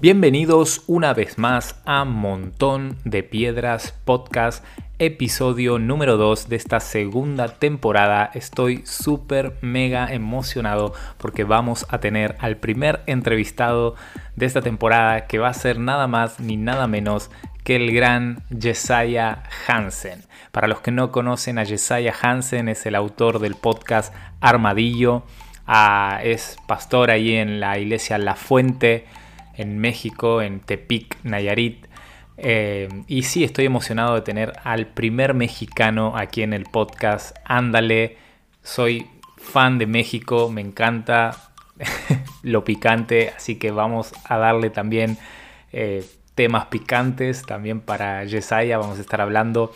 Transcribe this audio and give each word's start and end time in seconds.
Bienvenidos 0.00 0.82
una 0.86 1.12
vez 1.12 1.36
más 1.36 1.78
a 1.84 2.06
Montón 2.06 2.96
de 3.04 3.22
Piedras 3.22 3.92
Podcast, 4.06 4.64
episodio 4.98 5.78
número 5.78 6.16
2 6.16 6.48
de 6.48 6.56
esta 6.56 6.80
segunda 6.80 7.48
temporada. 7.48 8.30
Estoy 8.32 8.80
súper 8.86 9.58
mega 9.60 10.10
emocionado 10.10 10.94
porque 11.18 11.44
vamos 11.44 11.84
a 11.90 12.00
tener 12.00 12.36
al 12.38 12.56
primer 12.56 13.02
entrevistado 13.04 13.94
de 14.36 14.46
esta 14.46 14.62
temporada 14.62 15.26
que 15.26 15.38
va 15.38 15.48
a 15.48 15.54
ser 15.54 15.78
nada 15.78 16.06
más 16.06 16.40
ni 16.40 16.56
nada 16.56 16.86
menos 16.86 17.30
que 17.62 17.76
el 17.76 17.92
gran 17.92 18.42
Jesiah 18.58 19.42
Hansen. 19.68 20.24
Para 20.50 20.66
los 20.66 20.80
que 20.80 20.92
no 20.92 21.12
conocen 21.12 21.58
a 21.58 21.66
Jesiah 21.66 22.14
Hansen, 22.22 22.70
es 22.70 22.86
el 22.86 22.94
autor 22.94 23.38
del 23.38 23.54
podcast 23.54 24.14
Armadillo, 24.40 25.24
ah, 25.66 26.20
es 26.24 26.56
pastor 26.66 27.10
ahí 27.10 27.34
en 27.34 27.60
la 27.60 27.78
iglesia 27.78 28.16
La 28.16 28.34
Fuente 28.34 29.04
en 29.56 29.78
México, 29.78 30.42
en 30.42 30.60
Tepic, 30.60 31.18
Nayarit. 31.22 31.86
Eh, 32.36 32.88
y 33.06 33.24
sí, 33.24 33.44
estoy 33.44 33.66
emocionado 33.66 34.14
de 34.14 34.22
tener 34.22 34.54
al 34.64 34.86
primer 34.86 35.34
mexicano 35.34 36.14
aquí 36.16 36.42
en 36.42 36.52
el 36.52 36.64
podcast. 36.64 37.36
Ándale, 37.44 38.16
soy 38.62 39.06
fan 39.36 39.78
de 39.78 39.86
México, 39.86 40.50
me 40.50 40.60
encanta 40.60 41.50
lo 42.42 42.64
picante, 42.64 43.32
así 43.36 43.56
que 43.56 43.70
vamos 43.70 44.12
a 44.24 44.38
darle 44.38 44.70
también 44.70 45.18
eh, 45.72 46.04
temas 46.34 46.66
picantes 46.66 47.44
también 47.44 47.80
para 47.80 48.24
Yesaya. 48.24 48.78
Vamos 48.78 48.98
a 48.98 49.02
estar 49.02 49.20
hablando. 49.20 49.72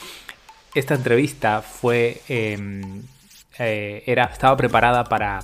Esta 0.75 0.95
entrevista 0.95 1.63
fue, 1.63 2.21
em, 2.29 3.03
eh, 3.59 4.03
era, 4.07 4.25
estaba 4.25 4.57
preparada 4.57 5.05
para 5.05 5.41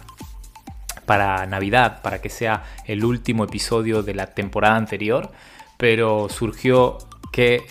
para 1.10 1.44
Navidad, 1.46 2.02
para 2.02 2.20
que 2.20 2.28
sea 2.30 2.62
el 2.84 3.04
último 3.04 3.42
episodio 3.42 4.04
de 4.04 4.14
la 4.14 4.28
temporada 4.28 4.76
anterior, 4.76 5.32
pero 5.76 6.28
surgió 6.28 6.98
que 7.32 7.64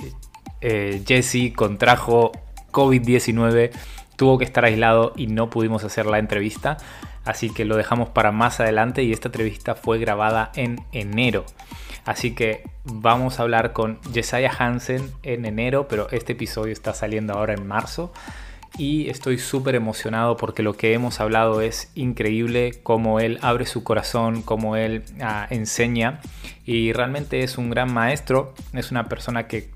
eh, 0.59 1.02
Jesse 1.08 1.53
contrajo 1.55 2.33
COVID-19, 2.73 3.72
tuvo 4.17 4.39
que 4.39 4.44
estar 4.44 4.66
aislado 4.66 5.14
y 5.16 5.27
no 5.27 5.49
pudimos 5.49 5.86
hacer 5.86 6.05
la 6.05 6.19
entrevista, 6.19 6.75
así 7.23 7.49
que 7.49 7.64
lo 7.64 7.77
dejamos 7.77 8.09
para 8.09 8.33
más 8.33 8.59
adelante 8.59 9.03
y 9.03 9.14
esta 9.14 9.30
entrevista 9.30 9.73
fue 9.73 9.99
grabada 9.99 10.52
en 10.55 10.81
enero. 10.92 11.45
Así 12.03 12.36
que 12.36 12.64
vamos 12.83 13.39
a 13.39 13.44
hablar 13.44 13.71
con 13.71 14.02
Jesiah 14.14 14.52
Hansen 14.52 15.14
en 15.23 15.45
enero, 15.45 15.88
pero 15.88 16.09
este 16.11 16.33
episodio 16.33 16.73
está 16.73 16.94
saliendo 16.94 17.36
ahora 17.36 17.53
en 17.53 17.66
marzo 17.66 18.11
y 18.78 19.09
estoy 19.09 19.38
súper 19.38 19.75
emocionado 19.75 20.38
porque 20.38 20.64
lo 20.64 20.73
que 20.73 20.94
hemos 20.94 21.20
hablado 21.20 21.62
es 21.62 21.92
increíble, 21.95 22.80
cómo 22.84 23.20
él 23.20 23.39
abre 23.42 23.66
su 23.66 23.84
corazón, 23.84 24.42
cómo 24.42 24.76
él 24.76 25.03
ah, 25.22 25.48
enseña 25.50 26.22
y 26.66 26.94
realmente 26.94 27.44
es 27.44 27.58
un 27.58 27.70
gran 27.70 27.94
maestro, 27.94 28.53
es 28.73 28.92
una 28.92 29.09
persona 29.09 29.48
que 29.48 29.70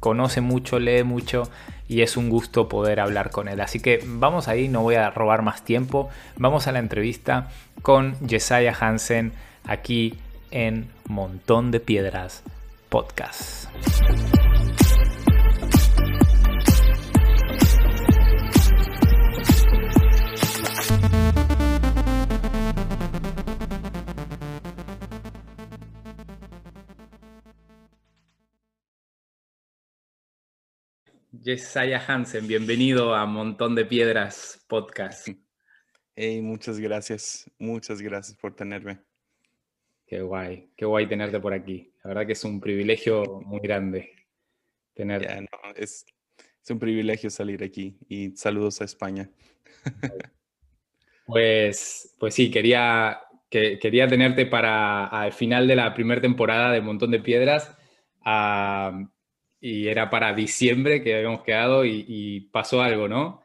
conoce 0.00 0.40
mucho, 0.40 0.78
lee 0.78 1.04
mucho 1.04 1.48
y 1.88 2.02
es 2.02 2.16
un 2.16 2.30
gusto 2.30 2.68
poder 2.68 3.00
hablar 3.00 3.30
con 3.30 3.48
él. 3.48 3.60
Así 3.60 3.80
que 3.80 4.02
vamos 4.04 4.48
ahí, 4.48 4.68
no 4.68 4.82
voy 4.82 4.94
a 4.94 5.10
robar 5.10 5.42
más 5.42 5.64
tiempo, 5.64 6.08
vamos 6.36 6.66
a 6.66 6.72
la 6.72 6.78
entrevista 6.78 7.48
con 7.82 8.16
Jesiah 8.28 8.76
Hansen 8.78 9.32
aquí 9.64 10.14
en 10.50 10.88
Montón 11.06 11.70
de 11.70 11.80
Piedras 11.80 12.42
Podcast. 12.88 13.68
Jesiah 31.50 32.04
Hansen, 32.06 32.46
bienvenido 32.46 33.12
a 33.12 33.26
Montón 33.26 33.74
de 33.74 33.84
Piedras 33.84 34.64
Podcast. 34.68 35.26
Hey, 36.14 36.40
muchas 36.40 36.78
gracias, 36.78 37.50
muchas 37.58 38.00
gracias 38.00 38.38
por 38.38 38.54
tenerme. 38.54 39.00
Qué 40.06 40.20
guay, 40.20 40.70
qué 40.76 40.84
guay 40.84 41.08
tenerte 41.08 41.40
por 41.40 41.52
aquí. 41.52 41.92
La 42.04 42.10
verdad 42.10 42.26
que 42.28 42.34
es 42.34 42.44
un 42.44 42.60
privilegio 42.60 43.40
muy 43.44 43.58
grande 43.58 44.12
tener. 44.94 45.48
es, 45.74 46.06
un 46.68 46.78
privilegio 46.78 47.30
salir 47.30 47.64
aquí 47.64 47.98
y 48.08 48.30
saludos 48.36 48.80
a 48.80 48.84
España. 48.84 49.28
Pues, 51.26 52.16
pues 52.18 52.34
sí, 52.34 52.50
quería, 52.50 53.20
que, 53.48 53.78
quería 53.80 54.06
tenerte 54.06 54.46
para 54.46 55.06
al 55.06 55.32
final 55.32 55.66
de 55.66 55.76
la 55.76 55.94
primera 55.94 56.20
temporada 56.20 56.72
de 56.72 56.80
Montón 56.80 57.10
de 57.10 57.20
Piedras 57.20 57.76
y 59.60 59.88
era 59.88 60.08
para 60.10 60.34
diciembre 60.34 61.02
que 61.02 61.14
habíamos 61.16 61.42
quedado 61.42 61.84
y, 61.84 62.48
pasó 62.52 62.82
algo, 62.82 63.08
¿no? 63.08 63.42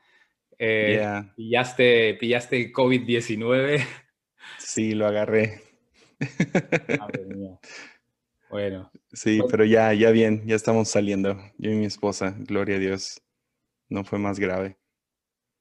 Eh, 0.58 1.04
pillaste, 1.36 2.16
pillaste 2.16 2.72
COVID-19. 2.72 3.86
Sí, 4.58 4.94
lo 4.94 5.08
agarré. 5.08 5.62
Bueno. 8.50 8.92
Sí, 9.12 9.42
pero 9.50 9.66
ya, 9.66 9.94
ya 9.94 10.12
bien, 10.12 10.44
ya 10.46 10.56
estamos 10.56 10.90
saliendo. 10.90 11.38
Yo 11.58 11.72
y 11.72 11.76
mi 11.76 11.86
esposa, 11.86 12.36
gloria 12.38 12.78
a 12.78 12.80
Dios. 12.80 13.22
No 13.90 14.04
fue 14.04 14.18
más 14.18 14.40
grave. 14.40 14.78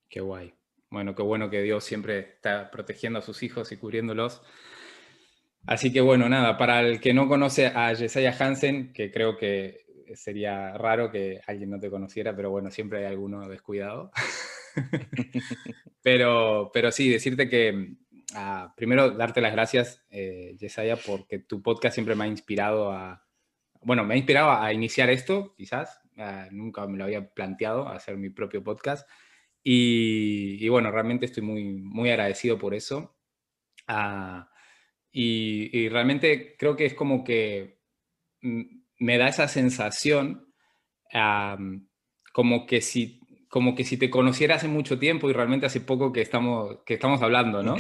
Qué 0.09 0.21
guay. 0.21 0.55
Bueno, 0.91 1.15
qué 1.15 1.23
bueno 1.23 1.51
que 1.51 1.63
Dios 1.63 1.83
siempre 1.85 2.21
está 2.21 2.71
protegiendo 2.71 3.19
a 3.19 3.23
sus 3.23 3.43
hijos 3.43 3.73
y 3.73 3.77
cubriéndolos. 3.77 4.43
Así 5.67 5.93
que 5.93 6.01
bueno, 6.01 6.29
nada, 6.29 6.57
para 6.57 6.81
el 6.81 7.01
que 7.01 7.15
no 7.15 7.27
conoce 7.27 7.67
a 7.67 7.95
Jesiah 7.97 8.37
Hansen, 8.39 8.93
que 8.93 9.11
creo 9.11 9.37
que 9.39 9.84
sería 10.15 10.77
raro 10.79 11.11
que 11.11 11.41
alguien 11.47 11.71
no 11.71 11.81
te 11.81 11.91
conociera, 11.91 12.35
pero 12.35 12.51
bueno, 12.51 12.71
siempre 12.71 13.01
hay 13.01 13.05
alguno 13.07 13.49
descuidado. 13.49 14.11
pero, 16.03 16.71
pero 16.73 16.91
sí, 16.93 17.09
decirte 17.09 17.49
que 17.49 17.95
ah, 18.35 18.73
primero 18.77 19.11
darte 19.11 19.41
las 19.41 19.53
gracias, 19.53 20.05
eh, 20.11 20.57
Yesaya, 20.59 20.97
porque 20.97 21.39
tu 21.39 21.63
podcast 21.63 21.95
siempre 21.95 22.15
me 22.15 22.25
ha 22.25 22.29
inspirado 22.29 22.93
a, 22.93 23.25
bueno, 23.83 24.05
me 24.05 24.15
ha 24.15 24.17
inspirado 24.17 24.51
a 24.51 24.73
iniciar 24.73 25.11
esto, 25.11 25.55
quizás, 25.57 26.01
ah, 26.17 26.49
nunca 26.51 26.87
me 26.87 26.99
lo 26.99 27.05
había 27.05 27.29
planteado, 27.33 27.89
hacer 27.89 28.17
mi 28.17 28.31
propio 28.31 28.63
podcast. 28.63 29.09
Y, 29.67 30.69
bueno, 30.69 30.91
realmente 30.91 31.25
estoy 31.25 31.43
muy, 31.43 31.65
muy 31.65 32.11
agradecido 32.11 32.59
por 32.59 32.75
eso. 32.75 33.17
Ah, 33.87 34.51
y, 35.11 35.71
y, 35.73 35.89
realmente 35.89 36.57
creo 36.59 36.77
que 36.77 36.87
es 36.87 36.95
como 36.95 37.25
que 37.25 37.81
mm, 38.43 38.84
me 38.99 39.19
da 39.19 39.29
esa 39.29 39.49
sensación 39.49 40.47
como, 42.33 42.67
que 42.67 42.81
si, 42.81 43.21
como 43.49 43.75
que 43.75 43.85
si 43.85 43.97
te 43.97 44.11
conociera 44.11 44.57
hace 44.57 44.69
mucho 44.69 44.99
tiempo 44.99 45.31
y 45.31 45.33
realmente 45.33 45.67
hace 45.67 45.81
poco 45.81 46.13
que 46.13 46.21
estamos, 46.21 46.79
que 46.85 46.95
estamos 46.95 47.23
hablando, 47.23 47.63
¿no? 47.63 47.77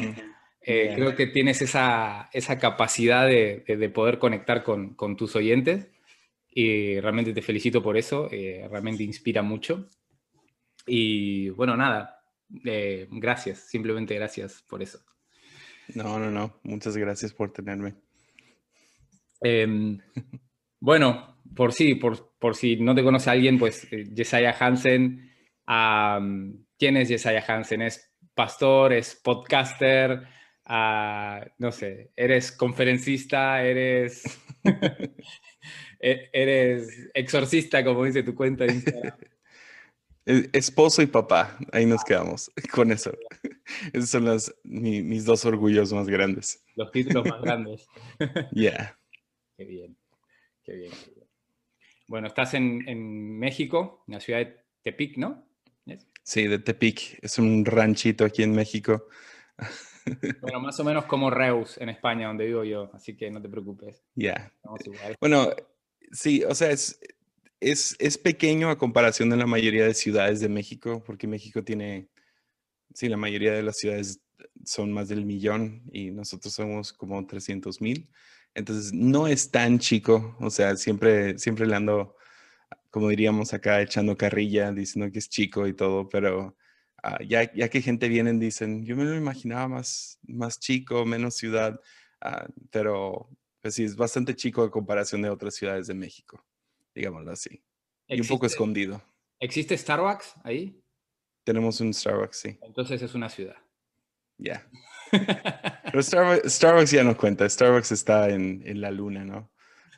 Eh, 0.67 0.93
creo 0.95 1.15
que 1.15 1.27
tienes 1.27 1.61
esa, 1.61 2.31
esa 2.33 2.59
capacidad 2.59 3.27
de, 3.27 3.65
de, 3.67 3.89
poder 3.91 4.19
conectar 4.19 4.63
con, 4.63 4.95
con, 4.95 5.15
tus 5.15 5.37
oyentes 5.37 5.91
y 6.51 6.99
realmente 7.01 7.35
te 7.35 7.43
felicito 7.43 7.83
por 7.83 7.99
eso, 7.99 8.29
eh, 8.31 8.67
realmente 8.71 9.03
inspira 9.03 9.43
mucho. 9.43 9.91
Y 10.87 11.51
bueno, 11.51 11.77
nada, 11.77 12.23
eh, 12.65 13.09
gracias, 13.11 13.59
simplemente 13.69 14.15
gracias 14.15 14.63
por 14.63 14.83
eso. 14.83 15.01
No, 15.95 16.19
no, 16.19 16.31
no, 16.31 16.59
muchas 16.63 16.97
gracias 16.97 17.35
por 17.35 17.53
tenerme. 17.53 17.95
Bueno, 20.81 21.39
por 21.55 21.73
sí, 21.73 21.95
por, 21.95 22.35
por 22.39 22.57
si 22.57 22.77
no 22.77 22.95
te 22.95 23.03
conoce 23.03 23.31
alguien, 23.31 23.59
pues 23.59 23.87
eh, 23.91 24.55
Hansen. 24.59 25.31
¿Quién 26.79 26.97
es 26.97 27.09
Jesiah 27.09 27.45
Hansen? 27.47 27.83
Es 27.83 28.15
pastor, 28.35 28.93
es 28.93 29.15
podcaster, 29.15 30.27
ah, 30.67 31.45
no 31.59 31.73
sé, 31.73 32.13
eres 32.17 32.53
conferencista, 32.53 33.63
eres, 33.63 34.25
e, 36.01 36.31
eres 36.33 37.11
exorcista, 37.15 37.85
como 37.85 38.05
dice 38.05 38.23
tu 38.23 38.35
cuenta 38.35 38.65
de 38.65 38.75
Instagram. 38.75 39.17
Esposo 40.27 41.03
y 41.03 41.07
papá, 41.07 41.59
ahí 41.73 41.85
nos 41.85 42.03
quedamos 42.03 42.51
con 42.73 42.91
eso. 42.91 43.13
Esos 43.93 44.09
son 44.09 44.25
los, 44.25 44.55
mis 44.65 45.25
dos 45.27 45.45
orgullos 45.45 45.93
más 45.93 46.09
grandes. 46.09 46.65
Los 46.77 46.91
títulos 46.91 47.27
más 47.27 47.43
grandes. 47.43 47.87
Yeah. 48.53 48.99
Qué 49.57 49.65
bien. 49.65 49.97
Qué 50.65 50.73
bien, 50.77 50.93
Bueno, 52.09 52.27
estás 52.27 52.55
en, 52.55 53.39
México, 53.39 54.03
en 54.09 54.15
la 54.15 54.21
ciudad 54.21 54.39
de 54.39 54.57
Tepic, 54.83 55.19
¿no? 55.19 55.47
Sí, 56.23 56.47
de 56.47 56.59
Tepic. 56.59 57.19
Es 57.23 57.39
un 57.39 57.67
ranchito 57.67 58.25
aquí 58.25 58.43
en 58.43 58.53
México. 58.53 59.09
Bueno, 60.41 60.61
más 60.61 60.79
o 60.81 60.85
menos 60.85 61.05
como 61.07 61.31
Reus 61.31 61.79
en 61.79 61.89
España, 61.89 62.29
donde 62.29 62.47
vivo 62.47 62.65
yo, 62.65 62.91
así 62.93 63.17
que 63.17 63.31
no 63.31 63.41
te 63.41 63.49
preocupes. 63.49 64.03
Ya. 64.15 64.53
Bueno, 65.21 65.51
sí, 66.13 66.43
o 66.45 66.55
sea, 66.55 66.71
es, 66.71 66.99
es, 67.61 67.97
es, 67.99 68.19
pequeño 68.19 68.69
a 68.69 68.77
comparación 68.77 69.31
de 69.31 69.39
la 69.39 69.47
mayoría 69.47 69.85
de 69.85 69.95
ciudades 69.95 70.41
de 70.41 70.51
México, 70.51 71.03
porque 71.07 71.27
México 71.27 71.65
tiene, 71.65 72.09
sí, 72.93 73.09
la 73.09 73.17
mayoría 73.17 73.53
de 73.53 73.63
las 73.63 73.79
ciudades 73.79 74.21
son 74.65 74.93
más 74.93 75.09
del 75.09 75.25
millón 75.25 75.83
y 75.91 76.11
nosotros 76.11 76.53
somos 76.53 76.93
como 76.93 77.27
300 77.27 77.81
mil. 77.81 78.11
Entonces, 78.55 78.93
no 78.93 79.27
es 79.27 79.51
tan 79.51 79.79
chico, 79.79 80.37
o 80.41 80.51
sea, 80.51 80.77
siempre, 80.77 81.39
siempre 81.39 81.67
le 81.67 81.75
ando, 81.75 82.17
como 82.91 83.09
diríamos 83.09 83.53
acá, 83.53 83.83
echando 83.83 84.17
carrilla, 84.17 84.73
diciendo 84.73 85.11
que 85.13 85.19
es 85.19 85.29
chico 85.29 85.67
y 85.67 85.75
todo, 85.75 86.09
pero 86.09 86.57
ah, 87.03 87.19
ya, 87.27 87.53
ya 87.53 87.69
que 87.69 87.83
gente 87.83 88.09
viene 88.09 88.31
y 88.31 88.39
dicen, 88.39 88.85
yo 88.85 88.97
me 88.97 89.05
lo 89.05 89.17
imaginaba 89.17 89.67
más, 89.69 90.21
más 90.23 90.61
chico, 90.61 91.05
menos 91.05 91.35
ciudad, 91.35 91.81
ah, 92.21 92.47
pero 92.71 93.29
pues 93.61 93.75
sí, 93.75 93.85
es 93.85 93.97
bastante 93.97 94.37
chico 94.37 94.63
a 94.63 94.71
comparación 94.71 95.23
de 95.23 95.31
otras 95.31 95.55
ciudades 95.55 95.87
de 95.87 95.95
México, 95.95 96.45
digámoslo 96.95 97.33
así. 97.33 97.65
Y 98.07 98.21
un 98.21 98.29
poco 98.29 98.47
escondido. 98.47 99.03
¿Existe 99.41 99.77
Starbucks 99.77 100.35
ahí? 100.45 100.81
Tenemos 101.45 101.81
un 101.81 101.93
Starbucks, 101.93 102.39
sí. 102.39 102.59
Entonces 102.63 103.03
es 103.03 103.15
una 103.15 103.29
ciudad. 103.29 103.57
Ya. 104.39 104.69
Pero 105.95 106.03
Starbucks, 106.49 106.91
ya 106.91 107.05
no 107.05 107.17
cuenta. 107.17 107.49
Starbucks 107.49 107.93
está 107.93 108.29
en, 108.29 108.65
en 108.67 108.81
la 108.81 108.91
luna, 108.91 109.25
¿no? 109.25 109.53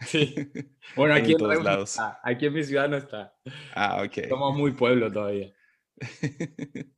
Sí. 0.06 0.34
Bueno, 0.94 1.14
aquí 1.14 1.32
en, 1.32 1.38
todos 1.38 1.64
lados. 1.64 1.98
Aquí 2.22 2.46
en 2.46 2.54
mi 2.54 2.62
ciudad 2.62 2.88
no 2.88 2.96
está. 2.96 3.34
Ah, 3.74 4.02
ok. 4.02 4.28
Somos 4.28 4.56
muy 4.56 4.72
pueblo 4.72 5.10
todavía. 5.10 5.52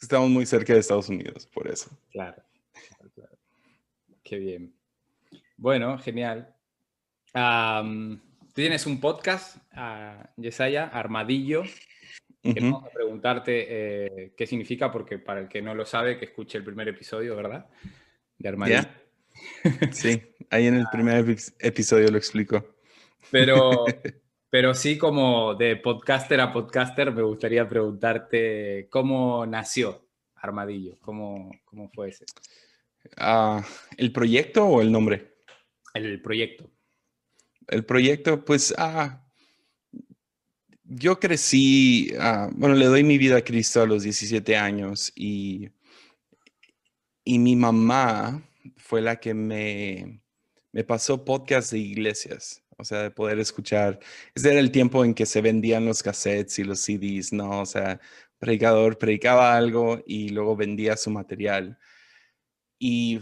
Estamos 0.00 0.30
muy 0.30 0.46
cerca 0.46 0.72
de 0.72 0.80
Estados 0.80 1.08
Unidos, 1.08 1.46
por 1.46 1.68
eso. 1.68 1.90
Claro. 2.10 2.42
claro. 3.14 3.36
Qué 4.24 4.38
bien. 4.38 4.74
Bueno, 5.56 5.98
genial. 5.98 6.54
Tú 7.32 8.20
tienes 8.54 8.86
un 8.86 8.98
podcast, 9.00 9.58
uh, 9.76 10.24
Yesaya, 10.36 10.86
Armadillo. 10.86 11.64
Queremos 12.42 12.88
preguntarte 12.92 13.66
eh, 13.68 14.34
qué 14.36 14.46
significa, 14.46 14.90
porque 14.90 15.18
para 15.18 15.40
el 15.40 15.48
que 15.48 15.60
no 15.60 15.74
lo 15.74 15.84
sabe, 15.84 16.18
que 16.18 16.24
escuche 16.24 16.58
el 16.58 16.64
primer 16.64 16.88
episodio, 16.88 17.36
¿verdad? 17.36 17.68
De 18.42 18.48
Armadillo. 18.48 18.80
Sí, 19.92 20.20
ahí 20.50 20.66
en 20.66 20.74
el 20.74 20.86
primer 20.90 21.36
episodio 21.60 22.10
lo 22.10 22.18
explico. 22.18 22.74
Pero, 23.30 23.84
pero 24.50 24.74
sí, 24.74 24.98
como 24.98 25.54
de 25.54 25.76
podcaster 25.76 26.40
a 26.40 26.52
podcaster, 26.52 27.12
me 27.12 27.22
gustaría 27.22 27.68
preguntarte 27.68 28.88
cómo 28.90 29.46
nació 29.46 30.08
Armadillo, 30.34 30.98
cómo, 31.00 31.52
cómo 31.64 31.88
fue 31.94 32.10
ese. 32.10 32.26
Ah, 33.16 33.64
¿El 33.96 34.12
proyecto 34.12 34.66
o 34.66 34.82
el 34.82 34.90
nombre? 34.90 35.36
El 35.94 36.20
proyecto. 36.20 36.68
El 37.68 37.84
proyecto, 37.84 38.44
pues, 38.44 38.74
ah, 38.76 39.24
yo 40.82 41.18
crecí, 41.20 42.12
ah, 42.18 42.50
bueno, 42.52 42.74
le 42.74 42.86
doy 42.86 43.04
mi 43.04 43.18
vida 43.18 43.38
a 43.38 43.44
Cristo 43.44 43.82
a 43.82 43.86
los 43.86 44.02
17 44.02 44.56
años 44.56 45.12
y, 45.14 45.70
y 47.24 47.38
mi 47.38 47.56
mamá 47.56 48.42
fue 48.76 49.00
la 49.00 49.20
que 49.20 49.34
me, 49.34 50.22
me 50.72 50.84
pasó 50.84 51.24
podcast 51.24 51.72
de 51.72 51.78
iglesias, 51.78 52.62
o 52.78 52.84
sea, 52.84 53.02
de 53.02 53.10
poder 53.10 53.38
escuchar. 53.38 54.00
Ese 54.34 54.50
era 54.50 54.60
el 54.60 54.70
tiempo 54.70 55.04
en 55.04 55.14
que 55.14 55.26
se 55.26 55.40
vendían 55.40 55.86
los 55.86 56.02
cassettes 56.02 56.58
y 56.58 56.64
los 56.64 56.80
CDs, 56.80 57.32
¿no? 57.32 57.60
O 57.60 57.66
sea, 57.66 58.00
predicador 58.38 58.98
predicaba 58.98 59.56
algo 59.56 60.02
y 60.06 60.30
luego 60.30 60.56
vendía 60.56 60.96
su 60.96 61.10
material. 61.10 61.78
Y 62.78 63.20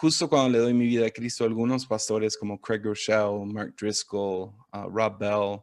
justo 0.00 0.28
cuando 0.28 0.50
le 0.50 0.58
doy 0.58 0.74
mi 0.74 0.86
vida 0.86 1.06
a 1.06 1.10
Cristo, 1.10 1.44
algunos 1.44 1.86
pastores 1.86 2.36
como 2.36 2.60
Craig 2.60 2.82
Rochelle, 2.84 3.46
Mark 3.46 3.74
Driscoll, 3.76 4.52
ah, 4.72 4.86
Rob 4.90 5.18
Bell, 5.18 5.62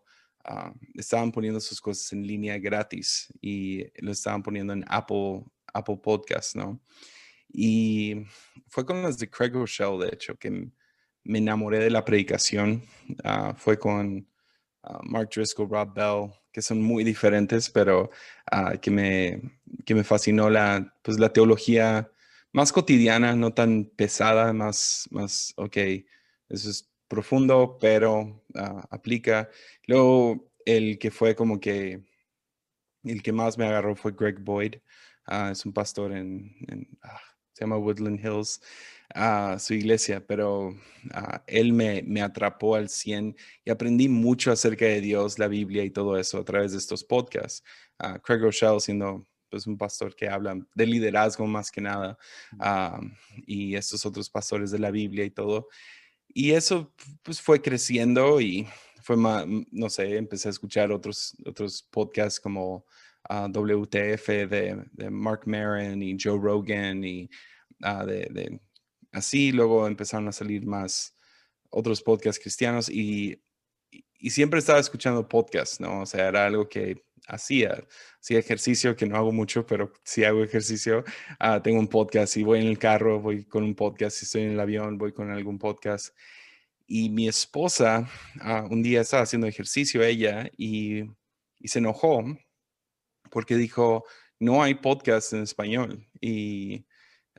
Ah, 0.49 0.73
estaban 0.93 1.29
poniendo 1.29 1.59
sus 1.59 1.81
cosas 1.81 2.13
en 2.13 2.25
línea 2.25 2.57
gratis 2.57 3.27
y 3.41 3.83
lo 4.01 4.13
estaban 4.13 4.41
poniendo 4.41 4.71
en 4.71 4.85
Apple, 4.87 5.43
Apple 5.73 5.99
Podcast, 6.01 6.55
¿no? 6.55 6.79
Y 7.49 8.25
fue 8.67 8.85
con 8.85 9.01
las 9.01 9.17
de 9.17 9.29
Craig 9.29 9.51
Rochelle, 9.53 9.97
de 10.05 10.13
hecho, 10.13 10.35
que 10.35 10.69
me 11.23 11.37
enamoré 11.39 11.79
de 11.79 11.89
la 11.89 12.05
predicación. 12.05 12.83
Ah, 13.23 13.53
fue 13.57 13.77
con 13.77 14.27
ah, 14.83 14.99
Mark 15.03 15.29
Driscoll, 15.33 15.69
Rob 15.69 15.93
Bell, 15.93 16.31
que 16.51 16.61
son 16.61 16.81
muy 16.81 17.03
diferentes, 17.03 17.69
pero 17.69 18.09
que, 18.81 18.91
me, 18.91 19.41
que 19.85 19.95
me 19.95 20.03
fascinó 20.03 20.49
la, 20.49 20.95
pues, 21.03 21.19
la 21.19 21.31
teología 21.31 22.11
más 22.53 22.71
cotidiana, 22.71 23.35
no 23.35 23.53
tan 23.53 23.85
pesada, 23.95 24.53
más, 24.53 25.07
más, 25.11 25.53
ok, 25.57 25.77
eso 26.49 26.69
es 26.69 26.89
profundo, 27.07 27.77
pero 27.79 28.43
aplica. 28.89 29.49
Luego, 29.85 30.51
el 30.65 30.97
que 30.99 31.11
fue 31.11 31.35
como 31.35 31.59
que 31.59 32.03
el 33.03 33.21
que 33.23 33.31
más 33.31 33.57
me 33.57 33.65
agarró 33.65 33.95
fue 33.95 34.13
Greg 34.13 34.39
Boyd. 34.39 34.75
Es 35.51 35.65
un 35.65 35.73
pastor 35.73 36.13
en, 36.13 36.55
ah, 37.03 37.19
se 37.57 37.63
llama 37.63 37.77
Woodland 37.77 38.19
Hills, 38.23 38.61
uh, 39.15 39.57
su 39.57 39.73
iglesia, 39.73 40.23
pero 40.23 40.75
él 41.47 41.73
me, 41.73 42.03
me, 42.03 42.21
atrapó 42.21 42.75
al 42.75 42.87
100 42.87 43.35
y 43.65 43.71
aprendí 43.71 44.07
mucho 44.07 44.51
acerca 44.51 44.85
de 44.85 45.01
Dios, 45.01 45.39
la 45.39 45.47
Biblia 45.47 45.83
y 45.83 45.89
todo 45.89 46.19
eso 46.19 46.37
a 46.37 46.45
través 46.45 46.73
de 46.73 46.77
estos 46.77 47.03
podcasts. 47.03 47.63
Craig 48.23 48.41
Rochelle 48.41 48.79
siendo 48.79 49.25
pues 49.49 49.65
un 49.65 49.75
pastor 49.75 50.15
que 50.15 50.29
habla 50.29 50.59
de 50.75 50.85
liderazgo 50.85 51.47
más 51.47 51.71
que 51.71 51.81
nada 51.81 52.15
y 53.47 53.73
estos 53.73 54.05
otros 54.05 54.29
pastores 54.29 54.69
de 54.69 54.77
la 54.77 54.91
Biblia 54.91 55.25
y 55.25 55.31
todo. 55.31 55.67
Y 56.27 56.51
eso 56.51 56.93
pues 57.23 57.41
fue 57.41 57.59
creciendo 57.59 58.39
y 58.39 58.67
fue 59.01 59.17
más, 59.17 59.47
no 59.71 59.89
sé, 59.89 60.15
empecé 60.15 60.49
a 60.49 60.51
escuchar 60.51 60.91
otros, 60.91 61.35
otros 61.43 61.81
podcasts 61.81 62.39
como 62.39 62.85
ah, 63.29 63.47
WTF 63.49 64.27
de, 64.49 65.09
Mark 65.09 65.41
Maron 65.45 66.01
y 66.01 66.17
Joe 66.21 66.39
Rogan 66.39 67.03
y 67.03 67.29
uh, 67.83 68.05
de, 68.05 68.59
así, 69.11 69.51
luego 69.51 69.87
empezaron 69.87 70.27
a 70.27 70.31
salir 70.31 70.65
más 70.65 71.15
otros 71.69 72.01
podcasts 72.01 72.41
cristianos 72.41 72.89
y, 72.89 73.41
y, 74.19 74.29
siempre 74.29 74.59
estaba 74.59 74.79
escuchando 74.79 75.27
podcasts, 75.27 75.79
¿no? 75.79 76.01
O 76.01 76.05
sea, 76.05 76.27
era 76.27 76.45
algo 76.45 76.69
que 76.69 77.03
hacía, 77.27 77.83
hacía 78.19 78.39
ejercicio, 78.39 78.95
que 78.95 79.05
no 79.05 79.17
hago 79.17 79.31
mucho, 79.31 79.65
pero 79.65 79.91
si 80.03 80.23
hago 80.23 80.43
ejercicio, 80.43 81.03
uh, 81.41 81.59
tengo 81.61 81.79
un 81.79 81.87
podcast, 81.87 82.37
y 82.37 82.43
voy 82.43 82.59
en 82.61 82.67
el 82.67 82.79
carro, 82.79 83.19
voy 83.19 83.45
con 83.45 83.63
un 83.63 83.75
podcast, 83.75 84.17
si 84.17 84.25
estoy 84.25 84.43
en 84.43 84.51
el 84.51 84.59
avión, 84.59 84.97
voy 84.97 85.11
con 85.13 85.29
algún 85.31 85.59
podcast. 85.59 86.15
Y 86.87 87.09
mi 87.09 87.27
esposa 87.27 88.09
ah, 88.39 88.65
un 88.69 88.81
día 88.81 89.01
estaba 89.01 89.23
haciendo 89.23 89.47
ejercicio 89.47 90.03
ella 90.03 90.49
y, 90.57 91.03
se 91.65 91.79
enojó 91.79 92.23
porque 93.37 93.55
dijo, 93.55 94.03
no 94.39 94.63
hay 94.63 94.73
podcast 94.73 95.31
en 95.33 95.43
español 95.43 96.09
y 96.19 96.87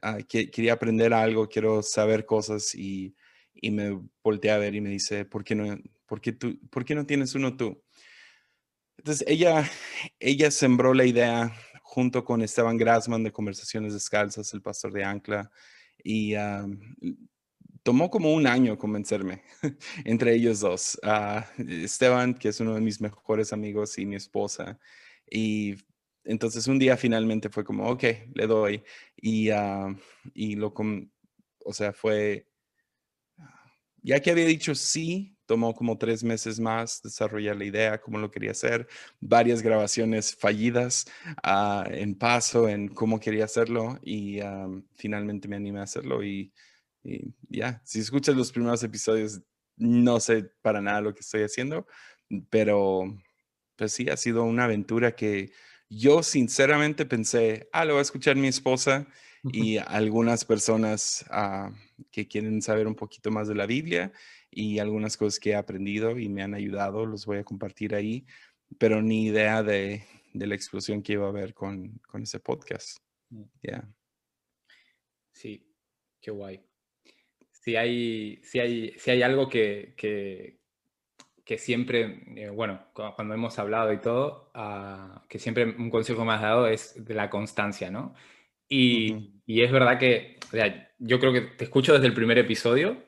ah, 0.00 0.18
quería 0.28 0.74
aprender 0.74 1.12
algo, 1.12 1.48
quiero 1.48 1.82
saber 1.82 2.24
cosas 2.24 2.72
y, 2.72 3.16
me 3.60 4.00
volteé 4.22 4.52
a 4.52 4.58
ver 4.58 4.76
y 4.76 4.80
me 4.80 4.90
dice, 4.90 5.24
¿por 5.24 5.42
qué 5.42 5.56
no, 5.56 5.76
por 6.06 6.20
qué 6.20 6.30
tú, 6.30 6.56
por 6.70 6.84
qué 6.84 6.94
no 6.94 7.04
tienes 7.04 7.34
uno 7.34 7.56
tú? 7.56 7.82
Entonces 8.96 9.26
ella, 9.26 9.68
ella 10.20 10.52
sembró 10.52 10.94
la 10.94 11.04
idea 11.04 11.52
junto 11.82 12.24
con 12.24 12.42
Esteban 12.42 12.76
Grassman 12.76 13.24
de 13.24 13.32
Conversaciones 13.32 13.92
Descalzas, 13.92 14.54
el 14.54 14.62
pastor 14.62 14.92
de 14.92 15.02
Ancla, 15.02 15.50
y 16.04 16.34
ah, 16.36 16.64
tomó 17.82 18.08
como 18.08 18.32
un 18.32 18.46
año 18.46 18.78
convencerme 18.78 19.42
entre 20.04 20.32
ellos 20.36 20.60
dos. 20.60 20.96
Esteban, 21.58 22.34
que 22.34 22.50
es 22.50 22.60
uno 22.60 22.76
de 22.76 22.82
mis 22.82 23.00
mejores 23.00 23.52
amigos, 23.52 23.98
y 23.98 24.06
mi 24.06 24.14
esposa. 24.14 24.78
Y 25.28 25.74
entonces 26.28 26.66
un 26.66 26.78
día 26.78 26.96
finalmente 26.98 27.48
fue 27.48 27.64
como, 27.64 27.88
ok, 27.88 28.04
le 28.34 28.46
doy. 28.46 28.84
Y, 29.16 29.50
uh, 29.50 29.96
y 30.34 30.56
lo, 30.56 30.74
o 31.64 31.72
sea, 31.72 31.94
fue, 31.94 32.46
ya 34.02 34.20
que 34.20 34.30
había 34.30 34.44
dicho 34.44 34.74
sí, 34.74 35.38
tomó 35.46 35.74
como 35.74 35.96
tres 35.96 36.22
meses 36.22 36.60
más 36.60 37.00
desarrollar 37.02 37.56
la 37.56 37.64
idea, 37.64 38.00
cómo 38.02 38.18
lo 38.18 38.30
quería 38.30 38.50
hacer, 38.50 38.86
varias 39.20 39.62
grabaciones 39.62 40.36
fallidas 40.36 41.06
ah, 41.42 41.88
en 41.90 42.14
paso, 42.14 42.68
en 42.68 42.88
cómo 42.88 43.18
quería 43.18 43.46
hacerlo 43.46 43.98
y 44.02 44.40
finalmente 44.96 45.48
me 45.48 45.56
animé 45.56 45.80
a 45.80 45.84
hacerlo 45.84 46.22
y 46.22 46.52
ya, 47.48 47.80
si 47.86 48.00
escuchas 48.00 48.36
los 48.36 48.52
primeros 48.52 48.82
episodios, 48.82 49.40
no 49.78 50.20
sé 50.20 50.50
para 50.60 50.82
nada 50.82 51.00
lo 51.00 51.14
que 51.14 51.20
estoy 51.20 51.42
haciendo, 51.42 51.86
pero 52.50 53.04
pues 53.76 53.92
sí, 53.92 54.10
ha 54.10 54.16
sido 54.18 54.44
una 54.44 54.64
aventura 54.64 55.16
que 55.16 55.52
yo 55.88 56.22
sinceramente 56.22 57.06
pensé, 57.06 57.68
ah, 57.72 57.84
lo 57.84 57.94
va 57.94 58.00
a 58.00 58.02
escuchar 58.02 58.36
mi 58.36 58.48
esposa 58.48 59.06
y 59.44 59.78
algunas 59.78 60.44
personas 60.44 61.24
ah, 61.30 61.70
que 62.10 62.26
quieren 62.26 62.60
saber 62.60 62.86
un 62.86 62.94
poquito 62.94 63.30
más 63.30 63.48
de 63.48 63.54
la 63.54 63.66
Biblia 63.66 64.12
y 64.50 64.78
algunas 64.78 65.16
cosas 65.16 65.38
que 65.38 65.50
he 65.50 65.54
aprendido 65.54 66.18
y 66.18 66.28
me 66.28 66.42
han 66.42 66.54
ayudado, 66.54 67.06
los 67.06 67.26
voy 67.26 67.38
a 67.38 67.44
compartir 67.44 67.94
ahí, 67.94 68.26
pero 68.78 69.02
ni 69.02 69.26
idea 69.26 69.62
de, 69.62 70.04
de 70.34 70.46
la 70.46 70.54
explosión 70.54 71.02
que 71.02 71.14
iba 71.14 71.26
a 71.26 71.30
haber 71.30 71.54
con, 71.54 72.00
con 72.06 72.22
ese 72.22 72.40
podcast. 72.40 72.98
Mm. 73.30 73.44
Ya. 73.62 73.88
Sí, 75.32 75.64
qué 76.20 76.30
guay 76.30 76.68
si 77.68 77.76
hay, 77.76 78.40
si 78.42 78.60
hay, 78.60 78.94
si 78.98 79.10
hay 79.10 79.22
algo 79.22 79.48
que, 79.48 79.92
que, 79.94 80.57
que 81.48 81.56
siempre, 81.56 82.20
eh, 82.36 82.50
bueno, 82.50 82.78
cuando 82.92 83.32
hemos 83.32 83.58
hablado 83.58 83.90
y 83.94 84.02
todo, 84.02 84.52
uh, 84.54 85.26
que 85.30 85.38
siempre 85.38 85.64
un 85.64 85.88
consejo 85.88 86.30
has 86.30 86.42
dado 86.42 86.66
es 86.66 87.02
de 87.02 87.14
la 87.14 87.30
constancia, 87.30 87.90
¿no? 87.90 88.14
Y, 88.68 89.40
y 89.46 89.62
es 89.62 89.72
verdad 89.72 89.98
que, 89.98 90.36
o 90.48 90.50
sea, 90.50 90.90
yo 90.98 91.18
creo 91.18 91.32
que 91.32 91.40
te 91.40 91.64
escucho 91.64 91.94
desde 91.94 92.06
el 92.06 92.12
primer 92.12 92.36
episodio, 92.36 93.02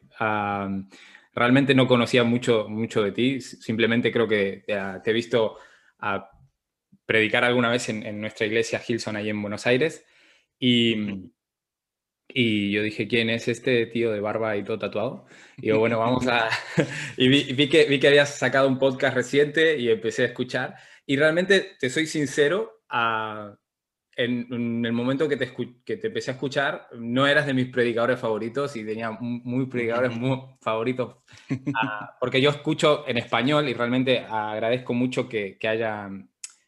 realmente 1.35 1.75
no 1.75 1.87
conocía 1.87 2.25
mucho, 2.25 2.67
mucho 2.67 3.03
de 3.03 3.13
ti, 3.13 3.43
simplemente 3.43 4.11
creo 4.11 4.27
que 4.27 4.65
te 4.67 5.11
he 5.11 5.13
visto 5.13 5.59
predicar 7.05 7.45
alguna 7.45 7.69
vez 7.69 7.91
en, 7.91 8.21
nuestra 8.23 8.47
iglesia 8.47 8.81
Hilson 8.87 9.17
ahí 9.17 9.29
en 9.29 9.43
Buenos 9.43 9.67
Aires 9.67 10.03
y, 10.59 10.95
y 12.35 12.71
yo 12.71 12.83
dije, 12.83 13.09
¿quién 13.09 13.31
es 13.31 13.49
este 13.49 13.87
tío 13.87 14.13
de 14.13 14.21
barba 14.21 14.57
y 14.57 14.65
todo 14.65 14.79
tatuado? 14.79 15.27
Y 15.59 15.69
yo, 15.69 15.79
bueno, 15.79 15.99
vamos 15.99 16.27
a... 16.27 16.49
y 17.17 17.29
vi, 17.29 17.69
que, 17.69 17.85
vi 17.85 17.99
que 17.99 18.09
habías 18.09 18.37
sacado 18.37 18.69
un 18.69 18.79
podcast 18.79 19.15
reciente 19.15 19.79
y 19.79 19.91
empecé 19.91 20.23
a 20.23 20.27
escuchar. 20.27 20.77
Y 21.07 21.17
realmente, 21.17 21.77
te 21.79 21.91
soy 21.91 22.07
sincero, 22.07 22.83
en, 24.17 24.85
el 24.85 24.93
momento 24.93 25.29
que 25.29 25.37
te, 25.37 25.53
que 25.85 25.97
te 25.97 26.07
empecé 26.09 26.31
a 26.31 26.35
escuchar, 26.35 26.89
no 26.99 27.27
eras 27.27 27.47
de 27.47 27.55
mis 27.55 27.69
predicadores 27.69 28.21
favoritos 28.21 28.77
y 28.77 28.85
tenía 28.85 29.11
muy 29.21 29.67
predicadores 29.67 30.17
muy 30.17 30.39
favoritos. 30.61 31.17
Ah, 31.75 32.17
porque 32.21 32.41
yo 32.41 32.51
escucho 32.51 33.09
en 33.09 33.19
español 33.19 33.69
y 33.69 33.75
realmente 33.75 34.19
agradezco 34.21 34.93
mucho 34.95 35.29
que, 35.29 35.59
que, 35.59 35.69
haya, 35.69 36.11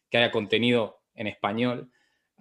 que 0.09 0.17
haya 0.17 0.31
contenido 0.31 1.03
en 1.13 1.27
español. 1.27 1.91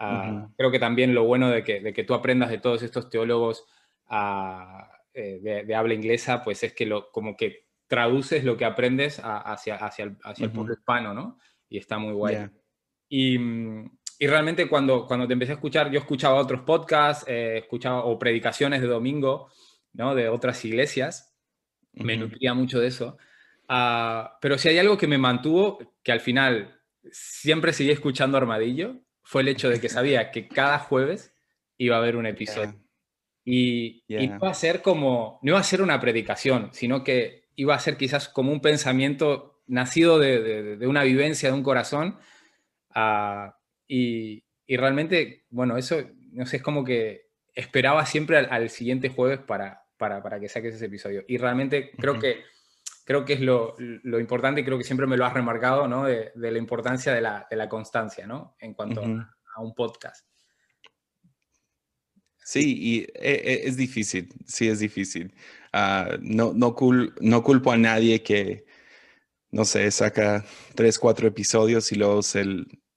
Ah, 0.05 0.49
creo 0.57 0.73
que 0.73 0.81
también 0.81 1.15
lo 1.15 1.23
bueno 1.23 1.49
de 1.49 1.63
que, 1.63 1.79
de 1.79 1.93
que, 1.93 2.03
tú 2.03 2.15
aprendas 2.15 2.51
de 2.51 2.59
todos 2.59 2.83
estos 2.83 3.09
teólogos 3.09 3.65
ah, 4.09 4.91
eh, 5.15 5.63
de, 5.65 5.75
habla 5.77 5.95
inglesa, 5.95 6.43
pues 6.43 6.65
es 6.65 6.73
que 6.73 6.87
lo, 6.87 7.13
como 7.13 7.37
que 7.37 7.69
traduces 7.87 8.43
lo 8.43 8.57
que 8.57 8.65
aprendes 8.65 9.21
hacia, 9.23 9.77
hacia, 9.77 10.07
el, 10.07 10.17
hacia 10.25 10.47
el 10.47 10.51
pueblo 10.51 10.75
hispano, 10.75 11.15
¿no? 11.15 11.39
Y 11.69 11.79
está 11.79 11.99
muy 11.99 12.15
guay. 12.15 12.49
Y, 13.09 13.39
y, 14.19 14.27
realmente 14.27 14.69
cuando, 14.69 15.07
cuando 15.07 15.29
te 15.29 15.35
empecé 15.35 15.53
a 15.53 15.55
escuchar, 15.55 15.89
yo 15.89 16.01
escuchaba 16.01 16.41
otros 16.41 16.63
podcasts, 16.63 17.25
eh, 17.29 17.59
escuchaba 17.59 18.05
o 18.05 18.19
predicaciones 18.19 18.81
de 18.81 18.89
domingo, 18.89 19.53
¿no? 19.93 20.17
De 20.17 20.29
otras 20.29 20.65
iglesias, 20.65 21.33
me 21.93 22.17
nutría 22.17 22.55
mucho 22.55 22.81
de 22.81 22.89
eso. 22.89 23.19
Ah, 23.69 24.37
pero 24.41 24.59
si 24.59 24.69
hay 24.69 24.79
algo 24.79 24.99
que 24.99 25.07
me 25.07 25.19
mantuvo, 25.19 25.95
que 26.03 26.11
al 26.11 26.21
final 26.21 26.81
siempre 27.13 27.73
seguí 27.73 27.93
escuchando 27.93 28.37
Armadillo, 28.37 29.01
fue 29.33 29.41
el 29.41 29.49
hecho 29.49 29.71
de 29.71 29.81
que 29.81 29.89
sabía 29.89 30.31
que 30.31 30.47
cada 30.47 30.79
jueves 30.79 31.33
iba 31.79 31.97
a 31.97 32.01
haber 32.01 32.17
un 32.17 32.27
episodio. 32.27 32.75
Y, 33.47 34.05
iba 34.07 34.51
a 34.51 34.53
ser 34.53 34.83
como, 34.83 35.41
no 35.41 35.53
iba 35.53 35.59
a 35.59 35.65
ser 35.65 35.81
una 35.81 35.99
predicación, 36.01 36.69
sino 36.75 37.03
que 37.03 37.49
iba 37.57 37.75
a 37.75 37.79
ser 37.79 37.97
quizás 37.97 38.29
como 38.29 38.53
un 38.53 38.61
pensamiento 38.61 39.63
nacido 39.67 40.19
de, 40.19 40.87
una 40.87 41.03
vivencia, 41.03 41.49
de 41.49 41.55
un 41.55 41.63
corazón. 41.63 42.19
Ah, 42.91 43.57
y, 43.89 44.45
realmente, 44.69 45.47
bueno, 45.49 45.79
eso, 45.79 45.97
no 46.33 46.45
sé, 46.45 46.59
es 46.59 46.63
como 46.63 46.85
que 46.85 47.31
esperaba 47.55 48.05
siempre 48.05 48.37
al, 48.37 48.69
siguiente 48.69 49.09
jueves 49.09 49.39
para, 49.39 49.87
para, 49.97 50.41
que 50.41 50.51
saques 50.51 50.75
ese 50.75 50.87
episodio. 50.87 51.25
Y 51.27 51.39
realmente 51.39 51.93
creo 51.93 52.19
que 52.19 52.43
creo 53.05 53.25
que 53.25 53.35
es 53.35 53.41
lo, 53.41 53.77
importante 54.19 54.61
y 54.61 54.65
creo 54.65 54.79
que 54.79 54.85
siempre 54.85 55.07
me 55.07 55.17
lo 55.17 55.25
has 55.25 55.35
remarcado, 55.35 55.89
¿no? 55.89 56.05
De, 56.05 56.33
la 56.35 56.59
importancia 56.59 57.13
de 57.13 57.21
la, 57.21 57.69
constancia, 57.69 58.27
¿no? 58.27 58.57
En 58.59 58.75
cuanto 58.75 59.03
a 59.03 59.61
un 59.61 59.75
podcast. 59.75 60.27
Sí, 62.45 62.77
y 62.79 62.99
e, 63.15 63.33
e, 63.33 63.69
es, 63.69 63.77
difícil, 63.77 64.29
sí 64.47 64.69
es 64.69 64.81
difícil. 64.81 65.35
Ah, 65.73 66.17
no, 66.21 66.53
no, 66.53 66.75
no 67.21 67.43
culpo 67.43 67.73
a 67.73 67.77
nadie 67.77 68.23
que, 68.23 68.65
no 69.51 69.65
sé, 69.65 69.91
saca 69.91 70.45
tres, 70.75 70.99
cuatro 70.99 71.29
episodios 71.29 71.93
y 71.93 71.97
luego 71.97 72.23
se, 72.23 72.45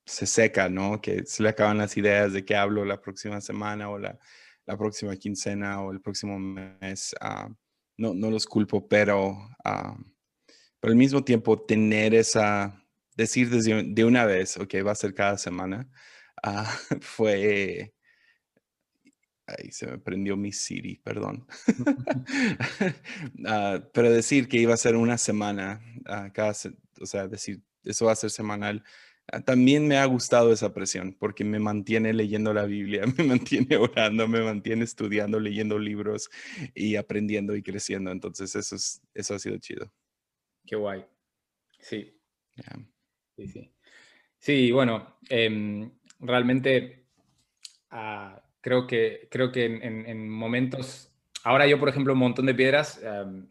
se 0.05 0.25
seca, 0.25 0.69
¿no? 0.69 0.99
Que 1.01 1.25
se 1.25 1.43
le 1.43 1.49
acaban 1.49 1.77
las 1.77 1.95
ideas 1.97 2.33
de 2.33 2.43
qué 2.43 2.55
hablo 2.55 2.85
la 2.85 3.01
próxima 3.01 3.39
semana 3.39 3.89
o 3.89 3.99
la, 3.99 4.17
la 4.65 4.77
próxima 4.77 5.15
quincena 5.15 5.81
o 5.81 5.91
el 5.91 6.01
próximo 6.01 6.39
mes. 6.39 7.15
Ah, 7.21 7.49
no, 7.97 8.13
no 8.13 8.29
los 8.29 8.45
culpo, 8.45 8.87
pero, 8.87 9.37
ah, 9.63 9.97
pero 10.79 10.91
al 10.91 10.97
mismo 10.97 11.23
tiempo 11.23 11.61
tener 11.61 12.13
esa, 12.13 12.83
decir 13.15 13.49
desde, 13.49 13.83
de 13.83 14.05
una 14.05 14.25
vez, 14.25 14.57
ok, 14.57 14.75
va 14.85 14.91
a 14.91 14.95
ser 14.95 15.13
cada 15.13 15.37
semana, 15.37 15.89
ah, 16.43 16.65
fue... 17.01 17.91
Ahí 19.47 19.71
se 19.71 19.85
me 19.85 19.99
prendió 19.99 20.35
mi 20.35 20.51
Siri, 20.51 20.97
perdón. 20.97 21.45
Ah, 23.45 23.79
pero 23.93 24.11
decir 24.11 24.47
que 24.47 24.57
iba 24.57 24.73
a 24.73 24.77
ser 24.77 24.95
una 24.95 25.17
semana, 25.17 25.81
cada, 26.33 26.53
o 26.99 27.05
sea, 27.05 27.27
decir, 27.27 27.61
eso 27.83 28.05
va 28.05 28.13
a 28.13 28.15
ser 28.15 28.31
semanal, 28.31 28.83
también 29.43 29.87
me 29.87 29.97
ha 29.97 30.05
gustado 30.05 30.51
esa 30.51 30.73
presión 30.73 31.15
porque 31.19 31.43
me 31.43 31.59
mantiene 31.59 32.13
leyendo 32.13 32.53
la 32.53 32.65
Biblia, 32.65 33.03
me 33.17 33.23
mantiene 33.23 33.77
orando, 33.77 34.27
me 34.27 34.41
mantiene 34.41 34.83
estudiando, 34.83 35.39
leyendo 35.39 35.79
libros 35.79 36.29
y 36.73 36.95
aprendiendo 36.95 37.55
y 37.55 37.63
creciendo. 37.63 38.11
Entonces 38.11 38.55
eso, 38.55 38.75
es, 38.75 39.01
eso 39.13 39.35
ha 39.35 39.39
sido 39.39 39.57
chido. 39.57 39.91
Qué 40.65 40.75
guay. 40.75 41.05
Sí. 41.79 42.19
Sí, 43.35 43.47
sí. 43.47 43.71
Sí, 44.37 44.71
bueno, 44.71 45.17
em, 45.29 45.91
realmente 46.19 47.07
ah, 47.89 48.41
creo 48.61 48.85
que, 48.85 49.27
creo 49.29 49.51
que 49.51 49.65
en, 49.65 50.29
momentos... 50.29 51.11
Ahora 51.43 51.67
yo, 51.67 51.79
por 51.79 51.89
ejemplo, 51.89 52.13
un 52.13 52.19
montón 52.19 52.45
de 52.45 52.55
piedras, 52.55 53.01
em, 53.03 53.47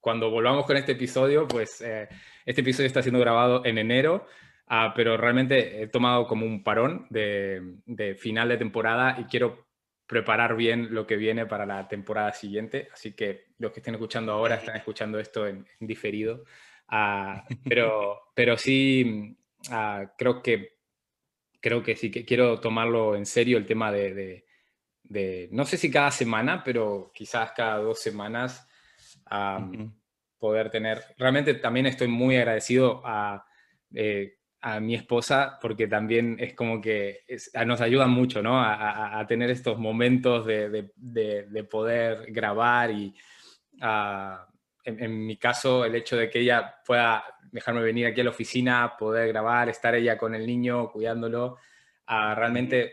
cuando 0.00 0.30
volvamos 0.30 0.66
con 0.66 0.76
este 0.76 0.92
episodio, 0.92 1.48
pues... 1.48 1.80
Eh, 1.80 2.08
este 2.44 2.60
episodio 2.60 2.86
está 2.86 3.02
siendo 3.02 3.20
grabado 3.20 3.64
en 3.64 3.78
enero, 3.78 4.26
ah, 4.66 4.92
pero 4.94 5.16
realmente 5.16 5.82
he 5.82 5.86
tomado 5.88 6.26
como 6.26 6.46
un 6.46 6.62
parón 6.62 7.06
de, 7.10 8.16
final 8.18 8.48
de 8.48 8.56
temporada 8.56 9.16
y 9.18 9.24
quiero 9.24 9.66
preparar 10.06 10.54
bien 10.56 10.94
lo 10.94 11.06
que 11.06 11.16
viene 11.16 11.46
para 11.46 11.66
la 11.66 11.88
temporada 11.88 12.32
siguiente. 12.32 12.88
Así 12.92 13.12
que 13.12 13.46
los 13.58 13.72
que 13.72 13.80
estén 13.80 13.94
escuchando 13.94 14.32
ahora 14.32 14.56
están 14.56 14.76
escuchando 14.76 15.18
esto 15.18 15.46
en, 15.46 15.66
diferido. 15.80 16.44
Ah, 16.88 17.44
pero, 17.68 18.32
pero 18.34 18.56
sí, 18.58 19.36
ah, 19.70 20.12
creo 20.16 20.42
que 20.42 20.74
creo 21.64 21.82
que 21.82 21.96
sí 21.96 22.10
que 22.10 22.26
quiero 22.26 22.60
tomarlo 22.60 23.16
en 23.16 23.24
serio 23.24 23.56
el 23.56 23.64
tema 23.64 23.90
de, 23.90 24.44
no 25.50 25.64
sé 25.64 25.78
si 25.78 25.90
cada 25.90 26.10
semana, 26.10 26.62
pero 26.62 27.10
quizás 27.14 27.52
cada 27.52 27.78
dos 27.78 28.00
semanas 28.00 28.68
poder 30.44 30.68
tener. 30.68 31.02
Realmente 31.16 31.54
también 31.54 31.86
estoy 31.86 32.06
muy 32.06 32.36
agradecido 32.36 33.00
a, 33.02 33.46
eh, 33.94 34.34
a 34.60 34.78
mi 34.78 34.94
esposa 34.94 35.58
porque 35.58 35.86
también 35.86 36.36
es 36.38 36.52
como 36.52 36.82
que 36.82 37.20
nos 37.64 37.80
ayuda 37.80 38.06
mucho, 38.08 38.42
¿no? 38.42 38.60
A, 38.60 39.18
a, 39.18 39.26
tener 39.26 39.48
estos 39.48 39.78
momentos 39.78 40.44
de, 40.44 40.68
de, 40.96 41.46
de, 41.48 41.64
poder 41.64 42.30
grabar 42.30 42.90
y 42.90 43.14
en, 44.84 45.02
en, 45.02 45.26
mi 45.26 45.38
caso 45.38 45.86
el 45.86 45.94
hecho 45.94 46.18
de 46.18 46.28
que 46.28 46.40
ella 46.40 46.74
pueda 46.84 47.24
dejarme 47.50 47.80
venir 47.80 48.04
aquí 48.04 48.20
a 48.20 48.24
la 48.24 48.30
oficina, 48.30 48.96
poder 48.98 49.28
grabar, 49.28 49.70
estar 49.70 49.94
ella 49.94 50.18
con 50.18 50.34
el 50.34 50.46
niño 50.46 50.92
cuidándolo, 50.92 51.56
realmente 52.06 52.92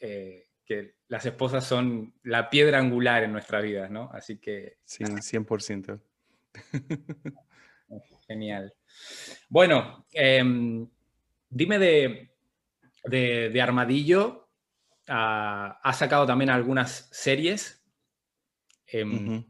eh, 0.00 0.48
que 0.64 0.96
las 1.06 1.24
esposas 1.24 1.64
son 1.64 2.12
la 2.24 2.50
piedra 2.50 2.80
angular 2.80 3.22
en 3.22 3.30
nuestra 3.30 3.60
vida, 3.60 3.88
¿no? 3.88 4.10
Así 4.12 4.38
que... 4.38 4.78
Sí, 4.84 5.04
100%. 5.04 6.00
Genial. 8.26 8.74
Bueno, 9.48 10.06
em, 10.12 10.86
dime 11.48 11.78
de, 11.78 12.30
de, 13.04 13.60
Armadillo. 13.62 14.48
Ah, 15.08 15.80
has 15.82 15.98
sacado 15.98 16.26
también 16.26 16.50
algunas 16.50 17.08
series. 17.10 17.82
Em, 18.86 19.44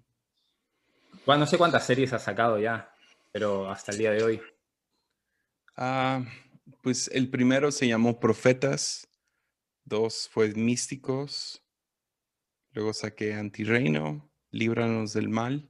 no 1.26 1.46
sé 1.46 1.58
cuántas 1.58 1.84
series 1.84 2.12
has 2.12 2.22
sacado 2.22 2.58
ya, 2.58 2.92
pero 3.32 3.68
hasta 3.68 3.92
el 3.92 3.98
día 3.98 4.12
de 4.12 4.22
hoy. 4.22 4.40
Ah, 5.76 6.24
pues 6.82 7.10
el 7.12 7.30
primero 7.30 7.70
se 7.72 7.88
llamó 7.88 8.20
Profetas, 8.20 9.08
dos 9.84 10.28
fue 10.30 10.52
Místicos, 10.54 11.64
luego 12.72 12.92
saqué 12.92 13.34
Antirreino, 13.34 14.30
Líbranos 14.50 15.12
del 15.12 15.28
Mal 15.28 15.68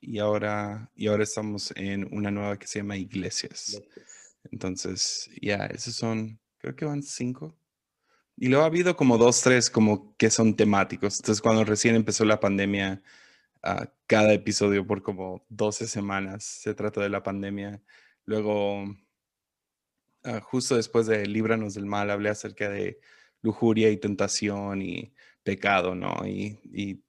y 0.00 0.18
ahora, 0.18 0.90
y 0.94 1.06
ahora 1.06 1.24
estamos 1.24 1.72
en 1.76 2.12
una 2.12 2.30
nueva 2.30 2.58
que 2.58 2.66
se 2.66 2.80
llama 2.80 2.96
Iglesias. 2.96 3.80
Entonces, 4.50 5.30
ya, 5.40 5.66
esos 5.66 5.94
son, 5.94 6.38
creo 6.58 6.76
que 6.76 6.84
van 6.84 7.02
cinco. 7.02 7.56
Y 8.36 8.48
luego 8.48 8.64
ha 8.64 8.66
habido 8.66 8.96
como 8.96 9.18
dos, 9.18 9.40
tres 9.40 9.70
como 9.70 10.14
que 10.16 10.30
son 10.30 10.54
temáticos. 10.54 11.18
Entonces, 11.20 11.40
cuando 11.40 11.64
recién 11.64 11.94
empezó 11.94 12.24
la 12.24 12.38
pandemia, 12.38 13.02
uh, 13.64 13.86
cada 14.06 14.32
episodio 14.32 14.86
por 14.86 15.02
como 15.02 15.44
12 15.48 15.86
semanas 15.86 16.44
se 16.44 16.74
trata 16.74 17.00
de 17.00 17.08
la 17.08 17.22
pandemia. 17.22 17.82
Luego, 18.24 18.82
uh, 18.82 20.40
justo 20.42 20.76
después 20.76 21.06
de 21.06 21.26
Líbranos 21.26 21.74
del 21.74 21.86
Mal, 21.86 22.10
hablé 22.10 22.28
acerca 22.28 22.68
de 22.68 23.00
lujuria 23.42 23.90
y 23.90 23.96
tentación 23.96 24.82
y 24.82 25.12
pecado, 25.42 25.94
¿no? 25.94 26.26
Y, 26.26 26.58
y 26.64 27.02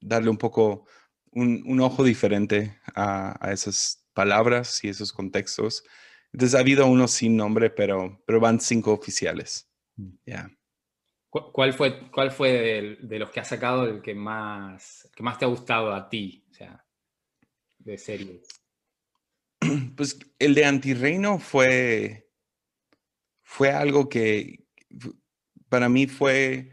darle 0.00 0.30
un 0.30 0.38
poco 0.38 0.86
un, 1.32 1.80
ojo 1.80 2.04
diferente 2.04 2.78
a, 2.94 3.50
esas 3.52 4.04
palabras 4.14 4.82
y 4.84 4.88
esos 4.88 5.12
contextos. 5.12 5.84
Entonces 6.32 6.56
ha 6.56 6.60
habido 6.60 6.86
unos 6.86 7.10
sin 7.10 7.36
nombre, 7.36 7.70
pero, 7.70 8.22
pero 8.26 8.40
van 8.40 8.60
cinco 8.60 8.92
oficiales. 8.92 9.68
Mm. 9.96 10.10
Ya. 10.26 10.50
¿Cuál 11.30 11.74
fue, 11.74 12.10
cuál 12.10 12.32
fue 12.32 12.98
de, 13.00 13.18
los 13.20 13.30
que 13.30 13.38
has 13.38 13.48
sacado 13.48 13.84
el 13.84 14.02
que 14.02 14.16
más, 14.16 15.08
que 15.14 15.22
más 15.22 15.38
te 15.38 15.44
ha 15.44 15.48
gustado 15.48 15.94
a 15.94 16.08
ti? 16.08 16.44
O 16.50 16.54
sea, 16.54 16.84
de 17.78 17.98
series. 17.98 18.46
Pues 19.96 20.18
el 20.38 20.54
de 20.54 20.64
Antirreino 20.64 21.38
fue, 21.38 22.30
fue 23.42 23.70
algo 23.70 24.08
que 24.08 24.64
para 25.68 25.90
mí 25.90 26.06
fue 26.06 26.72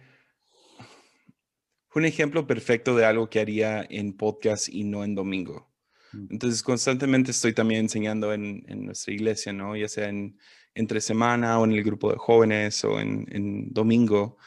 un 1.98 2.06
ejemplo 2.06 2.46
perfecto 2.46 2.96
de 2.96 3.06
algo 3.06 3.30
que 3.30 3.40
haría 3.40 3.86
en 3.90 4.14
podcast 4.14 4.70
y 4.70 4.84
no 4.84 5.04
en 5.04 5.16
domingo. 5.16 5.72
Mm. 6.14 6.28
Entonces, 6.32 6.62
constantemente 6.62 7.32
estoy 7.32 7.54
también 7.54 7.82
enseñando 7.82 8.34
en, 8.34 8.64
en 8.68 8.86
nuestra 8.86 9.14
iglesia, 9.14 9.52
¿no? 9.52 9.76
Ya 9.76 9.88
sea 9.88 10.08
en, 10.10 10.38
entre 10.76 11.02
semana 11.02 11.60
o 11.60 11.66
en 11.66 11.72
el 11.72 11.84
grupo 11.84 12.12
de 12.12 12.18
jóvenes 12.18 12.84
o 12.86 13.00
en, 13.00 13.26
en 13.32 13.74
domingo. 13.74 14.38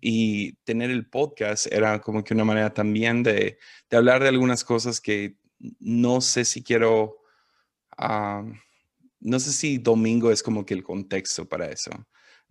y 0.00 0.54
tener 0.64 0.90
el 0.90 1.08
podcast 1.08 1.66
era 1.70 2.00
como 2.00 2.24
que 2.24 2.34
una 2.34 2.44
manera 2.44 2.72
también 2.72 3.22
de, 3.22 3.58
de 3.90 3.96
hablar 3.96 4.22
de 4.22 4.28
algunas 4.28 4.64
cosas 4.64 5.00
que 5.00 5.36
no 5.78 6.20
sé 6.20 6.44
si 6.44 6.62
quiero, 6.62 7.18
no 9.20 9.38
sé 9.38 9.52
si 9.52 9.78
domingo 9.78 10.32
es 10.32 10.42
como 10.42 10.64
que 10.64 10.74
el 10.74 10.82
contexto 10.82 11.46
para 11.48 11.66
eso. 11.70 11.90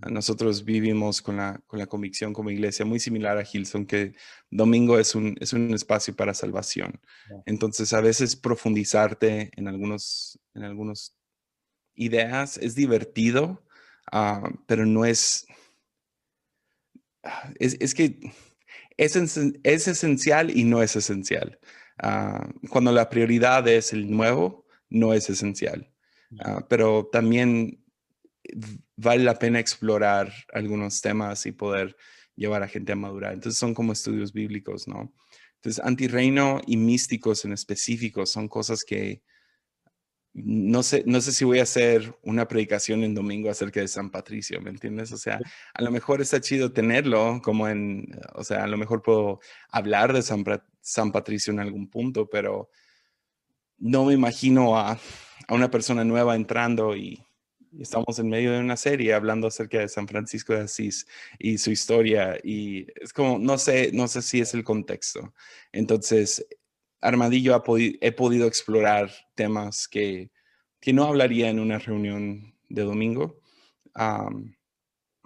Nosotros 0.09 0.65
vivimos 0.65 1.21
con 1.21 1.37
la, 1.37 1.61
con 1.67 1.77
la 1.77 1.85
convicción 1.85 2.33
como 2.33 2.49
iglesia 2.49 2.85
muy 2.85 2.99
similar 2.99 3.37
a 3.37 3.43
Hilson, 3.43 3.85
que 3.85 4.15
domingo 4.49 4.97
es 4.97 5.13
un, 5.13 5.37
es 5.39 5.53
un 5.53 5.73
espacio 5.73 6.15
para 6.15 6.33
salvación. 6.33 6.99
Entonces, 7.45 7.93
a 7.93 8.01
veces 8.01 8.35
profundizarte 8.35 9.51
en 9.55 9.67
algunos, 9.67 10.39
en 10.55 10.63
algunos 10.63 11.15
ideas 11.93 12.57
es 12.57 12.73
divertido, 12.73 13.63
ah, 14.11 14.49
pero 14.65 14.85
no 14.85 15.05
es, 15.05 15.45
ah, 17.23 17.51
es, 17.59 17.77
es 17.79 17.93
que 17.93 18.19
es, 18.97 19.15
es, 19.15 19.87
esencial 19.87 20.55
y 20.55 20.63
no 20.63 20.81
es 20.81 20.95
esencial. 20.95 21.59
Ah, 21.99 22.49
cuando 22.69 22.91
la 22.91 23.09
prioridad 23.09 23.67
es 23.67 23.93
el 23.93 24.09
nuevo, 24.09 24.65
no 24.89 25.13
es 25.13 25.29
esencial. 25.29 25.87
pero 26.69 27.09
también 27.11 27.83
vale 29.01 29.23
la 29.23 29.39
pena 29.39 29.59
explorar 29.59 30.31
algunos 30.53 31.01
temas 31.01 31.45
y 31.45 31.51
poder 31.51 31.95
llevar 32.35 32.63
a 32.63 32.67
gente 32.67 32.91
a 32.91 32.95
madurar. 32.95 33.33
Entonces 33.33 33.59
son 33.59 33.73
como 33.73 33.93
estudios 33.93 34.31
bíblicos, 34.31 34.87
¿no? 34.87 35.13
Entonces, 35.55 35.83
antirreino 35.83 36.61
y 36.65 36.77
místicos 36.77 37.45
en 37.45 37.53
específico 37.53 38.25
son 38.25 38.47
cosas 38.47 38.83
que 38.83 39.21
no 40.33 40.81
sé, 40.81 41.03
no 41.05 41.19
sé 41.19 41.33
si 41.33 41.43
voy 41.43 41.59
a 41.59 41.63
hacer 41.63 42.15
una 42.23 42.47
predicación 42.47 43.03
en 43.03 43.13
domingo 43.13 43.49
acerca 43.49 43.81
de 43.81 43.87
San 43.89 44.09
Patricio, 44.11 44.61
¿me 44.61 44.69
entiendes? 44.69 45.11
O 45.11 45.17
sea, 45.17 45.39
a 45.73 45.83
lo 45.83 45.91
mejor 45.91 46.21
está 46.21 46.39
chido 46.39 46.71
tenerlo 46.71 47.41
como 47.43 47.67
en, 47.67 48.07
o 48.33 48.43
sea, 48.43 48.63
a 48.63 48.67
lo 48.67 48.77
mejor 48.77 49.01
puedo 49.01 49.41
hablar 49.69 50.13
de 50.13 50.21
San, 50.21 50.45
San 50.79 51.11
Patricio 51.11 51.51
en 51.51 51.59
algún 51.59 51.89
punto, 51.89 52.29
pero 52.29 52.69
no 53.77 54.05
me 54.05 54.13
imagino 54.13 54.77
a, 54.77 54.93
a 55.47 55.53
una 55.53 55.69
persona 55.69 56.05
nueva 56.05 56.35
entrando 56.35 56.95
y, 56.95 57.21
estamos 57.79 58.19
en 58.19 58.29
medio 58.29 58.51
de 58.51 58.59
una 58.59 58.77
serie 58.77 59.13
hablando 59.13 59.47
acerca 59.47 59.79
de 59.79 59.87
San 59.87 60.07
Francisco 60.07 60.53
de 60.53 60.61
Asís 60.61 61.07
y 61.39 61.57
su 61.57 61.71
historia 61.71 62.37
y 62.43 62.87
es 62.95 63.13
como, 63.13 63.39
no 63.39 63.57
sé, 63.57 63.91
no 63.93 64.07
sé 64.07 64.21
si 64.21 64.41
es 64.41 64.53
el 64.53 64.63
contexto. 64.63 65.33
Entonces, 65.71 66.45
Armadillo 67.01 67.55
ha 67.55 67.63
he 68.01 68.11
podido 68.11 68.47
explorar 68.47 69.09
temas 69.35 69.87
que, 69.87 70.31
que, 70.79 70.93
no 70.93 71.05
hablaría 71.05 71.49
en 71.49 71.59
una 71.59 71.79
reunión 71.79 72.53
de 72.69 72.83
domingo, 72.83 73.41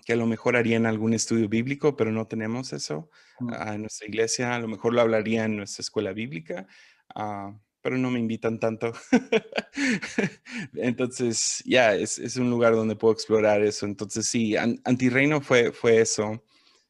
que 0.05 0.13
a 0.13 0.15
lo 0.15 0.25
mejor 0.25 0.55
haría 0.55 0.77
en 0.77 0.85
algún 0.85 1.13
estudio 1.13 1.49
bíblico, 1.49 1.95
pero 1.97 2.11
no 2.11 2.27
tenemos 2.27 2.73
eso 2.73 3.09
mm. 3.39 3.53
en 3.53 3.81
nuestra 3.81 4.07
iglesia. 4.07 4.55
A 4.55 4.59
lo 4.59 4.67
mejor 4.67 4.93
lo 4.93 5.01
hablaría 5.01 5.45
en 5.45 5.57
nuestra 5.57 5.81
escuela 5.81 6.13
bíblica. 6.13 6.67
Ah, 7.13 7.53
pero 7.85 7.99
no 7.99 8.09
me 8.09 8.17
invitan 8.17 8.59
tanto. 8.59 8.93
Entonces, 10.73 11.61
ya, 11.67 11.93
es, 11.93 12.17
es, 12.17 12.35
un 12.35 12.49
lugar 12.49 12.73
donde 12.73 12.95
puedo 12.95 13.13
explorar 13.13 13.61
eso. 13.61 13.85
Entonces, 13.85 14.25
sí, 14.25 14.55
Antirreino 14.57 15.39
fue, 15.39 15.71
fue 15.71 16.01
eso. 16.01 16.43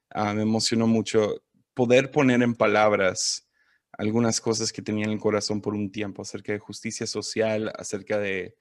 Ah, 0.10 0.34
me 0.34 0.44
emocionó 0.44 0.88
mucho 0.88 1.44
poder 1.74 2.12
poner 2.12 2.42
en 2.44 2.56
palabras 2.56 3.46
algunas 3.92 4.40
cosas 4.40 4.72
que 4.72 4.82
tenía 4.82 5.04
en 5.04 5.12
el 5.12 5.20
corazón 5.20 5.60
por 5.60 5.74
un 5.74 5.92
tiempo 5.92 6.22
acerca 6.22 6.54
de 6.54 6.60
justicia 6.60 7.06
social, 7.06 7.74
acerca 7.78 8.18
de, 8.18 8.56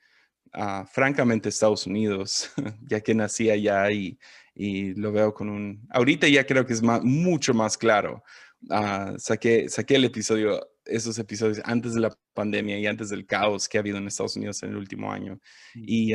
ah, 0.55 0.85
francamente, 0.91 1.51
Estados 1.51 1.87
Unidos, 1.87 2.51
ya 2.91 3.01
que 3.01 3.15
nací 3.15 3.49
allá 3.49 3.93
y, 3.93 4.19
y, 4.57 4.93
lo 4.95 5.13
veo 5.13 5.33
con 5.33 5.49
un... 5.49 5.87
Ahorita 5.89 6.27
ya 6.27 6.45
creo 6.45 6.67
que 6.67 6.73
es 6.73 6.83
mucho 6.83 7.55
más 7.55 7.79
claro. 7.79 8.25
Uh, 8.63 9.17
saqué, 9.19 9.69
saqué 9.69 9.95
el 9.95 10.07
episodio 10.07 10.74
esos 10.87 11.19
episodios 11.19 11.61
antes 11.65 11.95
de 11.95 12.01
la 12.01 12.17
pandemia 12.35 12.79
y 12.79 12.87
antes 12.87 13.09
del 13.09 13.27
caos 13.27 13.69
que 13.69 13.79
ha 13.79 13.81
habido 13.81 13.99
en 13.99 14.07
Estados 14.07 14.37
Unidos 14.37 14.63
en 14.63 14.71
el 14.71 14.77
último 14.77 15.13
año. 15.13 15.41
Mm. 15.75 15.85
Y 15.87 16.13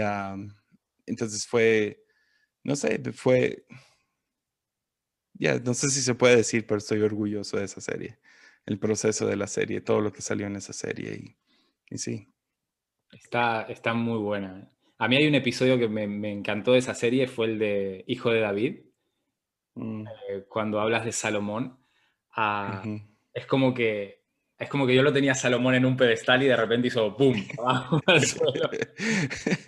entonces 1.05 1.47
fue, 1.47 2.03
no 2.63 2.75
sé, 2.75 3.01
fue, 3.13 3.65
ya, 5.33 5.59
no 5.59 5.73
sé 5.73 5.89
si 5.89 6.01
se 6.01 6.15
puede 6.15 6.37
decir, 6.37 6.65
pero 6.67 6.77
estoy 6.77 7.01
orgulloso 7.01 7.57
de 7.57 7.65
esa 7.65 7.81
serie, 7.81 8.19
el 8.65 8.79
proceso 8.79 9.25
de 9.25 9.35
la 9.35 9.47
serie, 9.47 9.81
todo 9.81 10.01
lo 10.01 10.13
que 10.13 10.21
salió 10.21 10.47
en 10.47 10.55
esa 10.55 10.73
serie 10.73 11.13
y, 11.15 11.37
y 11.89 11.97
sí. 11.97 12.27
Está, 13.11 13.63
está 13.63 13.93
muy 13.93 14.19
buena. 14.19 14.69
A 14.99 15.07
mí 15.07 15.15
hay 15.15 15.27
un 15.27 15.35
episodio 15.35 15.79
que 15.79 15.87
me, 15.87 16.07
me, 16.07 16.31
encantó 16.31 16.73
de 16.73 16.79
esa 16.79 16.93
serie, 16.93 17.27
fue 17.27 17.47
el 17.47 17.59
de 17.59 18.03
Hijo 18.05 18.29
de 18.31 18.41
David, 18.41 18.81
mm. 19.75 20.07
eh, 20.07 20.45
cuando 20.47 20.79
hablas 20.79 21.05
de 21.05 21.11
Salomón. 21.11 21.79
Ah, 22.35 22.83
es 23.33 23.45
como 23.47 23.73
que 23.73 24.18
es 24.59 24.67
como 24.67 24.85
que 24.85 24.93
yo 24.93 25.01
lo 25.01 25.13
tenía 25.13 25.33
Salomón 25.33 25.75
en 25.75 25.85
un 25.85 25.95
pedestal 25.95 26.43
y 26.43 26.47
de 26.47 26.55
repente 26.57 26.89
hizo 26.89 27.15
¡pum! 27.15 27.33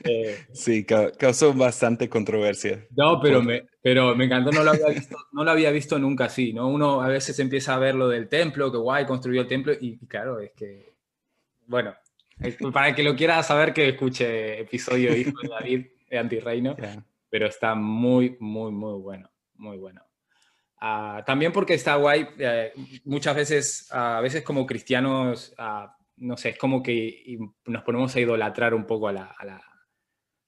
Eh, 0.03 0.45
sí, 0.51 0.85
causó 0.85 1.53
bastante 1.53 2.09
controversia. 2.09 2.85
No, 2.91 3.21
pero 3.21 3.41
me, 3.41 3.63
pero 3.81 4.15
me 4.15 4.25
encantó, 4.25 4.51
no 4.51 4.63
lo, 4.63 4.71
había 4.71 4.87
visto, 4.87 5.17
no 5.31 5.43
lo 5.45 5.51
había 5.51 5.71
visto 5.71 5.97
nunca 5.97 6.25
así, 6.25 6.51
¿no? 6.51 6.67
Uno 6.67 7.01
a 7.01 7.07
veces 7.07 7.39
empieza 7.39 7.75
a 7.75 7.79
ver 7.79 7.95
lo 7.95 8.09
del 8.09 8.27
templo, 8.27 8.69
que 8.71 8.77
guay, 8.77 9.05
construyó 9.05 9.41
el 9.41 9.47
templo, 9.47 9.73
y, 9.79 9.97
claro, 10.07 10.39
es 10.39 10.51
que, 10.51 10.93
bueno, 11.67 11.95
para 12.73 12.89
el 12.89 12.95
que 12.95 13.03
lo 13.03 13.15
quiera 13.15 13.41
saber 13.43 13.73
que 13.73 13.89
escuche 13.89 14.59
episodio 14.59 15.15
Hijo 15.15 15.39
de 15.41 15.49
David 15.49 15.85
de 16.09 16.17
Antirreino, 16.17 16.75
pero 17.29 17.47
está 17.47 17.75
muy, 17.75 18.35
muy, 18.39 18.71
muy 18.71 18.99
bueno, 18.99 19.31
muy 19.55 19.77
bueno. 19.77 20.01
Ah, 20.83 21.23
también 21.27 21.51
porque 21.51 21.75
está 21.75 21.95
guay, 21.95 22.27
eh, 22.39 22.73
muchas 23.05 23.35
veces, 23.35 23.87
a 23.91 24.19
veces 24.19 24.43
como 24.43 24.65
cristianos, 24.65 25.53
ah, 25.59 25.95
no 26.17 26.37
sé, 26.37 26.49
es 26.49 26.57
como 26.57 26.81
que 26.81 27.37
nos 27.67 27.83
ponemos 27.83 28.15
a 28.15 28.19
idolatrar 28.19 28.73
un 28.73 28.85
poco 28.85 29.07
a 29.07 29.11
la, 29.11 29.25
a 29.37 29.45
la, 29.45 29.61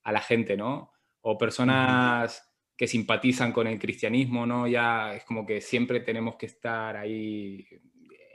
a 0.04 0.12
la 0.12 0.19
gente, 0.22 0.58
¿no? 0.58 0.91
O 1.22 1.38
personas 1.38 2.52
que 2.76 2.88
simpatizan 2.88 3.52
con 3.52 3.67
el 3.67 3.78
cristianismo, 3.78 4.48
¿no? 4.48 4.67
Ya 4.67 5.13
es 5.13 5.24
como 5.24 5.46
que 5.46 5.62
siempre 5.62 6.00
tenemos 6.00 6.36
que 6.36 6.48
estar 6.48 6.98
ahí 6.98 7.67